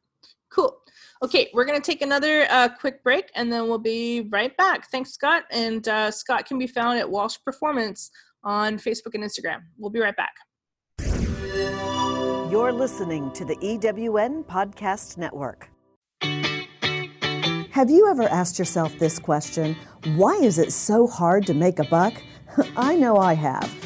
Cool. 0.48 0.78
Okay, 1.24 1.50
we're 1.52 1.64
gonna 1.64 1.80
take 1.80 2.02
another 2.02 2.46
uh, 2.50 2.68
quick 2.68 3.02
break, 3.02 3.30
and 3.34 3.52
then 3.52 3.66
we'll 3.66 3.78
be 3.78 4.28
right 4.30 4.56
back. 4.56 4.88
Thanks, 4.90 5.12
Scott. 5.12 5.42
And 5.50 5.86
uh, 5.88 6.12
Scott 6.12 6.46
can 6.46 6.56
be 6.56 6.68
found 6.68 7.00
at 7.00 7.10
Walsh 7.10 7.36
Performance 7.44 8.12
on 8.44 8.78
Facebook 8.78 9.14
and 9.14 9.24
Instagram. 9.24 9.62
We'll 9.76 9.90
be 9.90 9.98
right 9.98 10.14
back. 10.16 10.34
You're 12.48 12.72
listening 12.72 13.32
to 13.32 13.44
the 13.44 13.56
EWN 13.56 14.44
Podcast 14.44 15.18
Network. 15.18 15.68
Have 17.72 17.90
you 17.90 18.08
ever 18.08 18.22
asked 18.22 18.58
yourself 18.58 18.96
this 19.00 19.18
question? 19.18 19.76
Why 20.14 20.34
is 20.36 20.58
it 20.60 20.72
so 20.72 21.08
hard 21.08 21.44
to 21.48 21.54
make 21.54 21.80
a 21.80 21.84
buck? 21.84 22.14
I 22.76 22.94
know 22.94 23.16
I 23.16 23.34
have. 23.34 23.85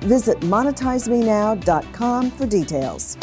Visit 0.00 0.40
monetizemenow.com 0.40 2.30
for 2.30 2.46
details. 2.46 3.16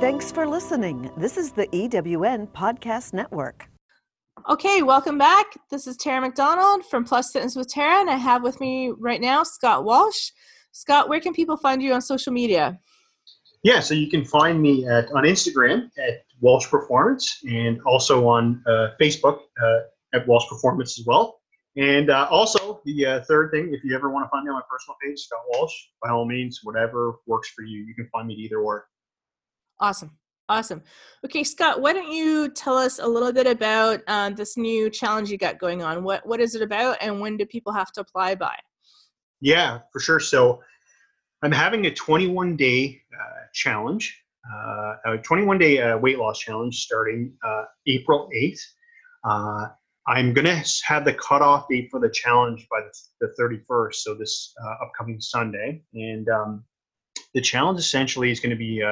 Thanks 0.00 0.30
for 0.30 0.46
listening. 0.46 1.10
This 1.16 1.36
is 1.36 1.52
the 1.52 1.66
EWN 1.68 2.48
Podcast 2.48 3.12
Network. 3.12 3.68
Okay, 4.48 4.82
welcome 4.82 5.18
back. 5.18 5.46
This 5.70 5.86
is 5.86 5.96
Tara 5.96 6.20
McDonald 6.20 6.86
from 6.86 7.04
Plus 7.04 7.32
Fitness 7.32 7.56
with 7.56 7.68
Tara, 7.68 8.00
and 8.00 8.08
I 8.08 8.16
have 8.16 8.42
with 8.42 8.60
me 8.60 8.92
right 8.98 9.20
now 9.20 9.42
Scott 9.42 9.84
Walsh. 9.84 10.30
Scott, 10.72 11.08
where 11.08 11.20
can 11.20 11.34
people 11.34 11.56
find 11.56 11.82
you 11.82 11.92
on 11.92 12.00
social 12.00 12.32
media? 12.32 12.78
Yeah, 13.62 13.80
so 13.80 13.94
you 13.94 14.08
can 14.08 14.24
find 14.24 14.62
me 14.62 14.86
at 14.88 15.10
on 15.12 15.24
Instagram 15.24 15.90
at 15.98 16.24
Walsh 16.40 16.68
Performance 16.68 17.40
and 17.48 17.80
also 17.84 18.26
on 18.28 18.62
uh, 18.66 18.90
Facebook 19.00 19.40
uh, 19.62 19.80
at 20.14 20.26
Walsh 20.26 20.48
Performance 20.48 20.98
as 20.98 21.06
well. 21.06 21.40
And 21.76 22.10
uh, 22.10 22.26
also, 22.30 22.80
the 22.84 23.06
uh, 23.06 23.20
third 23.24 23.52
thing, 23.52 23.72
if 23.72 23.84
you 23.84 23.94
ever 23.94 24.10
want 24.10 24.26
to 24.26 24.28
find 24.30 24.44
me 24.44 24.50
on 24.50 24.56
my 24.56 24.62
personal 24.68 24.96
page, 25.02 25.20
Scott 25.20 25.40
Walsh, 25.50 25.72
by 26.02 26.10
all 26.10 26.24
means, 26.24 26.60
whatever 26.64 27.16
works 27.26 27.50
for 27.50 27.62
you, 27.62 27.84
you 27.84 27.94
can 27.94 28.08
find 28.10 28.26
me 28.26 28.34
either 28.34 28.58
or. 28.58 28.86
Awesome. 29.78 30.10
Awesome. 30.48 30.82
Okay, 31.26 31.44
Scott, 31.44 31.80
why 31.82 31.92
don't 31.92 32.10
you 32.10 32.48
tell 32.48 32.76
us 32.76 32.98
a 32.98 33.06
little 33.06 33.32
bit 33.32 33.46
about 33.46 34.00
uh, 34.06 34.30
this 34.30 34.56
new 34.56 34.88
challenge 34.88 35.30
you 35.30 35.36
got 35.36 35.58
going 35.58 35.82
on? 35.82 36.02
What 36.02 36.26
What 36.26 36.40
is 36.40 36.54
it 36.54 36.62
about, 36.62 36.96
and 37.02 37.20
when 37.20 37.36
do 37.36 37.44
people 37.44 37.72
have 37.72 37.92
to 37.92 38.00
apply 38.00 38.34
by? 38.34 38.56
Yeah, 39.40 39.80
for 39.92 40.00
sure. 40.00 40.20
So 40.20 40.60
I'm 41.42 41.52
having 41.52 41.86
a 41.86 41.94
21 41.94 42.56
day 42.56 43.02
uh, 43.14 43.46
challenge, 43.52 44.20
uh, 44.50 44.94
a 45.04 45.18
21 45.18 45.58
day 45.58 45.82
uh, 45.82 45.98
weight 45.98 46.18
loss 46.18 46.38
challenge 46.38 46.80
starting 46.80 47.34
uh, 47.46 47.64
April 47.86 48.30
8th. 48.34 48.60
Uh, 50.08 50.12
I'm 50.12 50.32
going 50.32 50.46
to 50.46 50.64
have 50.84 51.04
the 51.04 51.14
cutoff 51.14 51.66
date 51.68 51.88
for 51.90 52.00
the 52.00 52.10
challenge 52.10 52.66
by 52.70 52.80
the, 52.80 53.26
the 53.26 53.62
31st, 53.68 53.94
so 53.94 54.14
this 54.14 54.54
upcoming 54.82 55.20
Sunday. 55.20 55.82
And 55.94 56.28
um, 56.28 56.64
the 57.34 57.40
challenge 57.40 57.78
essentially 57.78 58.30
is 58.30 58.40
going 58.40 58.50
to 58.50 58.56
be 58.56 58.82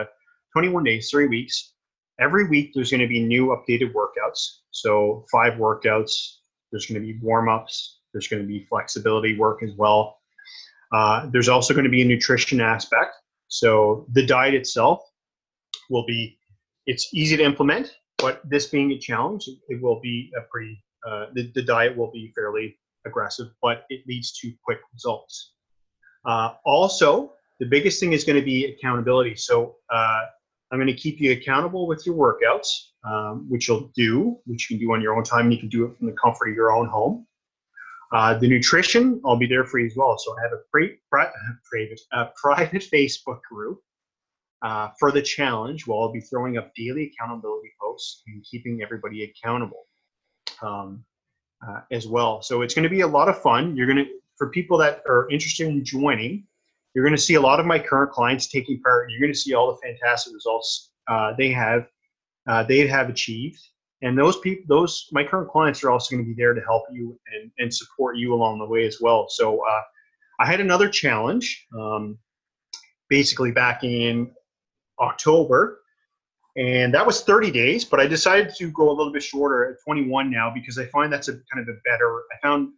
21 0.53 0.85
days, 0.85 1.11
three 1.11 1.27
weeks. 1.27 1.73
Every 2.19 2.49
week, 2.49 2.73
there's 2.75 2.91
going 2.91 3.03
to 3.03 3.07
be 3.07 3.21
new 3.21 3.49
updated 3.49 3.93
workouts. 3.93 4.61
So, 4.71 5.27
five 5.31 5.55
workouts. 5.55 6.37
There's 6.73 6.87
going 6.87 7.01
to 7.01 7.07
be 7.07 7.19
warm 7.21 7.49
ups. 7.49 8.01
There's 8.13 8.27
going 8.27 8.41
to 8.41 8.49
be 8.49 8.65
flexibility 8.71 9.37
work 9.37 9.63
as 9.63 9.73
well. 9.77 10.19
Uh, 10.93 11.27
there's 11.31 11.49
also 11.49 11.75
going 11.75 11.85
to 11.85 11.91
be 11.91 12.01
a 12.01 12.07
nutrition 12.07 12.61
aspect. 12.61 13.17
So, 13.49 14.07
the 14.13 14.25
diet 14.25 14.55
itself 14.55 15.03
will 15.91 16.07
be, 16.07 16.39
it's 16.87 17.13
easy 17.13 17.37
to 17.37 17.43
implement, 17.43 17.95
but 18.17 18.41
this 18.49 18.67
being 18.67 18.93
a 18.93 18.99
challenge, 18.99 19.47
it 19.69 19.83
will 19.83 20.01
be 20.01 20.31
a 20.39 20.41
pretty, 20.51 20.83
uh, 21.07 21.27
the, 21.35 21.51
the 21.55 21.63
diet 21.63 21.97
will 21.97 22.11
be 22.11 22.33
fairly 22.35 22.79
aggressive, 23.07 23.49
but 23.63 23.85
it 23.89 24.03
leads 24.07 24.33
to 24.39 24.53
quick 24.65 24.79
results. 24.93 25.53
Uh, 26.25 26.55
also, 26.65 27.33
the 27.61 27.67
biggest 27.67 28.01
thing 28.01 28.13
is 28.13 28.25
going 28.25 28.39
to 28.39 28.45
be 28.45 28.67
accountability. 28.67 29.37
So, 29.37 29.77
uh, 29.91 30.23
I'm 30.73 30.79
going 30.79 30.89
to 30.89 30.95
keep 30.95 31.21
you 31.21 31.33
accountable 31.33 31.87
with 31.87 32.05
your 32.05 32.17
workouts, 32.17 32.69
um, 33.05 33.47
which 33.49 33.69
you'll 33.69 33.91
do, 33.95 34.37
which 34.47 34.69
you 34.69 34.77
can 34.77 34.85
do 34.85 34.93
on 34.93 35.01
your 35.01 35.17
own 35.17 35.23
time. 35.23 35.47
and 35.47 35.53
You 35.53 35.61
can 35.61 35.69
do 35.69 35.85
it 35.85 35.97
from 35.97 36.09
the 36.09 36.13
comfort 36.21 36.49
of 36.49 36.55
your 36.57 36.73
own 36.73 36.89
home. 36.89 37.27
Uh, 38.13 38.35
the 38.39 38.49
nutrition, 38.49 39.21
I'll 39.25 39.37
be 39.37 39.47
there 39.47 39.65
for 39.65 39.79
you 39.79 39.87
as 39.87 39.95
well. 39.97 40.17
So 40.19 40.37
I 40.37 40.43
have 40.43 40.53
a 40.53 40.63
pri- 40.73 40.99
pri- 41.11 41.31
private, 41.71 42.01
uh, 42.13 42.27
private 42.43 42.85
Facebook 42.93 43.41
group 43.51 43.79
uh, 44.63 44.89
for 44.99 45.13
the 45.13 45.23
challenge 45.23 45.87
where 45.87 45.99
I'll 45.99 46.13
be 46.13 46.21
throwing 46.21 46.57
up 46.59 46.73
daily 46.75 47.13
accountability 47.13 47.71
posts 47.81 48.23
and 48.27 48.45
keeping 48.45 48.83
everybody 48.83 49.23
accountable 49.23 49.86
um, 50.63 51.05
uh, 51.67 51.81
as 51.91 52.07
well. 52.07 52.43
So 52.43 52.63
it's 52.63 52.75
going 52.75 52.85
to 52.85 52.89
be 52.89 53.01
a 53.01 53.07
lot 53.07 53.29
of 53.29 53.41
fun. 53.41 53.77
You're 53.77 53.87
going 53.87 54.05
to, 54.05 54.11
for 54.37 54.51
people 54.51 54.77
that 54.79 55.03
are 55.09 55.29
interested 55.31 55.67
in 55.69 55.85
joining, 55.85 56.45
you're 56.95 57.05
going 57.05 57.17
to 57.17 57.23
see 57.23 57.35
a 57.35 57.41
lot 57.41 57.61
of 57.61 57.67
my 57.67 57.79
current 57.79 58.11
clients 58.11 58.47
taking 58.47 58.81
part. 58.81 59.11
You're 59.11 59.21
going 59.21 59.33
to 59.33 59.39
see 59.39 59.55
all 59.55 59.69
the 59.69 59.79
fantastic 59.87 60.33
results 60.33 60.93
uh, 61.09 61.35
they 61.37 61.51
have 61.51 61.87
uh, 62.49 62.63
they 62.63 62.87
have 62.87 63.09
achieved, 63.09 63.61
and 64.03 64.17
those 64.17 64.39
people, 64.39 64.65
those 64.69 65.09
my 65.11 65.25
current 65.25 65.51
clients 65.51 65.83
are 65.83 65.91
also 65.91 66.15
going 66.15 66.25
to 66.25 66.29
be 66.29 66.41
there 66.41 66.55
to 66.55 66.61
help 66.61 66.85
you 66.93 67.19
and, 67.35 67.51
and 67.59 67.75
support 67.75 68.17
you 68.17 68.33
along 68.35 68.59
the 68.59 68.67
way 68.67 68.87
as 68.87 68.99
well. 69.01 69.27
So 69.29 69.61
uh, 69.67 69.83
I 70.39 70.47
had 70.47 70.61
another 70.61 70.89
challenge, 70.89 71.67
um, 71.77 72.19
basically 73.09 73.51
back 73.51 73.83
in 73.83 74.31
October, 75.01 75.81
and 76.57 76.95
that 76.95 77.07
was 77.07 77.23
30 77.23 77.51
days. 77.51 77.85
But 77.85 78.01
I 78.01 78.07
decided 78.07 78.55
to 78.57 78.71
go 78.71 78.91
a 78.91 78.95
little 78.95 79.13
bit 79.13 79.23
shorter 79.23 79.73
at 79.73 79.77
21 79.85 80.31
now 80.31 80.51
because 80.53 80.79
I 80.79 80.87
find 80.87 81.13
that's 81.13 81.29
a 81.29 81.33
kind 81.33 81.61
of 81.61 81.69
a 81.69 81.79
better. 81.85 82.23
I 82.33 82.39
found, 82.43 82.71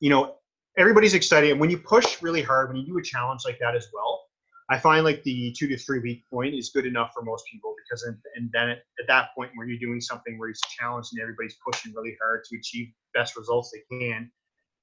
you 0.00 0.10
know, 0.10 0.36
everybody's 0.78 1.14
excited. 1.14 1.50
And 1.50 1.60
when 1.60 1.70
you 1.70 1.78
push 1.78 2.22
really 2.22 2.42
hard, 2.42 2.68
when 2.68 2.76
you 2.76 2.86
do 2.86 2.98
a 2.98 3.02
challenge 3.02 3.42
like 3.44 3.58
that 3.60 3.74
as 3.74 3.88
well, 3.92 4.22
I 4.70 4.78
find 4.78 5.04
like 5.04 5.22
the 5.24 5.54
two 5.58 5.68
to 5.68 5.76
three 5.76 6.00
week 6.00 6.24
point 6.30 6.54
is 6.54 6.70
good 6.70 6.86
enough 6.86 7.10
for 7.12 7.22
most 7.22 7.44
people 7.50 7.74
because, 7.84 8.02
and 8.04 8.50
then 8.52 8.70
at, 8.70 8.78
at 8.98 9.06
that 9.08 9.34
point 9.36 9.50
where 9.54 9.66
you're 9.66 9.78
doing 9.78 10.00
something 10.00 10.38
where 10.38 10.48
it's 10.48 10.60
a 10.64 10.82
challenge 10.82 11.08
and 11.12 11.20
everybody's 11.20 11.56
pushing 11.66 11.92
really 11.94 12.16
hard 12.22 12.44
to 12.50 12.56
achieve 12.56 12.88
best 13.12 13.36
results 13.36 13.72
they 13.72 13.98
can, 13.98 14.30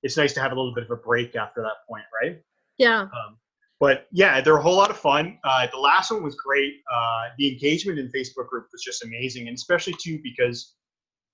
it's 0.03 0.17
nice 0.17 0.33
to 0.33 0.39
have 0.39 0.51
a 0.51 0.55
little 0.55 0.73
bit 0.73 0.83
of 0.83 0.91
a 0.91 0.95
break 0.95 1.35
after 1.35 1.61
that 1.61 1.87
point, 1.89 2.03
right? 2.21 2.41
Yeah. 2.77 3.01
Um, 3.01 3.37
but 3.81 4.05
yeah, 4.11 4.39
they're 4.41 4.57
a 4.57 4.61
whole 4.61 4.77
lot 4.77 4.91
of 4.91 4.97
fun. 4.97 5.39
Uh, 5.43 5.65
the 5.73 5.79
last 5.79 6.11
one 6.11 6.21
was 6.23 6.35
great. 6.35 6.75
Uh, 6.93 7.23
the 7.39 7.51
engagement 7.51 7.97
in 7.97 8.07
Facebook 8.09 8.47
group 8.47 8.67
was 8.71 8.83
just 8.83 9.03
amazing, 9.03 9.47
and 9.47 9.55
especially 9.55 9.95
too 9.99 10.19
because 10.23 10.75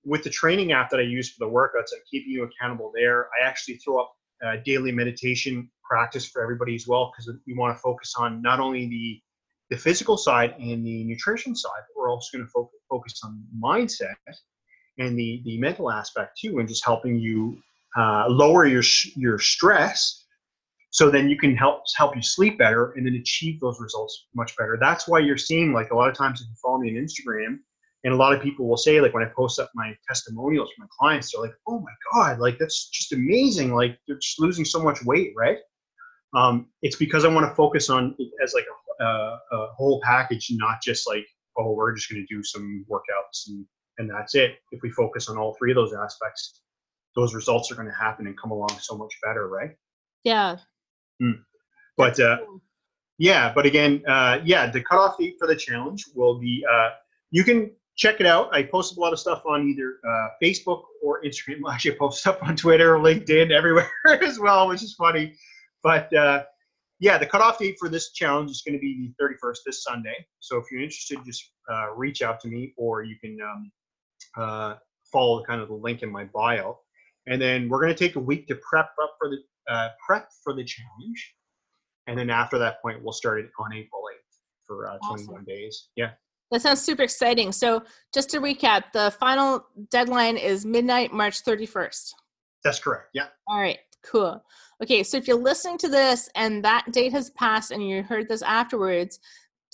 with 0.04 0.24
the 0.24 0.30
training 0.30 0.72
app 0.72 0.88
that 0.88 0.98
I 0.98 1.02
use 1.02 1.30
for 1.30 1.44
the 1.44 1.50
workouts, 1.50 1.92
I'm 1.92 2.00
keeping 2.10 2.32
you 2.32 2.44
accountable 2.44 2.90
there. 2.94 3.28
I 3.38 3.46
actually 3.46 3.74
throw 3.76 4.00
up 4.00 4.12
uh, 4.42 4.56
daily 4.64 4.92
meditation 4.92 5.70
practice 5.88 6.26
for 6.26 6.42
everybody 6.42 6.74
as 6.74 6.86
well 6.88 7.12
because 7.12 7.30
we 7.46 7.54
want 7.54 7.76
to 7.76 7.80
focus 7.80 8.14
on 8.18 8.40
not 8.40 8.60
only 8.60 8.88
the 8.88 9.20
the 9.70 9.76
physical 9.76 10.16
side 10.16 10.54
and 10.58 10.86
the 10.86 11.04
nutrition 11.04 11.54
side, 11.54 11.82
but 11.88 12.00
we're 12.00 12.10
also 12.10 12.38
going 12.38 12.46
to 12.46 12.50
fo- 12.50 12.70
focus 12.88 13.20
on 13.22 13.44
mindset 13.62 14.14
and 14.96 15.18
the 15.18 15.42
the 15.44 15.58
mental 15.58 15.90
aspect 15.90 16.38
too, 16.40 16.60
and 16.60 16.66
just 16.68 16.82
helping 16.82 17.18
you 17.20 17.58
uh, 17.98 18.26
lower 18.28 18.64
your 18.64 18.82
your 19.16 19.38
stress, 19.38 20.17
so 20.90 21.10
then 21.10 21.28
you 21.28 21.36
can 21.36 21.54
help 21.56 21.82
help 21.96 22.16
you 22.16 22.22
sleep 22.22 22.58
better 22.58 22.92
and 22.92 23.06
then 23.06 23.14
achieve 23.14 23.60
those 23.60 23.80
results 23.80 24.26
much 24.34 24.56
better. 24.56 24.78
That's 24.80 25.06
why 25.06 25.18
you're 25.18 25.36
seeing 25.36 25.72
like 25.72 25.90
a 25.90 25.96
lot 25.96 26.08
of 26.08 26.16
times 26.16 26.40
if 26.40 26.48
you 26.48 26.54
follow 26.62 26.78
me 26.78 26.96
on 26.96 27.04
Instagram, 27.04 27.58
and 28.04 28.14
a 28.14 28.16
lot 28.16 28.32
of 28.32 28.42
people 28.42 28.68
will 28.68 28.76
say 28.76 29.00
like 29.00 29.12
when 29.14 29.24
i 29.24 29.30
post 29.36 29.58
up 29.58 29.70
my 29.74 29.96
testimonials 30.06 30.70
for 30.70 30.82
my 30.82 30.88
clients 30.98 31.32
they're 31.32 31.42
like 31.42 31.54
oh 31.66 31.80
my 31.80 31.92
god 32.12 32.38
like 32.38 32.58
that's 32.58 32.88
just 32.88 33.12
amazing 33.12 33.74
like 33.74 33.98
they're 34.06 34.18
just 34.18 34.40
losing 34.40 34.64
so 34.64 34.82
much 34.82 35.02
weight 35.04 35.32
right? 35.36 35.58
Um, 36.34 36.66
it's 36.82 36.96
because 36.96 37.24
i 37.24 37.28
want 37.28 37.48
to 37.48 37.54
focus 37.54 37.88
on 37.88 38.14
it 38.18 38.30
as 38.42 38.52
like 38.54 38.66
a, 39.00 39.04
a, 39.04 39.38
a 39.52 39.72
whole 39.76 40.00
package 40.04 40.48
not 40.52 40.82
just 40.82 41.08
like 41.08 41.26
oh 41.56 41.72
we're 41.72 41.94
just 41.94 42.10
going 42.10 42.24
to 42.24 42.34
do 42.34 42.42
some 42.42 42.84
workouts 42.90 43.48
and 43.48 43.64
and 44.00 44.08
that's 44.08 44.36
it. 44.36 44.58
If 44.70 44.80
we 44.84 44.90
focus 44.92 45.28
on 45.28 45.38
all 45.38 45.56
three 45.58 45.72
of 45.72 45.76
those 45.76 45.92
aspects 45.92 46.60
those 47.16 47.34
results 47.34 47.72
are 47.72 47.74
going 47.74 47.88
to 47.88 47.94
happen 47.94 48.28
and 48.28 48.38
come 48.38 48.52
along 48.52 48.70
so 48.80 48.96
much 48.96 49.12
better 49.24 49.48
right? 49.48 49.70
Yeah 50.22 50.56
mm. 51.22 51.38
but 51.96 52.18
uh, 52.20 52.38
yeah 53.18 53.52
but 53.54 53.66
again 53.66 54.02
uh, 54.08 54.38
yeah 54.44 54.70
the 54.70 54.82
cutoff 54.82 55.18
date 55.18 55.36
for 55.38 55.46
the 55.46 55.56
challenge 55.56 56.04
will 56.14 56.38
be 56.38 56.64
uh, 56.70 56.90
you 57.30 57.44
can 57.44 57.70
check 57.98 58.20
it 58.20 58.26
out. 58.26 58.48
I 58.54 58.62
post 58.62 58.96
a 58.96 59.00
lot 59.00 59.12
of 59.12 59.18
stuff 59.18 59.42
on 59.44 59.68
either 59.68 59.98
uh, 60.08 60.28
Facebook 60.42 60.82
or 61.02 61.20
Instagram. 61.22 61.60
I 61.66 61.74
actually, 61.74 61.92
I 61.92 61.96
post 61.98 62.20
stuff 62.20 62.38
on 62.42 62.56
Twitter, 62.56 62.96
LinkedIn, 62.96 63.50
everywhere 63.50 63.90
as 64.22 64.38
well, 64.38 64.68
which 64.68 64.82
is 64.82 64.94
funny. 64.94 65.34
But 65.82 66.12
uh, 66.14 66.44
yeah, 67.00 67.18
the 67.18 67.26
cutoff 67.26 67.58
date 67.58 67.76
for 67.78 67.88
this 67.88 68.12
challenge 68.12 68.50
is 68.50 68.62
going 68.62 68.74
to 68.74 68.80
be 68.80 69.12
the 69.18 69.24
31st, 69.24 69.56
this 69.66 69.82
Sunday. 69.82 70.26
So 70.40 70.56
if 70.56 70.64
you're 70.70 70.80
interested, 70.82 71.18
just 71.26 71.50
uh, 71.70 71.94
reach 71.94 72.22
out 72.22 72.40
to 72.40 72.48
me, 72.48 72.72
or 72.76 73.02
you 73.02 73.16
can 73.20 73.38
um, 73.42 73.72
uh, 74.36 74.74
follow 75.12 75.44
kind 75.44 75.60
of 75.60 75.68
the 75.68 75.74
link 75.74 76.02
in 76.02 76.10
my 76.10 76.24
bio. 76.24 76.78
And 77.26 77.40
then 77.40 77.68
we're 77.68 77.80
going 77.80 77.94
to 77.94 77.98
take 77.98 78.16
a 78.16 78.20
week 78.20 78.48
to 78.48 78.54
prep 78.56 78.90
up 79.02 79.14
for 79.18 79.28
the 79.28 79.38
uh, 79.68 79.88
prep 80.04 80.28
for 80.42 80.54
the 80.54 80.64
challenge, 80.64 81.34
and 82.06 82.18
then 82.18 82.30
after 82.30 82.58
that 82.58 82.80
point, 82.82 83.02
we'll 83.02 83.12
start 83.12 83.40
it 83.40 83.50
on 83.58 83.72
April 83.72 84.02
8th 84.02 84.66
for 84.66 84.88
uh, 84.88 84.98
21 85.08 85.34
awesome. 85.34 85.44
days. 85.44 85.88
Yeah. 85.96 86.10
That 86.50 86.62
sounds 86.62 86.80
super 86.80 87.02
exciting. 87.02 87.52
So, 87.52 87.82
just 88.14 88.30
to 88.30 88.40
recap, 88.40 88.84
the 88.92 89.14
final 89.20 89.66
deadline 89.90 90.36
is 90.36 90.64
midnight, 90.64 91.12
March 91.12 91.44
31st. 91.44 92.12
That's 92.64 92.78
correct. 92.80 93.08
Yeah. 93.12 93.26
All 93.46 93.60
right, 93.60 93.78
cool. 94.04 94.42
Okay, 94.82 95.02
so 95.02 95.16
if 95.16 95.28
you're 95.28 95.36
listening 95.36 95.76
to 95.78 95.88
this 95.88 96.30
and 96.34 96.64
that 96.64 96.86
date 96.92 97.12
has 97.12 97.30
passed 97.30 97.70
and 97.70 97.86
you 97.86 98.02
heard 98.02 98.28
this 98.28 98.42
afterwards, 98.42 99.18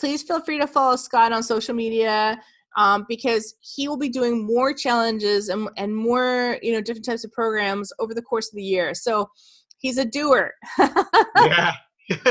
please 0.01 0.23
feel 0.23 0.41
free 0.41 0.59
to 0.59 0.67
follow 0.67 0.97
Scott 0.97 1.33
on 1.33 1.43
social 1.43 1.75
media 1.75 2.41
um, 2.77 3.07
because 3.09 3.55
he 3.61 3.87
will 3.87 3.97
be 3.97 4.09
doing 4.09 4.45
more 4.45 4.75
challenges 4.75 5.49
and, 5.49 5.69
and 5.77 5.95
more, 5.95 6.59
you 6.63 6.73
know, 6.73 6.81
different 6.81 7.05
types 7.05 7.25
of 7.25 7.33
programs 7.33 7.93
over 8.01 8.15
the 8.15 8.23
course 8.23 8.49
of 8.49 8.57
the 8.57 8.63
year. 8.63 8.95
So, 8.95 9.29
he's 9.85 9.99
a 9.99 10.05
doer. 10.05 10.53
yeah. 10.79 11.75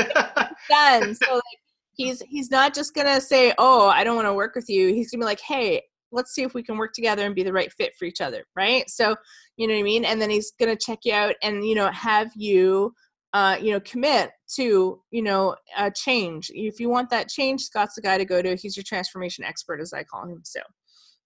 Done. 0.68 1.14
So, 1.14 1.34
like, 1.34 1.60
he's 1.94 2.20
he's 2.28 2.50
not 2.50 2.74
just 2.74 2.94
gonna 2.94 3.20
say, 3.20 3.54
"Oh, 3.58 3.88
I 3.88 4.04
don't 4.04 4.16
want 4.16 4.26
to 4.26 4.34
work 4.34 4.54
with 4.54 4.68
you." 4.68 4.88
He's 4.88 5.10
gonna 5.10 5.22
be 5.22 5.26
like, 5.26 5.40
"Hey, 5.40 5.82
let's 6.14 6.32
see 6.32 6.42
if 6.42 6.54
we 6.54 6.62
can 6.62 6.78
work 6.78 6.92
together 6.92 7.26
and 7.26 7.34
be 7.34 7.42
the 7.42 7.52
right 7.52 7.72
fit 7.72 7.94
for 7.98 8.04
each 8.06 8.20
other. 8.20 8.44
Right? 8.56 8.88
So 8.88 9.16
you 9.56 9.66
know 9.66 9.74
what 9.74 9.80
i 9.80 9.82
mean? 9.82 10.04
And 10.04 10.20
then 10.20 10.30
he's 10.30 10.52
going 10.58 10.74
to 10.74 10.84
check 10.84 11.00
you 11.04 11.12
out 11.12 11.34
and 11.42 11.66
you 11.66 11.74
know 11.74 11.90
have 11.90 12.30
you 12.36 12.94
uh, 13.32 13.56
you 13.60 13.72
know 13.72 13.80
commit 13.80 14.30
to 14.54 15.00
you 15.10 15.22
know 15.22 15.56
a 15.76 15.90
change. 15.90 16.50
If 16.54 16.80
you 16.80 16.88
want 16.88 17.10
that 17.10 17.28
change 17.28 17.62
scott's 17.62 17.96
the 17.96 18.02
guy 18.02 18.16
to 18.16 18.24
go 18.24 18.40
to. 18.40 18.56
He's 18.56 18.76
your 18.76 18.84
transformation 18.84 19.44
expert 19.44 19.80
as 19.80 19.92
i 19.92 20.04
call 20.04 20.24
him. 20.24 20.40
So 20.44 20.60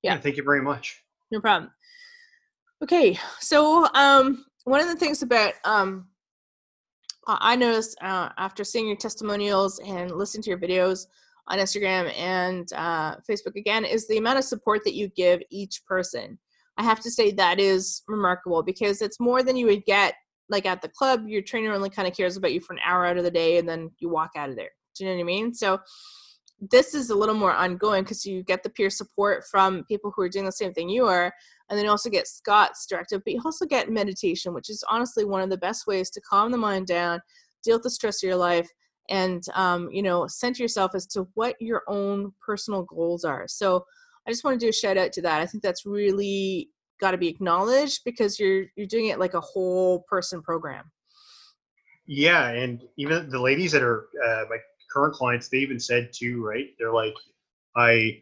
yeah, 0.02 0.14
yeah 0.14 0.20
thank 0.20 0.36
you 0.36 0.42
very 0.42 0.62
much. 0.62 1.02
No 1.30 1.40
problem. 1.40 1.70
Okay. 2.82 3.18
So 3.40 3.86
um 3.94 4.44
one 4.64 4.80
of 4.80 4.88
the 4.88 4.96
things 4.96 5.22
about 5.22 5.54
um 5.64 6.08
i 7.28 7.54
noticed 7.54 7.96
uh, 8.02 8.30
after 8.38 8.64
seeing 8.64 8.86
your 8.86 8.96
testimonials 8.96 9.78
and 9.80 10.10
listening 10.10 10.42
to 10.42 10.50
your 10.50 10.58
videos 10.58 11.06
on 11.48 11.58
Instagram 11.58 12.12
and 12.16 12.72
uh, 12.74 13.16
Facebook 13.28 13.56
again 13.56 13.84
is 13.84 14.06
the 14.06 14.18
amount 14.18 14.38
of 14.38 14.44
support 14.44 14.84
that 14.84 14.94
you 14.94 15.08
give 15.08 15.40
each 15.50 15.84
person. 15.86 16.38
I 16.76 16.84
have 16.84 17.00
to 17.00 17.10
say 17.10 17.32
that 17.32 17.58
is 17.58 18.02
remarkable 18.06 18.62
because 18.62 19.02
it's 19.02 19.18
more 19.18 19.42
than 19.42 19.56
you 19.56 19.66
would 19.66 19.84
get 19.84 20.14
like 20.48 20.66
at 20.66 20.80
the 20.80 20.88
club. 20.88 21.26
Your 21.26 21.42
trainer 21.42 21.72
only 21.72 21.90
kind 21.90 22.06
of 22.06 22.16
cares 22.16 22.36
about 22.36 22.52
you 22.52 22.60
for 22.60 22.74
an 22.74 22.80
hour 22.84 23.04
out 23.04 23.16
of 23.16 23.24
the 23.24 23.30
day 23.30 23.58
and 23.58 23.68
then 23.68 23.90
you 23.98 24.08
walk 24.08 24.30
out 24.36 24.50
of 24.50 24.56
there. 24.56 24.70
Do 24.94 25.04
you 25.04 25.10
know 25.10 25.16
what 25.16 25.22
I 25.22 25.24
mean? 25.24 25.54
So 25.54 25.80
this 26.60 26.94
is 26.94 27.10
a 27.10 27.14
little 27.14 27.34
more 27.34 27.52
ongoing 27.52 28.02
because 28.02 28.24
you 28.24 28.42
get 28.42 28.62
the 28.62 28.70
peer 28.70 28.90
support 28.90 29.44
from 29.50 29.84
people 29.84 30.12
who 30.14 30.22
are 30.22 30.28
doing 30.28 30.44
the 30.44 30.52
same 30.52 30.72
thing 30.72 30.88
you 30.88 31.06
are. 31.06 31.32
And 31.68 31.78
then 31.78 31.84
you 31.84 31.90
also 31.90 32.08
get 32.08 32.26
Scott's 32.26 32.86
directive, 32.86 33.22
but 33.24 33.34
you 33.34 33.42
also 33.44 33.66
get 33.66 33.90
meditation, 33.90 34.54
which 34.54 34.70
is 34.70 34.82
honestly 34.88 35.24
one 35.24 35.42
of 35.42 35.50
the 35.50 35.58
best 35.58 35.86
ways 35.86 36.10
to 36.10 36.20
calm 36.22 36.50
the 36.50 36.58
mind 36.58 36.86
down, 36.86 37.20
deal 37.62 37.76
with 37.76 37.82
the 37.82 37.90
stress 37.90 38.22
of 38.22 38.28
your 38.28 38.36
life, 38.36 38.68
and 39.08 39.42
um, 39.54 39.88
you 39.90 40.02
know 40.02 40.26
center 40.26 40.62
yourself 40.62 40.94
as 40.94 41.06
to 41.06 41.26
what 41.34 41.56
your 41.60 41.82
own 41.88 42.32
personal 42.44 42.82
goals 42.82 43.24
are. 43.24 43.46
So 43.48 43.84
i 44.26 44.30
just 44.30 44.44
want 44.44 44.58
to 44.58 44.64
do 44.64 44.70
a 44.70 44.72
shout 44.72 44.98
out 44.98 45.12
to 45.14 45.22
that. 45.22 45.40
I 45.40 45.46
think 45.46 45.62
that's 45.62 45.86
really 45.86 46.70
got 47.00 47.12
to 47.12 47.18
be 47.18 47.28
acknowledged 47.28 48.02
because 48.04 48.38
you're 48.38 48.66
you're 48.76 48.86
doing 48.86 49.06
it 49.06 49.18
like 49.18 49.34
a 49.34 49.40
whole 49.40 50.04
person 50.08 50.42
program. 50.42 50.90
Yeah 52.06 52.48
and 52.50 52.82
even 52.96 53.28
the 53.28 53.40
ladies 53.40 53.72
that 53.72 53.82
are 53.82 54.08
uh, 54.24 54.44
my 54.48 54.58
current 54.92 55.14
clients 55.14 55.48
they 55.48 55.58
even 55.58 55.80
said 55.80 56.10
too 56.12 56.44
right? 56.44 56.68
They're 56.78 56.92
like 56.92 57.14
i 57.76 58.18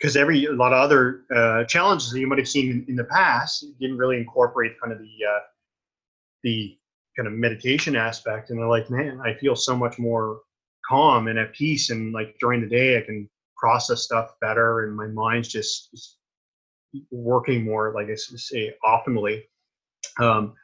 because 0.00 0.16
every 0.16 0.46
a 0.46 0.52
lot 0.52 0.72
of 0.72 0.78
other 0.78 1.22
uh, 1.34 1.64
challenges 1.64 2.10
that 2.10 2.20
you 2.20 2.26
might 2.26 2.38
have 2.38 2.48
seen 2.48 2.70
in, 2.70 2.86
in 2.88 2.96
the 2.96 3.04
past 3.04 3.66
didn't 3.78 3.98
really 3.98 4.16
incorporate 4.16 4.72
kind 4.80 4.92
of 4.92 4.98
the 4.98 5.26
uh, 5.28 5.40
the 6.42 6.76
kind 7.16 7.26
of 7.26 7.34
meditation 7.34 7.96
aspect. 7.96 8.50
And 8.50 8.58
they're 8.58 8.68
like 8.68 8.90
man 8.90 9.20
i 9.24 9.34
feel 9.34 9.56
so 9.56 9.76
much 9.76 9.98
more 9.98 10.40
calm 10.88 11.28
and 11.28 11.38
at 11.38 11.52
peace 11.52 11.90
and 11.90 12.12
like 12.12 12.34
during 12.40 12.60
the 12.60 12.66
day 12.66 12.98
i 12.98 13.02
can 13.02 13.28
process 13.56 14.02
stuff 14.02 14.32
better 14.40 14.86
and 14.86 14.96
my 14.96 15.06
mind's 15.06 15.48
just 15.48 16.16
working 17.10 17.64
more 17.64 17.92
like 17.94 18.08
i 18.08 18.14
say 18.14 18.72
optimally. 18.84 19.42
Um, 20.18 20.54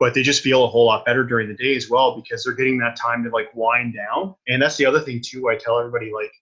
but 0.00 0.14
they 0.14 0.22
just 0.22 0.42
feel 0.42 0.64
a 0.64 0.68
whole 0.68 0.86
lot 0.86 1.04
better 1.04 1.24
during 1.24 1.48
the 1.48 1.56
day 1.56 1.74
as 1.74 1.90
well 1.90 2.14
because 2.14 2.44
they're 2.44 2.54
getting 2.54 2.78
that 2.78 2.94
time 2.94 3.24
to 3.24 3.30
like 3.30 3.48
wind 3.54 3.94
down. 3.94 4.36
And 4.46 4.62
that's 4.62 4.76
the 4.76 4.86
other 4.86 5.00
thing 5.00 5.20
too 5.24 5.48
i 5.48 5.56
tell 5.56 5.80
everybody 5.80 6.12
like 6.14 6.32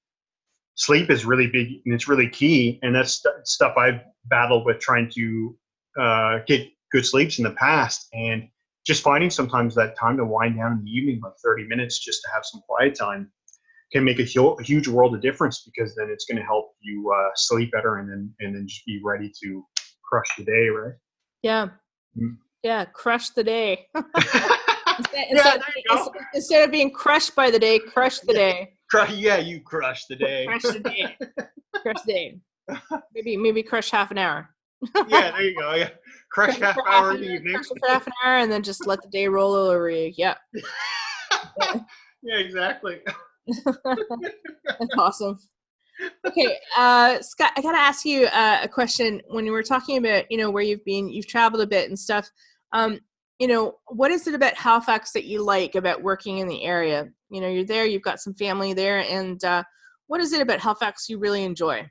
sleep 0.77 1.11
is 1.11 1.25
really 1.25 1.47
big 1.47 1.69
and 1.85 1.95
it's 1.95 2.09
really 2.09 2.29
key 2.29 2.79
and 2.83 2.95
that's 2.95 3.15
st- 3.23 3.47
stuff 3.47 3.77
i've 3.77 4.01
battled 4.27 4.65
with 4.65 4.79
trying 4.79 5.11
to 5.11 5.57
uh, 5.99 6.39
get 6.47 6.69
good 6.93 7.05
sleeps 7.05 7.39
in 7.39 7.45
the 7.45 7.53
past 7.53 8.09
and 8.13 8.49
just 8.87 9.03
finding 9.03 9.31
sometimes 9.31 9.75
that 9.75 9.99
time 9.99 10.17
to 10.17 10.25
wind 10.25 10.57
down 10.57 10.73
in 10.73 10.85
the 10.85 10.91
evening, 10.91 11.21
like 11.23 11.33
30 11.45 11.65
minutes, 11.67 11.99
just 11.99 12.23
to 12.23 12.29
have 12.33 12.45
some 12.45 12.61
quiet 12.69 12.95
time, 12.95 13.31
can 13.93 14.05
make 14.05 14.21
a, 14.21 14.41
a 14.41 14.63
huge 14.63 14.87
world 14.87 15.15
of 15.15 15.21
difference 15.21 15.63
because 15.65 15.95
then 15.97 16.09
it's 16.09 16.25
going 16.25 16.37
to 16.39 16.45
help 16.45 16.73
you 16.81 17.13
uh, 17.13 17.31
sleep 17.35 17.73
better 17.73 17.97
and 17.97 18.09
then 18.09 18.33
and 18.41 18.55
then 18.55 18.67
just 18.67 18.85
be 18.87 19.01
ready 19.05 19.31
to 19.43 19.65
crush 20.09 20.29
the 20.39 20.45
day, 20.45 20.69
right? 20.69 20.95
Yeah, 21.43 21.67
mm-hmm. 22.17 22.35
yeah, 22.63 22.85
crush 22.85 23.31
the 23.31 23.45
day. 23.45 23.87
instead, 23.95 25.27
yeah, 25.31 25.57
instead, 25.91 26.13
instead, 26.35 26.65
of 26.65 26.71
being 26.71 26.91
crushed 26.91 27.35
by 27.35 27.51
the 27.51 27.59
day, 27.59 27.79
crush 27.79 28.21
the 28.21 28.35
day. 28.35 28.76
Yeah, 29.15 29.39
you 29.39 29.61
crush 29.61 30.07
the 30.07 30.17
day. 30.17 30.47
crush 30.47 30.63
the 30.63 30.81
day. 30.81 31.17
crush 31.83 32.03
the 32.07 32.13
day. 32.13 32.39
Maybe 33.15 33.37
maybe 33.37 33.63
crush 33.63 33.91
half 33.91 34.11
an 34.11 34.19
hour. 34.19 34.51
yeah, 35.09 35.31
there 35.31 35.43
you 35.43 35.59
go. 35.59 35.75
Yeah 35.75 35.91
crush 36.37 36.59
half 36.59 36.77
hour 36.87 37.13
in 37.15 37.21
the 37.21 37.33
evening. 37.33 37.55
Crush 37.55 37.69
for 37.69 37.89
half 37.89 38.07
an 38.07 38.13
hour 38.25 38.37
and 38.37 38.51
then 38.51 38.63
just 38.63 38.87
let 38.87 39.03
the 39.03 39.09
day 39.09 39.29
roll 39.29 39.55
over 39.55 39.89
you. 39.89 40.13
Yeah. 40.17 40.35
yeah. 40.53 40.63
yeah, 42.23 42.39
exactly. 42.39 43.01
That's 43.65 44.95
awesome. 44.99 45.39
Okay, 46.27 46.59
uh, 46.77 47.23
Scott, 47.23 47.53
I 47.57 47.63
gotta 47.63 47.79
ask 47.79 48.05
you 48.05 48.27
uh, 48.27 48.61
a 48.63 48.69
question. 48.69 49.23
When 49.29 49.45
we 49.45 49.51
were 49.51 49.63
talking 49.63 49.97
about, 49.97 50.31
you 50.31 50.37
know, 50.37 50.51
where 50.51 50.63
you've 50.63 50.85
been, 50.85 51.09
you've 51.09 51.27
traveled 51.27 51.63
a 51.63 51.67
bit 51.67 51.89
and 51.89 51.99
stuff. 51.99 52.31
Um, 52.73 53.01
you 53.39 53.47
know, 53.47 53.77
what 53.89 54.11
is 54.11 54.27
it 54.27 54.35
about 54.35 54.55
Halifax 54.55 55.13
that 55.13 55.25
you 55.25 55.43
like 55.43 55.75
about 55.75 56.03
working 56.03 56.39
in 56.39 56.49
the 56.49 56.65
area? 56.65 57.09
You 57.29 57.41
know, 57.41 57.49
you're 57.49 57.65
there, 57.65 57.85
you've 57.85 58.03
got 58.03 58.21
some 58.21 58.35
family 58.35 58.73
there, 58.73 59.01
and 59.01 59.43
uh, 59.45 59.63
what 60.07 60.21
is 60.21 60.33
it 60.33 60.41
about 60.41 60.61
Halifax 60.61 61.09
you 61.09 61.19
really 61.19 61.45
enjoy? 61.45 61.89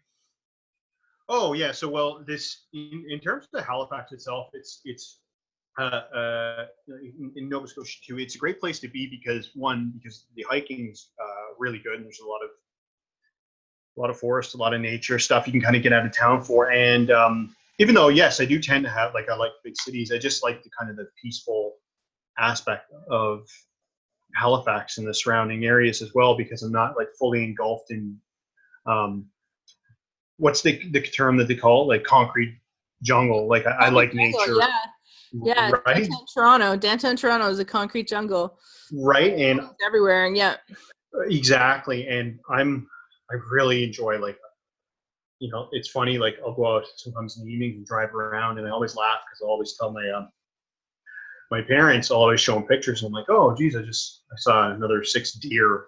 Oh 1.28 1.54
yeah. 1.54 1.72
So 1.72 1.90
well, 1.90 2.24
this 2.26 2.66
in, 2.74 3.06
in 3.10 3.20
terms 3.20 3.48
of 3.54 3.66
Halifax 3.66 4.12
itself, 4.12 4.48
it's 4.54 4.82
it's 4.86 5.20
uh, 5.80 6.02
uh, 6.16 6.66
in, 6.88 7.32
in, 7.36 7.50
Nova 7.50 7.68
Scotia 7.68 7.98
too. 8.08 8.20
It's 8.20 8.36
a 8.36 8.38
great 8.38 8.60
place 8.60 8.80
to 8.80 8.88
be 8.88 9.08
because 9.08 9.52
one, 9.56 9.92
because 9.98 10.26
the 10.36 10.46
hiking's 10.50 11.10
uh, 11.22 11.54
really 11.58 11.80
good, 11.80 11.96
and 11.96 12.06
there's 12.06 12.20
a 12.20 12.28
lot 12.28 12.40
of 12.44 12.50
a 13.98 14.02
lot 14.02 14.10
of 14.10 14.18
forest, 14.18 14.56
a 14.56 14.58
lot 14.58 14.74
of 14.74 14.82
nature 14.82 15.20
stuff 15.20 15.48
you 15.48 15.54
can 15.54 15.62
kind 15.62 15.76
of 15.76 15.84
get 15.84 15.94
out 15.94 16.06
of 16.06 16.12
town 16.12 16.44
for. 16.44 16.72
And 16.72 17.12
um, 17.12 17.56
even 17.80 17.96
though 17.96 18.10
yes, 18.10 18.40
I 18.40 18.46
do 18.46 18.60
tend 18.60 18.84
to 18.86 18.92
have 18.92 19.14
like 19.14 19.30
I 19.30 19.36
like 19.36 19.52
big 19.64 19.76
cities, 19.78 20.12
I 20.12 20.18
just 20.18 20.44
like 20.44 20.64
the 20.64 20.70
kind 20.78 20.90
of 20.90 20.98
the 20.98 21.08
peaceful 21.22 21.74
aspect 22.38 22.92
of 23.10 23.42
Halifax 24.36 24.98
and 24.98 25.08
the 25.08 25.14
surrounding 25.14 25.66
areas 25.66 26.02
as 26.02 26.14
well 26.14 26.36
because 26.36 26.64
I'm 26.64 26.72
not 26.72 26.98
like 26.98 27.08
fully 27.18 27.44
engulfed 27.44 27.92
in 27.92 28.18
um, 28.86 29.26
what's 30.38 30.62
the 30.62 30.82
the 30.92 31.02
term 31.02 31.38
that 31.38 31.48
they 31.48 31.56
call 31.56 31.84
it? 31.84 31.96
like 31.96 32.04
concrete 32.04 32.58
jungle. 33.04 33.48
Like 33.48 33.66
I, 33.66 33.72
I 33.72 33.90
like 33.90 34.14
jungle, 34.14 34.40
nature. 34.40 34.56
Yeah. 34.60 34.78
Yeah, 35.44 35.72
right? 35.86 35.98
downtown 35.98 36.26
Toronto. 36.34 36.76
Downtown 36.78 37.16
Toronto 37.18 37.50
is 37.50 37.60
a 37.60 37.66
concrete 37.66 38.08
jungle. 38.08 38.58
Right, 38.94 39.34
and 39.34 39.60
it's 39.60 39.84
everywhere, 39.86 40.28
and 40.28 40.38
yeah. 40.38 40.56
Exactly, 41.28 42.08
and 42.08 42.40
I'm 42.50 42.88
I 43.32 43.36
really 43.52 43.84
enjoy 43.84 44.18
like, 44.20 44.38
you 45.40 45.50
know, 45.52 45.68
it's 45.72 45.90
funny. 45.90 46.18
Like 46.18 46.38
I'll 46.46 46.54
go 46.54 46.76
out 46.76 46.86
sometimes 46.96 47.38
in 47.38 47.46
the 47.46 47.52
evening 47.52 47.76
and 47.78 47.86
drive 47.86 48.14
around, 48.14 48.58
and 48.58 48.68
I 48.68 48.72
always 48.72 48.96
laugh 48.96 49.20
because 49.26 49.42
I 49.44 49.48
always 49.48 49.76
tell 49.78 49.92
my 49.92 50.10
um 50.10 50.30
my 51.52 51.62
parents 51.62 52.10
I'll 52.10 52.18
always 52.18 52.42
show 52.42 52.56
them 52.56 52.64
pictures. 52.64 53.02
And 53.02 53.08
I'm 53.10 53.14
like, 53.14 53.30
oh, 53.30 53.56
geez, 53.56 53.76
I 53.76 53.82
just 53.82 54.24
I 54.32 54.36
saw 54.38 54.72
another 54.72 55.04
six 55.04 55.34
deer 55.34 55.88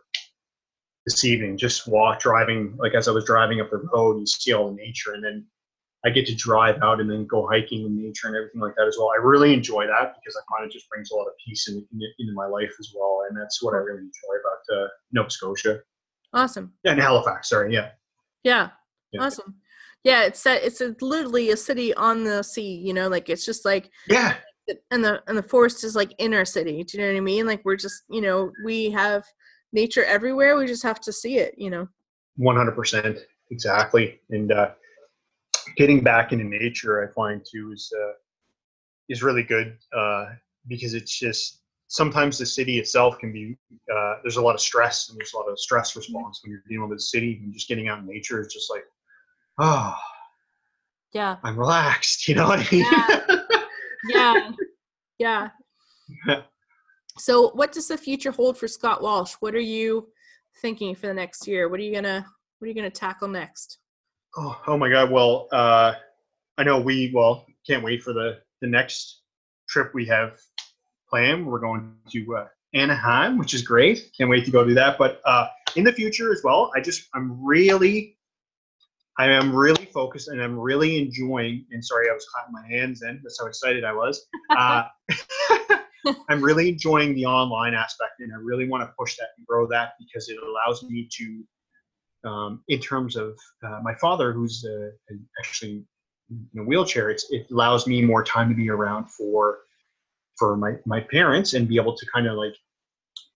this 1.06 1.24
evening, 1.24 1.58
just 1.58 1.88
walk 1.88 2.20
driving, 2.20 2.76
like 2.78 2.94
as 2.94 3.08
I 3.08 3.12
was 3.12 3.24
driving 3.24 3.62
up 3.62 3.72
the 3.72 3.78
road, 3.94 4.20
you 4.20 4.26
see 4.26 4.52
all 4.52 4.70
the 4.70 4.76
nature, 4.76 5.14
and 5.14 5.24
then 5.24 5.46
I 6.06 6.10
get 6.10 6.28
to 6.28 6.36
drive 6.36 6.82
out 6.84 7.00
and 7.00 7.10
then 7.10 7.26
go 7.26 7.48
hiking 7.48 7.86
in 7.86 7.98
nature 7.98 8.28
and 8.28 8.36
everything 8.36 8.60
like 8.60 8.76
that 8.76 8.88
as 8.88 8.98
well. 9.00 9.10
I 9.10 9.24
really 9.24 9.54
enjoy 9.54 9.88
that 9.88 10.16
because 10.16 10.38
I 10.38 10.44
find 10.52 10.70
it 10.70 10.74
just 10.74 10.90
brings 10.90 11.12
a 11.12 11.16
lot 11.16 11.28
of 11.28 11.34
peace 11.46 11.70
in, 11.70 11.76
in, 11.76 12.02
into 12.20 12.34
my 12.34 12.46
life 12.46 12.74
as 12.78 12.92
well, 12.94 13.24
and 13.28 13.40
that's 13.40 13.64
what 13.64 13.74
I 13.74 13.78
really 13.78 14.02
enjoy 14.02 14.36
about 14.42 14.84
uh, 14.84 14.88
Nova 15.14 15.30
Scotia. 15.30 15.80
Awesome. 16.34 16.74
Yeah, 16.84 16.92
in 16.92 17.00
Halifax. 17.00 17.50
Sorry. 17.50 17.74
Yeah. 17.74 17.92
Yeah. 18.44 18.70
Yeah. 19.12 19.22
Awesome. 19.22 19.56
Yeah, 20.04 20.24
it's 20.24 20.46
a, 20.46 20.66
it's 20.66 20.82
a, 20.82 20.96
literally 21.02 21.52
a 21.52 21.58
city 21.58 21.94
on 21.94 22.24
the 22.24 22.44
sea. 22.44 22.76
You 22.76 22.94
know, 22.94 23.08
like 23.08 23.30
it's 23.30 23.46
just 23.46 23.66
like 23.66 23.90
yeah, 24.08 24.36
and 24.92 25.04
the 25.04 25.22
and 25.28 25.38
the 25.38 25.44
forest 25.44 25.84
is 25.84 25.96
like 25.96 26.14
in 26.18 26.34
our 26.34 26.46
city. 26.46 26.84
Do 26.84 26.98
you 26.98 27.04
know 27.04 27.12
what 27.12 27.18
I 27.18 27.22
mean? 27.22 27.46
Like 27.46 27.62
we're 27.66 27.76
just 27.76 28.04
you 28.10 28.22
know 28.22 28.52
we 28.64 28.90
have 28.92 29.26
nature 29.74 30.04
everywhere. 30.06 30.58
We 30.58 30.68
just 30.68 30.84
have 30.84 31.02
to 31.02 31.14
see 31.14 31.38
it, 31.38 31.56
you 31.58 31.70
know. 31.70 31.88
One 32.36 32.56
hundred 32.56 32.76
percent, 32.76 33.20
exactly. 33.52 34.20
And 34.30 34.52
uh, 34.52 34.72
getting 35.76 36.02
back 36.02 36.32
into 36.32 36.46
nature, 36.46 37.04
I 37.04 37.12
find 37.14 37.42
too 37.50 37.72
is 37.74 37.92
uh, 37.98 38.14
is 39.10 39.24
really 39.24 39.44
good 39.44 39.78
uh, 39.96 40.28
because 40.68 40.94
it's 40.94 41.18
just 41.18 41.62
sometimes 41.88 42.38
the 42.38 42.46
city 42.46 42.80
itself 42.80 43.18
can 43.20 43.32
be 43.32 43.58
uh, 43.94 44.16
there's 44.22 44.38
a 44.38 44.42
lot 44.42 44.56
of 44.56 44.62
stress 44.62 45.10
and 45.10 45.18
there's 45.18 45.34
a 45.34 45.38
lot 45.38 45.50
of 45.50 45.58
stress 45.60 45.96
response 45.96 46.42
when 46.44 46.52
you're 46.52 46.64
dealing 46.68 46.90
with 46.90 46.98
the 46.98 47.02
city 47.02 47.40
and 47.42 47.54
just 47.54 47.68
getting 47.70 47.88
out 47.88 48.00
in 48.00 48.06
nature 48.06 48.42
is 48.42 48.54
just 48.54 48.70
like 48.70 48.84
oh 49.60 49.96
yeah 51.14 51.38
i'm 51.44 51.58
relaxed 51.58 52.28
you 52.28 52.36
know 52.36 52.48
what 52.48 52.60
i 52.60 52.68
mean 52.72 52.86
yeah 52.92 53.38
yeah, 54.08 54.52
yeah. 55.20 55.50
So, 57.18 57.50
what 57.52 57.72
does 57.72 57.88
the 57.88 57.98
future 57.98 58.32
hold 58.32 58.58
for 58.58 58.68
Scott 58.68 59.02
Walsh? 59.02 59.34
What 59.40 59.56
are 59.56 59.60
you 59.60 60.10
thinking 60.62 60.96
for 60.96 61.08
the 61.08 61.14
next 61.14 61.48
year? 61.48 61.70
What 61.70 61.80
are 61.80 61.84
you 61.84 61.94
gonna 61.94 62.26
What 62.60 62.66
are 62.66 62.70
you 62.70 62.76
gonna 62.76 62.90
tackle 62.90 63.28
next? 63.28 63.80
Oh, 64.36 64.60
oh 64.68 64.78
my 64.78 64.90
God! 64.90 65.12
Well, 65.12 65.48
uh, 65.52 65.94
I 66.58 66.64
know 66.64 66.80
we 66.80 67.12
well 67.14 67.46
can't 67.66 67.84
wait 67.84 68.04
for 68.04 68.14
the 68.14 68.40
the 68.62 68.68
next 68.68 69.22
trip 69.68 69.92
we 69.94 70.06
have 70.06 70.40
planned. 71.10 71.46
We're 71.46 71.60
going 71.60 71.94
to 72.12 72.36
uh, 72.36 72.48
Anaheim, 72.74 73.38
which 73.38 73.54
is 73.54 73.62
great. 73.62 74.12
Can't 74.18 74.30
wait 74.30 74.46
to 74.46 74.52
go 74.52 74.66
do 74.66 74.74
that. 74.76 74.98
But 74.98 75.22
uh, 75.26 75.48
in 75.76 75.84
the 75.84 75.94
future 75.94 76.32
as 76.32 76.42
well, 76.44 76.72
I 76.76 76.82
just 76.82 77.08
I'm 77.16 77.44
really 77.44 78.17
I 79.20 79.28
am 79.30 79.56
really 79.56 79.86
focused 79.86 80.28
and 80.28 80.42
I'm 80.42 80.58
really 80.58 81.00
enjoying. 81.00 81.66
And 81.72 81.84
sorry, 81.84 82.10
I 82.10 82.14
was 82.14 82.26
clapping 82.26 82.54
my 82.54 82.68
hands 82.68 83.02
in. 83.02 83.20
That's 83.24 83.40
how 83.40 83.48
excited 83.48 83.84
I 83.84 83.94
was. 83.94 84.28
Uh, 84.50 84.84
I'm 86.30 86.42
really 86.42 86.70
enjoying 86.70 87.16
the 87.16 87.26
online 87.26 87.74
aspect, 87.74 88.20
and 88.20 88.32
I 88.32 88.38
really 88.38 88.68
want 88.70 88.84
to 88.84 88.94
push 88.98 89.18
that 89.18 89.30
and 89.38 89.46
grow 89.46 89.68
that 89.68 89.94
because 90.00 90.30
it 90.30 90.38
allows 90.42 90.84
me 90.84 91.10
to, 91.12 92.30
um, 92.30 92.64
in 92.70 92.80
terms 92.80 93.16
of 93.18 93.38
uh, 93.66 93.80
my 93.84 93.94
father, 93.96 94.32
who's 94.32 94.66
uh, 94.66 95.16
actually 95.40 95.84
in 96.30 96.60
a 96.60 96.64
wheelchair, 96.64 97.10
it's, 97.10 97.26
it 97.32 97.48
allows 97.52 97.88
me 97.88 98.02
more 98.02 98.24
time 98.24 98.50
to 98.50 98.56
be 98.56 98.70
around 98.70 99.10
for 99.10 99.60
for 100.38 100.56
my 100.56 100.74
my 100.86 101.00
parents 101.00 101.54
and 101.56 101.68
be 101.68 101.78
able 101.78 101.96
to 101.96 102.06
kind 102.14 102.28
of 102.28 102.38
like 102.38 102.54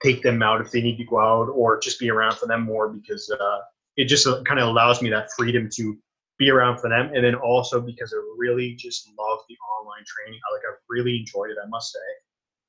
take 0.04 0.22
them 0.22 0.42
out 0.44 0.62
if 0.62 0.72
they 0.72 0.82
need 0.82 0.98
to 0.98 1.04
go 1.06 1.20
out 1.20 1.50
or 1.50 1.80
just 1.80 2.00
be 2.00 2.10
around 2.10 2.36
for 2.36 2.46
them 2.46 2.62
more 2.62 2.90
because 2.90 3.30
uh, 3.40 3.60
it 3.98 4.06
just 4.06 4.28
uh, 4.28 4.42
kind 4.44 4.60
of 4.60 4.68
allows 4.68 5.02
me 5.02 5.10
that 5.10 5.30
freedom 5.38 5.70
to 5.74 5.98
be 6.38 6.50
around 6.50 6.80
for 6.80 6.90
them 6.90 7.12
and 7.14 7.24
then 7.24 7.36
also 7.36 7.80
because 7.80 8.14
I 8.14 8.22
really 8.38 8.74
just 8.74 9.08
love 9.18 9.40
the 9.48 9.56
online 9.78 10.04
training. 10.08 10.40
I 10.50 10.54
like 10.54 10.64
I 10.66 10.74
really 10.90 11.18
enjoyed 11.18 11.52
it, 11.52 11.58
I 11.64 11.68
must 11.68 11.92
say. 11.92 12.00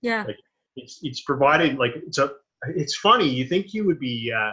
Yeah. 0.02 0.24
Like 0.26 0.38
it's 0.76 1.00
it's 1.02 1.22
provided 1.22 1.78
like 1.78 1.92
it's 1.96 2.18
a 2.18 2.32
it's 2.68 2.96
funny. 2.96 3.28
You 3.28 3.46
think 3.46 3.72
you 3.74 3.84
would 3.86 3.98
be 3.98 4.32
uh, 4.36 4.52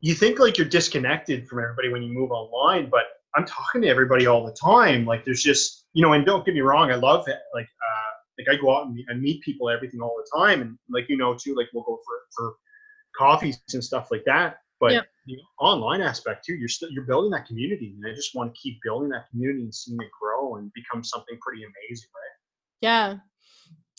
you 0.00 0.14
think 0.14 0.38
like 0.38 0.58
you're 0.58 0.68
disconnected 0.68 1.48
from 1.48 1.60
everybody 1.60 1.88
when 1.88 2.02
you 2.02 2.12
move 2.12 2.30
online, 2.30 2.88
but 2.90 3.04
I'm 3.34 3.46
talking 3.46 3.82
to 3.82 3.88
everybody 3.88 4.26
all 4.26 4.44
the 4.44 4.52
time. 4.52 5.04
Like 5.04 5.24
there's 5.24 5.42
just 5.42 5.86
you 5.94 6.02
know, 6.02 6.12
and 6.12 6.24
don't 6.24 6.44
get 6.44 6.54
me 6.54 6.60
wrong, 6.60 6.90
I 6.90 6.96
love 6.96 7.28
it. 7.28 7.38
Like 7.54 7.66
uh, 7.66 8.12
like 8.38 8.56
I 8.56 8.60
go 8.60 8.76
out 8.76 8.86
and 8.86 8.94
meet, 8.94 9.06
and 9.08 9.20
meet 9.20 9.42
people, 9.42 9.70
everything 9.70 10.00
all 10.00 10.16
the 10.16 10.38
time, 10.38 10.60
and 10.60 10.78
like 10.90 11.08
you 11.08 11.16
know 11.16 11.34
too, 11.34 11.54
like 11.54 11.68
we'll 11.72 11.84
go 11.84 11.98
for 12.04 12.16
for 12.36 12.54
coffees 13.16 13.60
and 13.72 13.82
stuff 13.82 14.08
like 14.10 14.24
that. 14.26 14.56
But 14.82 14.92
Yep. 14.94 15.06
the 15.26 15.36
online 15.60 16.00
aspect 16.02 16.44
too, 16.44 16.54
you're 16.56 16.68
still 16.68 16.90
you're 16.90 17.04
building 17.04 17.30
that 17.30 17.46
community, 17.46 17.94
and 17.96 18.04
I 18.04 18.14
just 18.16 18.34
want 18.34 18.52
to 18.52 18.60
keep 18.60 18.78
building 18.82 19.08
that 19.10 19.30
community 19.30 19.62
and 19.62 19.72
seeing 19.72 19.96
it 20.02 20.08
grow 20.20 20.56
and 20.56 20.72
become 20.74 21.04
something 21.04 21.38
pretty 21.40 21.62
amazing, 21.62 22.08
right? 22.14 22.36
Yeah. 22.80 23.16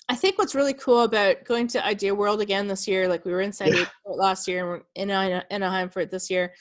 I 0.10 0.16
think 0.16 0.38
what's 0.38 0.54
really 0.54 0.74
cool 0.74 1.04
about 1.04 1.46
going 1.46 1.68
to 1.70 1.86
Idea 1.86 2.14
World 2.14 2.42
again 2.42 2.68
this 2.68 2.86
year, 2.86 3.08
like 3.08 3.24
we 3.24 3.32
were 3.32 3.40
in 3.40 3.54
San 3.54 3.72
Diego 3.72 3.90
it 4.08 4.18
last 4.18 4.46
year 4.46 4.60
and 4.60 4.68
we're 4.68 4.82
in 4.96 5.10
Anaheim 5.10 5.90
for 5.90 6.02
it 6.02 6.12
this 6.12 6.30
year, 6.30 6.54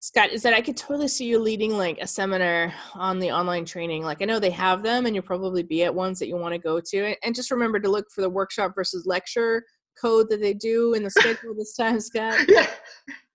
Scott, 0.00 0.30
is 0.30 0.42
that 0.42 0.54
I 0.54 0.62
could 0.62 0.76
totally 0.78 1.08
see 1.08 1.26
you 1.26 1.38
leading 1.38 1.76
like 1.76 1.98
a 2.00 2.06
seminar 2.06 2.72
on 2.94 3.18
the 3.18 3.30
online 3.30 3.66
training. 3.66 4.02
Like 4.04 4.22
I 4.22 4.24
know 4.24 4.38
they 4.38 4.48
have 4.50 4.82
them 4.82 5.04
and 5.04 5.14
you'll 5.14 5.22
probably 5.24 5.62
be 5.62 5.84
at 5.84 5.94
ones 5.94 6.18
that 6.18 6.28
you 6.28 6.38
want 6.38 6.54
to 6.54 6.58
go 6.58 6.80
to. 6.80 7.04
And- 7.04 7.16
And 7.22 7.34
just 7.34 7.50
remember 7.50 7.78
to 7.80 7.90
look 7.90 8.06
for 8.14 8.22
the 8.22 8.30
workshop 8.30 8.72
versus 8.74 9.04
lecture 9.04 9.62
code 10.00 10.30
that 10.30 10.40
they 10.40 10.54
do 10.54 10.94
in 10.94 11.02
the 11.02 11.10
schedule 11.10 11.54
this 11.54 11.74
time, 11.76 12.00
Scott. 12.00 12.38
yeah. 12.48 12.70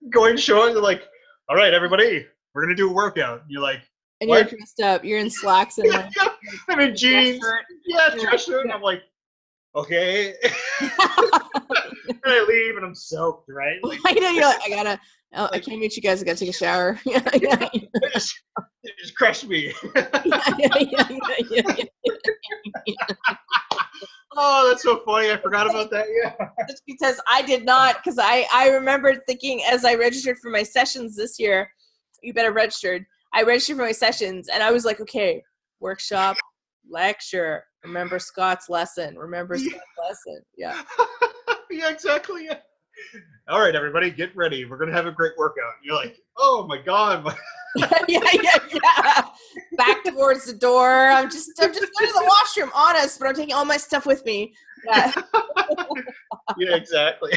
Going 0.09 0.35
to 0.35 0.41
show 0.41 0.67
it, 0.67 0.73
they're 0.73 0.81
like, 0.81 1.03
all 1.49 1.55
right, 1.55 1.73
everybody, 1.73 2.25
we're 2.53 2.63
gonna 2.63 2.75
do 2.75 2.89
a 2.89 2.93
workout. 2.93 3.43
You're 3.47 3.61
like, 3.61 3.81
And 4.19 4.29
you're 4.29 4.43
dressed 4.43 4.79
up, 4.81 5.03
you're 5.03 5.19
in 5.19 5.29
slacks 5.29 5.77
and 5.77 5.89
like 5.93 6.11
I'm 6.69 6.79
in 6.79 6.95
jeans. 6.95 7.43
Yeah, 7.85 8.09
Yeah, 8.15 8.23
dress 8.23 8.45
shirt. 8.45 8.65
And. 8.65 8.73
I'm 8.73 8.81
like, 8.81 9.01
okay. 9.75 10.33
and 10.81 10.91
I 12.25 12.45
leave 12.47 12.77
and 12.77 12.85
I'm 12.85 12.95
soaked, 12.95 13.49
right? 13.49 13.79
Like, 13.83 13.99
I 14.05 14.13
know 14.13 14.29
you're 14.29 14.45
like, 14.45 14.61
I 14.65 14.69
gotta 14.69 14.99
oh, 15.33 15.49
I 15.51 15.59
can't 15.59 15.79
meet 15.79 15.95
you 15.95 16.01
guys, 16.01 16.21
I 16.21 16.25
gotta 16.25 16.39
take 16.39 16.49
a 16.49 16.53
shower. 16.53 16.99
yeah, 17.05 17.21
yeah, 17.33 17.69
it 17.73 17.89
just, 18.13 18.41
it 18.83 18.93
just 18.99 19.15
crushed 19.15 19.47
me. 19.47 19.73
yeah, 19.95 20.09
yeah, 20.25 21.07
yeah, 21.09 21.41
yeah, 21.49 21.85
yeah. 22.85 23.35
Oh, 24.37 24.69
that's 24.69 24.83
so 24.83 25.01
funny. 25.05 25.31
I 25.31 25.37
forgot 25.37 25.69
about 25.69 25.91
that. 25.91 26.07
Yeah. 26.23 26.33
Just 26.69 26.83
because 26.85 27.19
I 27.29 27.41
did 27.41 27.65
not, 27.65 27.97
because 28.03 28.19
I 28.19 28.45
I 28.53 28.69
remember 28.69 29.15
thinking 29.27 29.61
as 29.69 29.85
I 29.85 29.95
registered 29.95 30.37
for 30.39 30.49
my 30.49 30.63
sessions 30.63 31.15
this 31.15 31.39
year, 31.39 31.69
you 32.21 32.33
better 32.33 32.51
registered. 32.51 33.05
I 33.33 33.43
registered 33.43 33.77
for 33.77 33.83
my 33.83 33.91
sessions, 33.91 34.49
and 34.49 34.61
I 34.61 34.71
was 34.71 34.85
like, 34.85 34.99
okay, 35.01 35.41
workshop, 35.79 36.37
lecture. 36.89 37.63
Remember 37.83 38.19
Scott's 38.19 38.69
lesson. 38.69 39.17
Remember 39.17 39.55
Yeah. 39.55 39.69
Scott's 39.69 39.83
lesson. 40.27 40.41
Yeah. 40.57 40.81
yeah, 41.71 41.89
exactly. 41.89 42.45
Yeah. 42.45 42.59
All 43.47 43.59
right, 43.59 43.75
everybody, 43.75 44.09
get 44.11 44.35
ready. 44.35 44.65
We're 44.65 44.77
gonna 44.77 44.93
have 44.93 45.07
a 45.07 45.11
great 45.11 45.33
workout. 45.37 45.73
You're 45.83 45.95
like, 45.95 46.17
oh 46.37 46.65
my 46.67 46.77
god. 46.77 47.25
yeah, 47.75 47.87
yeah, 48.07 48.57
yeah. 48.73 49.21
Back 49.77 50.03
towards 50.03 50.45
the 50.45 50.53
door. 50.53 51.07
I'm 51.07 51.29
just, 51.29 51.51
I'm 51.61 51.71
just 51.71 51.89
going 51.97 52.07
to 52.07 52.13
the 52.13 52.25
washroom. 52.27 52.69
Honest, 52.75 53.17
but 53.17 53.29
I'm 53.29 53.35
taking 53.35 53.55
all 53.55 53.63
my 53.63 53.77
stuff 53.77 54.05
with 54.05 54.25
me. 54.25 54.53
Yeah. 54.83 55.13
yeah, 56.57 56.75
exactly. 56.75 57.33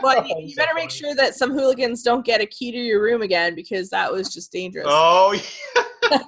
But 0.00 0.26
you, 0.26 0.34
you 0.46 0.56
better 0.56 0.72
make 0.74 0.90
sure 0.90 1.14
that 1.14 1.34
some 1.34 1.52
hooligans 1.52 2.02
don't 2.02 2.24
get 2.24 2.40
a 2.40 2.46
key 2.46 2.72
to 2.72 2.78
your 2.78 3.02
room 3.02 3.20
again 3.20 3.54
because 3.54 3.90
that 3.90 4.10
was 4.10 4.32
just 4.32 4.50
dangerous. 4.50 4.86
Oh 4.88 5.38
yeah. 6.10 6.18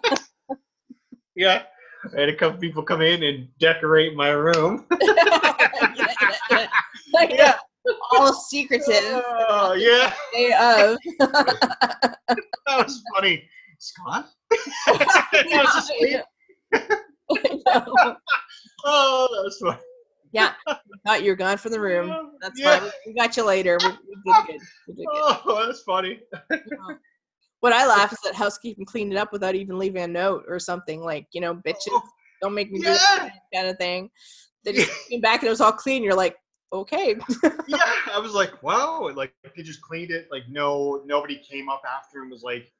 yeah. 1.34 1.62
I 2.14 2.20
had 2.20 2.28
a 2.28 2.36
couple 2.36 2.58
people 2.58 2.82
come 2.82 3.00
in 3.00 3.22
and 3.22 3.48
decorate 3.58 4.14
my 4.14 4.28
room. 4.28 4.84
yeah, 7.30 7.56
yeah, 8.12 8.18
yeah. 8.18 8.24
Yeah. 8.24 8.26
all 8.26 8.32
secretive. 8.34 9.22
Oh 9.48 9.72
yeah. 9.74 10.12
Day 10.32 10.52
of. 10.52 10.96
Um, 11.20 11.34
that 12.66 12.78
was 12.78 13.02
funny. 13.14 13.48
Scott? 13.78 14.28
That 15.32 15.64
was 15.64 15.74
just 15.74 15.90
me. 16.00 16.20
oh, 18.84 19.28
that 19.32 19.42
was 19.44 19.58
funny. 19.62 19.78
yeah, 20.32 20.52
thought 21.06 21.22
you 21.22 21.30
were 21.30 21.36
gone 21.36 21.56
from 21.58 21.72
the 21.72 21.80
room. 21.80 22.32
That's 22.40 22.58
Yeah. 22.58 22.78
fine. 22.80 22.90
We 23.06 23.14
got 23.14 23.36
you 23.36 23.44
later. 23.44 23.78
We, 23.82 23.88
we 23.88 24.32
did 24.32 24.46
good. 24.46 24.60
We 24.88 24.94
did 24.94 25.06
good. 25.06 25.36
Oh, 25.46 25.64
that's 25.66 25.82
funny. 25.82 26.20
What 27.60 27.72
I 27.72 27.86
laugh 27.86 28.12
is 28.12 28.18
that 28.24 28.34
housekeeping 28.34 28.84
cleaned 28.84 29.12
it 29.12 29.16
up 29.16 29.32
without 29.32 29.54
even 29.54 29.78
leaving 29.78 30.02
a 30.02 30.08
note 30.08 30.44
or 30.48 30.58
something 30.58 31.00
like, 31.00 31.26
you 31.32 31.40
know, 31.40 31.54
bitches, 31.54 31.90
Oh, 31.90 32.02
don't 32.40 32.54
make 32.54 32.72
me 32.72 32.80
do 32.80 32.86
that 32.86 33.30
kind 33.54 33.68
of 33.68 33.76
thing. 33.78 34.10
They 34.64 34.72
just 34.72 34.90
came 35.08 35.20
back 35.20 35.40
and 35.40 35.46
it 35.46 35.50
was 35.50 35.60
all 35.60 35.72
clean. 35.72 36.02
You're 36.02 36.14
like, 36.16 36.36
okay. 36.72 37.16
yeah, 37.66 37.92
I 38.12 38.18
was 38.18 38.32
like, 38.32 38.62
wow, 38.62 39.10
like 39.14 39.32
they 39.56 39.62
just 39.62 39.80
cleaned 39.82 40.10
it. 40.10 40.28
Like 40.30 40.44
no, 40.48 41.02
nobody 41.04 41.36
came 41.38 41.68
up 41.68 41.82
after 41.88 42.22
and 42.22 42.30
was 42.30 42.42
like, 42.42 42.70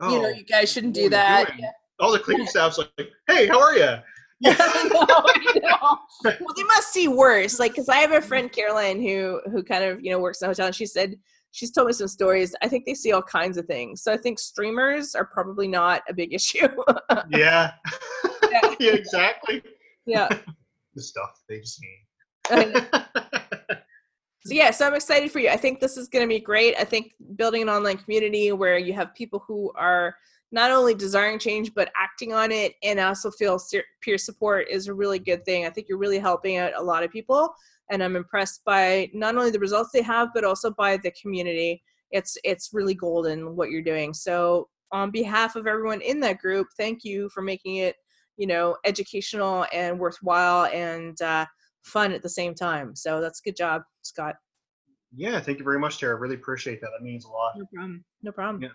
oh, 0.00 0.14
you 0.14 0.22
know, 0.22 0.28
oh, 0.28 0.32
you 0.32 0.44
guys 0.44 0.72
shouldn't 0.72 0.94
do 0.94 1.08
that. 1.10 1.56
doing? 1.56 1.70
All 2.00 2.12
the 2.12 2.18
cleaning 2.18 2.46
staff's 2.46 2.78
like, 2.78 2.90
hey, 3.28 3.46
how 3.46 3.60
are 3.60 3.76
you? 3.76 3.96
Yeah, 4.42 4.56
I 4.58 5.58
know. 5.62 5.98
Well, 6.24 6.54
they 6.56 6.62
must 6.62 6.94
see 6.94 7.08
worse. 7.08 7.58
Like, 7.58 7.72
because 7.72 7.90
I 7.90 7.96
have 7.96 8.12
a 8.12 8.16
mm-hmm. 8.16 8.26
friend 8.26 8.50
Caroline 8.50 9.02
who 9.02 9.38
who 9.50 9.62
kind 9.62 9.84
of 9.84 10.02
you 10.02 10.10
know 10.10 10.18
works 10.18 10.40
in 10.40 10.46
a 10.46 10.48
hotel, 10.48 10.66
and 10.66 10.74
she 10.74 10.86
said 10.86 11.16
she's 11.50 11.70
told 11.70 11.88
me 11.88 11.92
some 11.92 12.08
stories. 12.08 12.54
I 12.62 12.68
think 12.68 12.86
they 12.86 12.94
see 12.94 13.12
all 13.12 13.22
kinds 13.22 13.58
of 13.58 13.66
things. 13.66 14.02
So 14.02 14.12
I 14.12 14.16
think 14.16 14.38
streamers 14.38 15.14
are 15.14 15.26
probably 15.26 15.68
not 15.68 16.02
a 16.08 16.14
big 16.14 16.32
issue. 16.32 16.68
yeah. 17.30 17.72
Yeah. 18.50 18.74
yeah, 18.80 18.92
exactly. 18.92 19.62
yeah. 20.06 20.28
The 20.94 21.02
stuff 21.02 21.42
they've 21.48 21.66
seen. 21.66 21.98
So 24.44 24.54
yeah, 24.54 24.70
so 24.70 24.86
I'm 24.86 24.94
excited 24.94 25.30
for 25.30 25.38
you. 25.38 25.50
I 25.50 25.56
think 25.56 25.80
this 25.80 25.98
is 25.98 26.08
going 26.08 26.24
to 26.24 26.28
be 26.28 26.40
great. 26.40 26.74
I 26.78 26.84
think 26.84 27.12
building 27.36 27.62
an 27.62 27.68
online 27.68 27.98
community 27.98 28.52
where 28.52 28.78
you 28.78 28.94
have 28.94 29.14
people 29.14 29.44
who 29.46 29.70
are 29.76 30.14
not 30.52 30.70
only 30.70 30.94
desiring 30.94 31.38
change 31.38 31.72
but 31.74 31.92
acting 31.96 32.32
on 32.32 32.50
it 32.50 32.74
and 32.82 32.98
also 32.98 33.30
feel 33.30 33.60
peer 34.00 34.18
support 34.18 34.66
is 34.70 34.88
a 34.88 34.94
really 34.94 35.18
good 35.18 35.44
thing. 35.44 35.66
I 35.66 35.70
think 35.70 35.88
you're 35.88 35.98
really 35.98 36.18
helping 36.18 36.56
out 36.56 36.72
a 36.76 36.82
lot 36.82 37.04
of 37.04 37.10
people 37.12 37.54
and 37.90 38.02
I'm 38.02 38.16
impressed 38.16 38.64
by 38.64 39.10
not 39.12 39.36
only 39.36 39.50
the 39.50 39.58
results 39.58 39.90
they 39.92 40.02
have 40.02 40.30
but 40.34 40.44
also 40.44 40.70
by 40.70 40.96
the 40.96 41.12
community. 41.12 41.82
It's 42.10 42.36
it's 42.42 42.70
really 42.72 42.94
golden 42.94 43.54
what 43.54 43.70
you're 43.70 43.82
doing. 43.82 44.14
So 44.14 44.68
on 44.90 45.10
behalf 45.10 45.54
of 45.54 45.66
everyone 45.66 46.00
in 46.00 46.18
that 46.20 46.38
group, 46.38 46.66
thank 46.76 47.04
you 47.04 47.28
for 47.28 47.42
making 47.42 47.76
it, 47.76 47.94
you 48.36 48.46
know, 48.46 48.76
educational 48.84 49.66
and 49.72 49.98
worthwhile 49.98 50.64
and 50.66 51.20
uh 51.20 51.46
fun 51.82 52.12
at 52.12 52.22
the 52.22 52.28
same 52.28 52.54
time. 52.54 52.94
So 52.94 53.20
that's 53.20 53.40
good 53.40 53.56
job, 53.56 53.82
Scott. 54.02 54.36
yeah, 55.14 55.40
thank 55.40 55.58
you 55.58 55.64
very 55.64 55.78
much, 55.78 55.98
Tara. 55.98 56.16
Really 56.16 56.36
appreciate 56.36 56.80
that. 56.80 56.90
That 56.96 57.04
means 57.04 57.24
a 57.24 57.28
lot. 57.28 57.52
No 57.56 57.66
problem. 57.72 58.04
No 58.22 58.32
problem. 58.32 58.62
Yeah. 58.62 58.68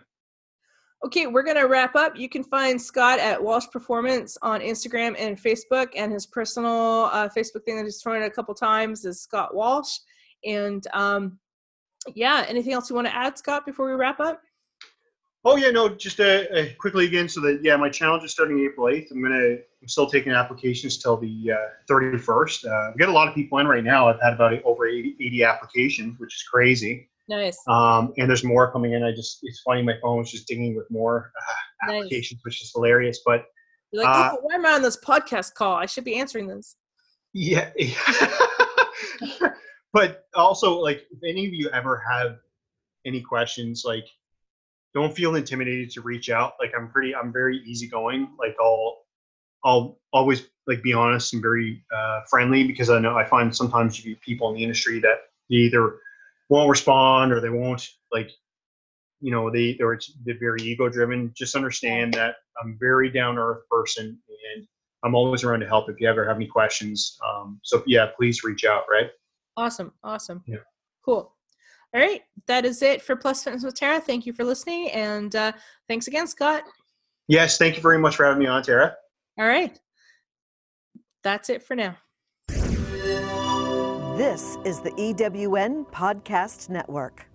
Okay, 1.04 1.26
we're 1.26 1.42
gonna 1.42 1.66
wrap 1.66 1.94
up. 1.94 2.16
You 2.16 2.28
can 2.28 2.42
find 2.42 2.80
Scott 2.80 3.18
at 3.18 3.42
Walsh 3.42 3.66
Performance 3.70 4.38
on 4.42 4.60
Instagram 4.60 5.14
and 5.18 5.36
Facebook, 5.36 5.88
and 5.94 6.10
his 6.10 6.26
personal 6.26 7.10
uh, 7.12 7.28
Facebook 7.28 7.64
thing 7.64 7.76
that 7.76 7.84
he's 7.84 8.02
thrown 8.02 8.22
a 8.22 8.30
couple 8.30 8.54
times 8.54 9.04
is 9.04 9.20
Scott 9.20 9.54
Walsh. 9.54 9.98
And 10.44 10.86
um, 10.94 11.38
yeah, 12.14 12.44
anything 12.48 12.72
else 12.72 12.88
you 12.88 12.96
want 12.96 13.06
to 13.08 13.14
add, 13.14 13.36
Scott, 13.36 13.66
before 13.66 13.86
we 13.86 13.94
wrap 13.94 14.20
up? 14.20 14.40
Oh 15.48 15.54
yeah, 15.54 15.70
no, 15.70 15.88
just 15.88 16.18
uh, 16.18 16.42
uh, 16.52 16.64
quickly 16.76 17.06
again. 17.06 17.28
So 17.28 17.40
that 17.42 17.60
yeah, 17.62 17.76
my 17.76 17.88
challenge 17.88 18.24
is 18.24 18.32
starting 18.32 18.58
April 18.64 18.88
eighth. 18.88 19.12
I'm 19.12 19.22
gonna. 19.22 19.58
I'm 19.80 19.88
still 19.88 20.08
taking 20.08 20.32
applications 20.32 20.98
till 20.98 21.16
the 21.16 21.52
thirty 21.86 22.18
first. 22.18 22.66
Uh, 22.66 22.90
I've 22.90 22.98
got 22.98 23.08
a 23.08 23.12
lot 23.12 23.28
of 23.28 23.34
people 23.34 23.58
in 23.58 23.68
right 23.68 23.84
now. 23.84 24.08
I've 24.08 24.20
had 24.20 24.32
about 24.32 24.60
over 24.64 24.88
80, 24.88 25.16
80 25.20 25.44
applications, 25.44 26.18
which 26.18 26.34
is 26.34 26.42
crazy. 26.42 27.08
Nice. 27.28 27.62
Um, 27.68 28.12
and 28.18 28.28
there's 28.28 28.42
more 28.42 28.72
coming 28.72 28.94
in. 28.94 29.04
I 29.04 29.12
just 29.12 29.38
it's 29.44 29.60
funny. 29.60 29.82
My 29.82 29.94
phone 30.02 30.18
was 30.18 30.32
just 30.32 30.48
dinging 30.48 30.74
with 30.74 30.90
more 30.90 31.30
uh, 31.40 31.92
Nice. 31.92 31.98
applications, 32.00 32.40
which 32.42 32.60
is 32.60 32.72
hilarious. 32.74 33.20
But 33.24 33.44
You're 33.92 34.02
like, 34.02 34.16
Uh, 34.16 34.30
oh, 34.32 34.38
why 34.42 34.54
am 34.56 34.66
I 34.66 34.72
on 34.72 34.82
this 34.82 34.96
podcast 34.96 35.54
call? 35.54 35.76
I 35.76 35.86
should 35.86 36.04
be 36.04 36.16
answering 36.16 36.48
this. 36.48 36.74
Yeah. 37.32 37.70
but 39.92 40.24
also 40.34 40.78
like 40.80 41.06
if 41.10 41.22
any 41.22 41.46
of 41.46 41.52
you 41.52 41.68
ever 41.70 42.02
have 42.10 42.38
any 43.04 43.20
questions, 43.20 43.84
like 43.84 44.06
don't 44.96 45.14
feel 45.14 45.34
intimidated 45.34 45.90
to 45.90 46.00
reach 46.00 46.30
out. 46.30 46.54
Like 46.58 46.72
I'm 46.74 46.88
pretty, 46.88 47.14
I'm 47.14 47.30
very 47.30 47.58
easygoing. 47.66 48.30
Like 48.38 48.56
I'll, 48.58 49.02
I'll 49.62 49.98
always 50.10 50.46
like 50.66 50.82
be 50.82 50.94
honest 50.94 51.34
and 51.34 51.42
very 51.42 51.84
uh, 51.94 52.22
friendly 52.30 52.66
because 52.66 52.88
I 52.88 52.98
know 52.98 53.14
I 53.14 53.26
find 53.26 53.54
sometimes 53.54 54.02
you 54.02 54.14
get 54.14 54.22
people 54.22 54.48
in 54.48 54.54
the 54.54 54.62
industry 54.62 54.98
that 55.00 55.18
either 55.50 55.98
won't 56.48 56.70
respond 56.70 57.30
or 57.30 57.42
they 57.42 57.50
won't 57.50 57.86
like, 58.10 58.30
you 59.20 59.30
know, 59.30 59.50
they 59.50 59.76
they're, 59.78 60.00
they're 60.24 60.38
very 60.40 60.62
ego 60.62 60.88
driven. 60.88 61.30
Just 61.36 61.54
understand 61.54 62.14
that 62.14 62.36
I'm 62.62 62.78
very 62.80 63.10
down 63.10 63.36
earth 63.36 63.68
person 63.70 64.18
and 64.54 64.66
I'm 65.04 65.14
always 65.14 65.44
around 65.44 65.60
to 65.60 65.66
help 65.66 65.90
if 65.90 66.00
you 66.00 66.08
ever 66.08 66.26
have 66.26 66.36
any 66.36 66.46
questions. 66.46 67.18
Um, 67.28 67.60
so 67.62 67.82
yeah, 67.86 68.06
please 68.16 68.44
reach 68.44 68.64
out. 68.64 68.84
Right. 68.90 69.10
Awesome. 69.58 69.92
Awesome. 70.02 70.42
Yeah. 70.46 70.64
Cool. 71.04 71.35
All 71.94 72.00
right. 72.00 72.22
That 72.46 72.64
is 72.64 72.82
it 72.82 73.02
for 73.02 73.16
Plus 73.16 73.44
Fitness 73.44 73.64
with 73.64 73.74
Tara. 73.74 74.00
Thank 74.00 74.26
you 74.26 74.32
for 74.32 74.44
listening. 74.44 74.90
And 74.90 75.34
uh, 75.34 75.52
thanks 75.88 76.06
again, 76.06 76.26
Scott. 76.26 76.62
Yes. 77.28 77.58
Thank 77.58 77.76
you 77.76 77.82
very 77.82 77.98
much 77.98 78.16
for 78.16 78.24
having 78.24 78.40
me 78.40 78.46
on, 78.46 78.62
Tara. 78.62 78.94
All 79.38 79.46
right. 79.46 79.78
That's 81.22 81.50
it 81.50 81.62
for 81.62 81.74
now. 81.74 81.96
This 84.16 84.56
is 84.64 84.80
the 84.80 84.92
EWN 84.92 85.86
Podcast 85.90 86.70
Network. 86.70 87.26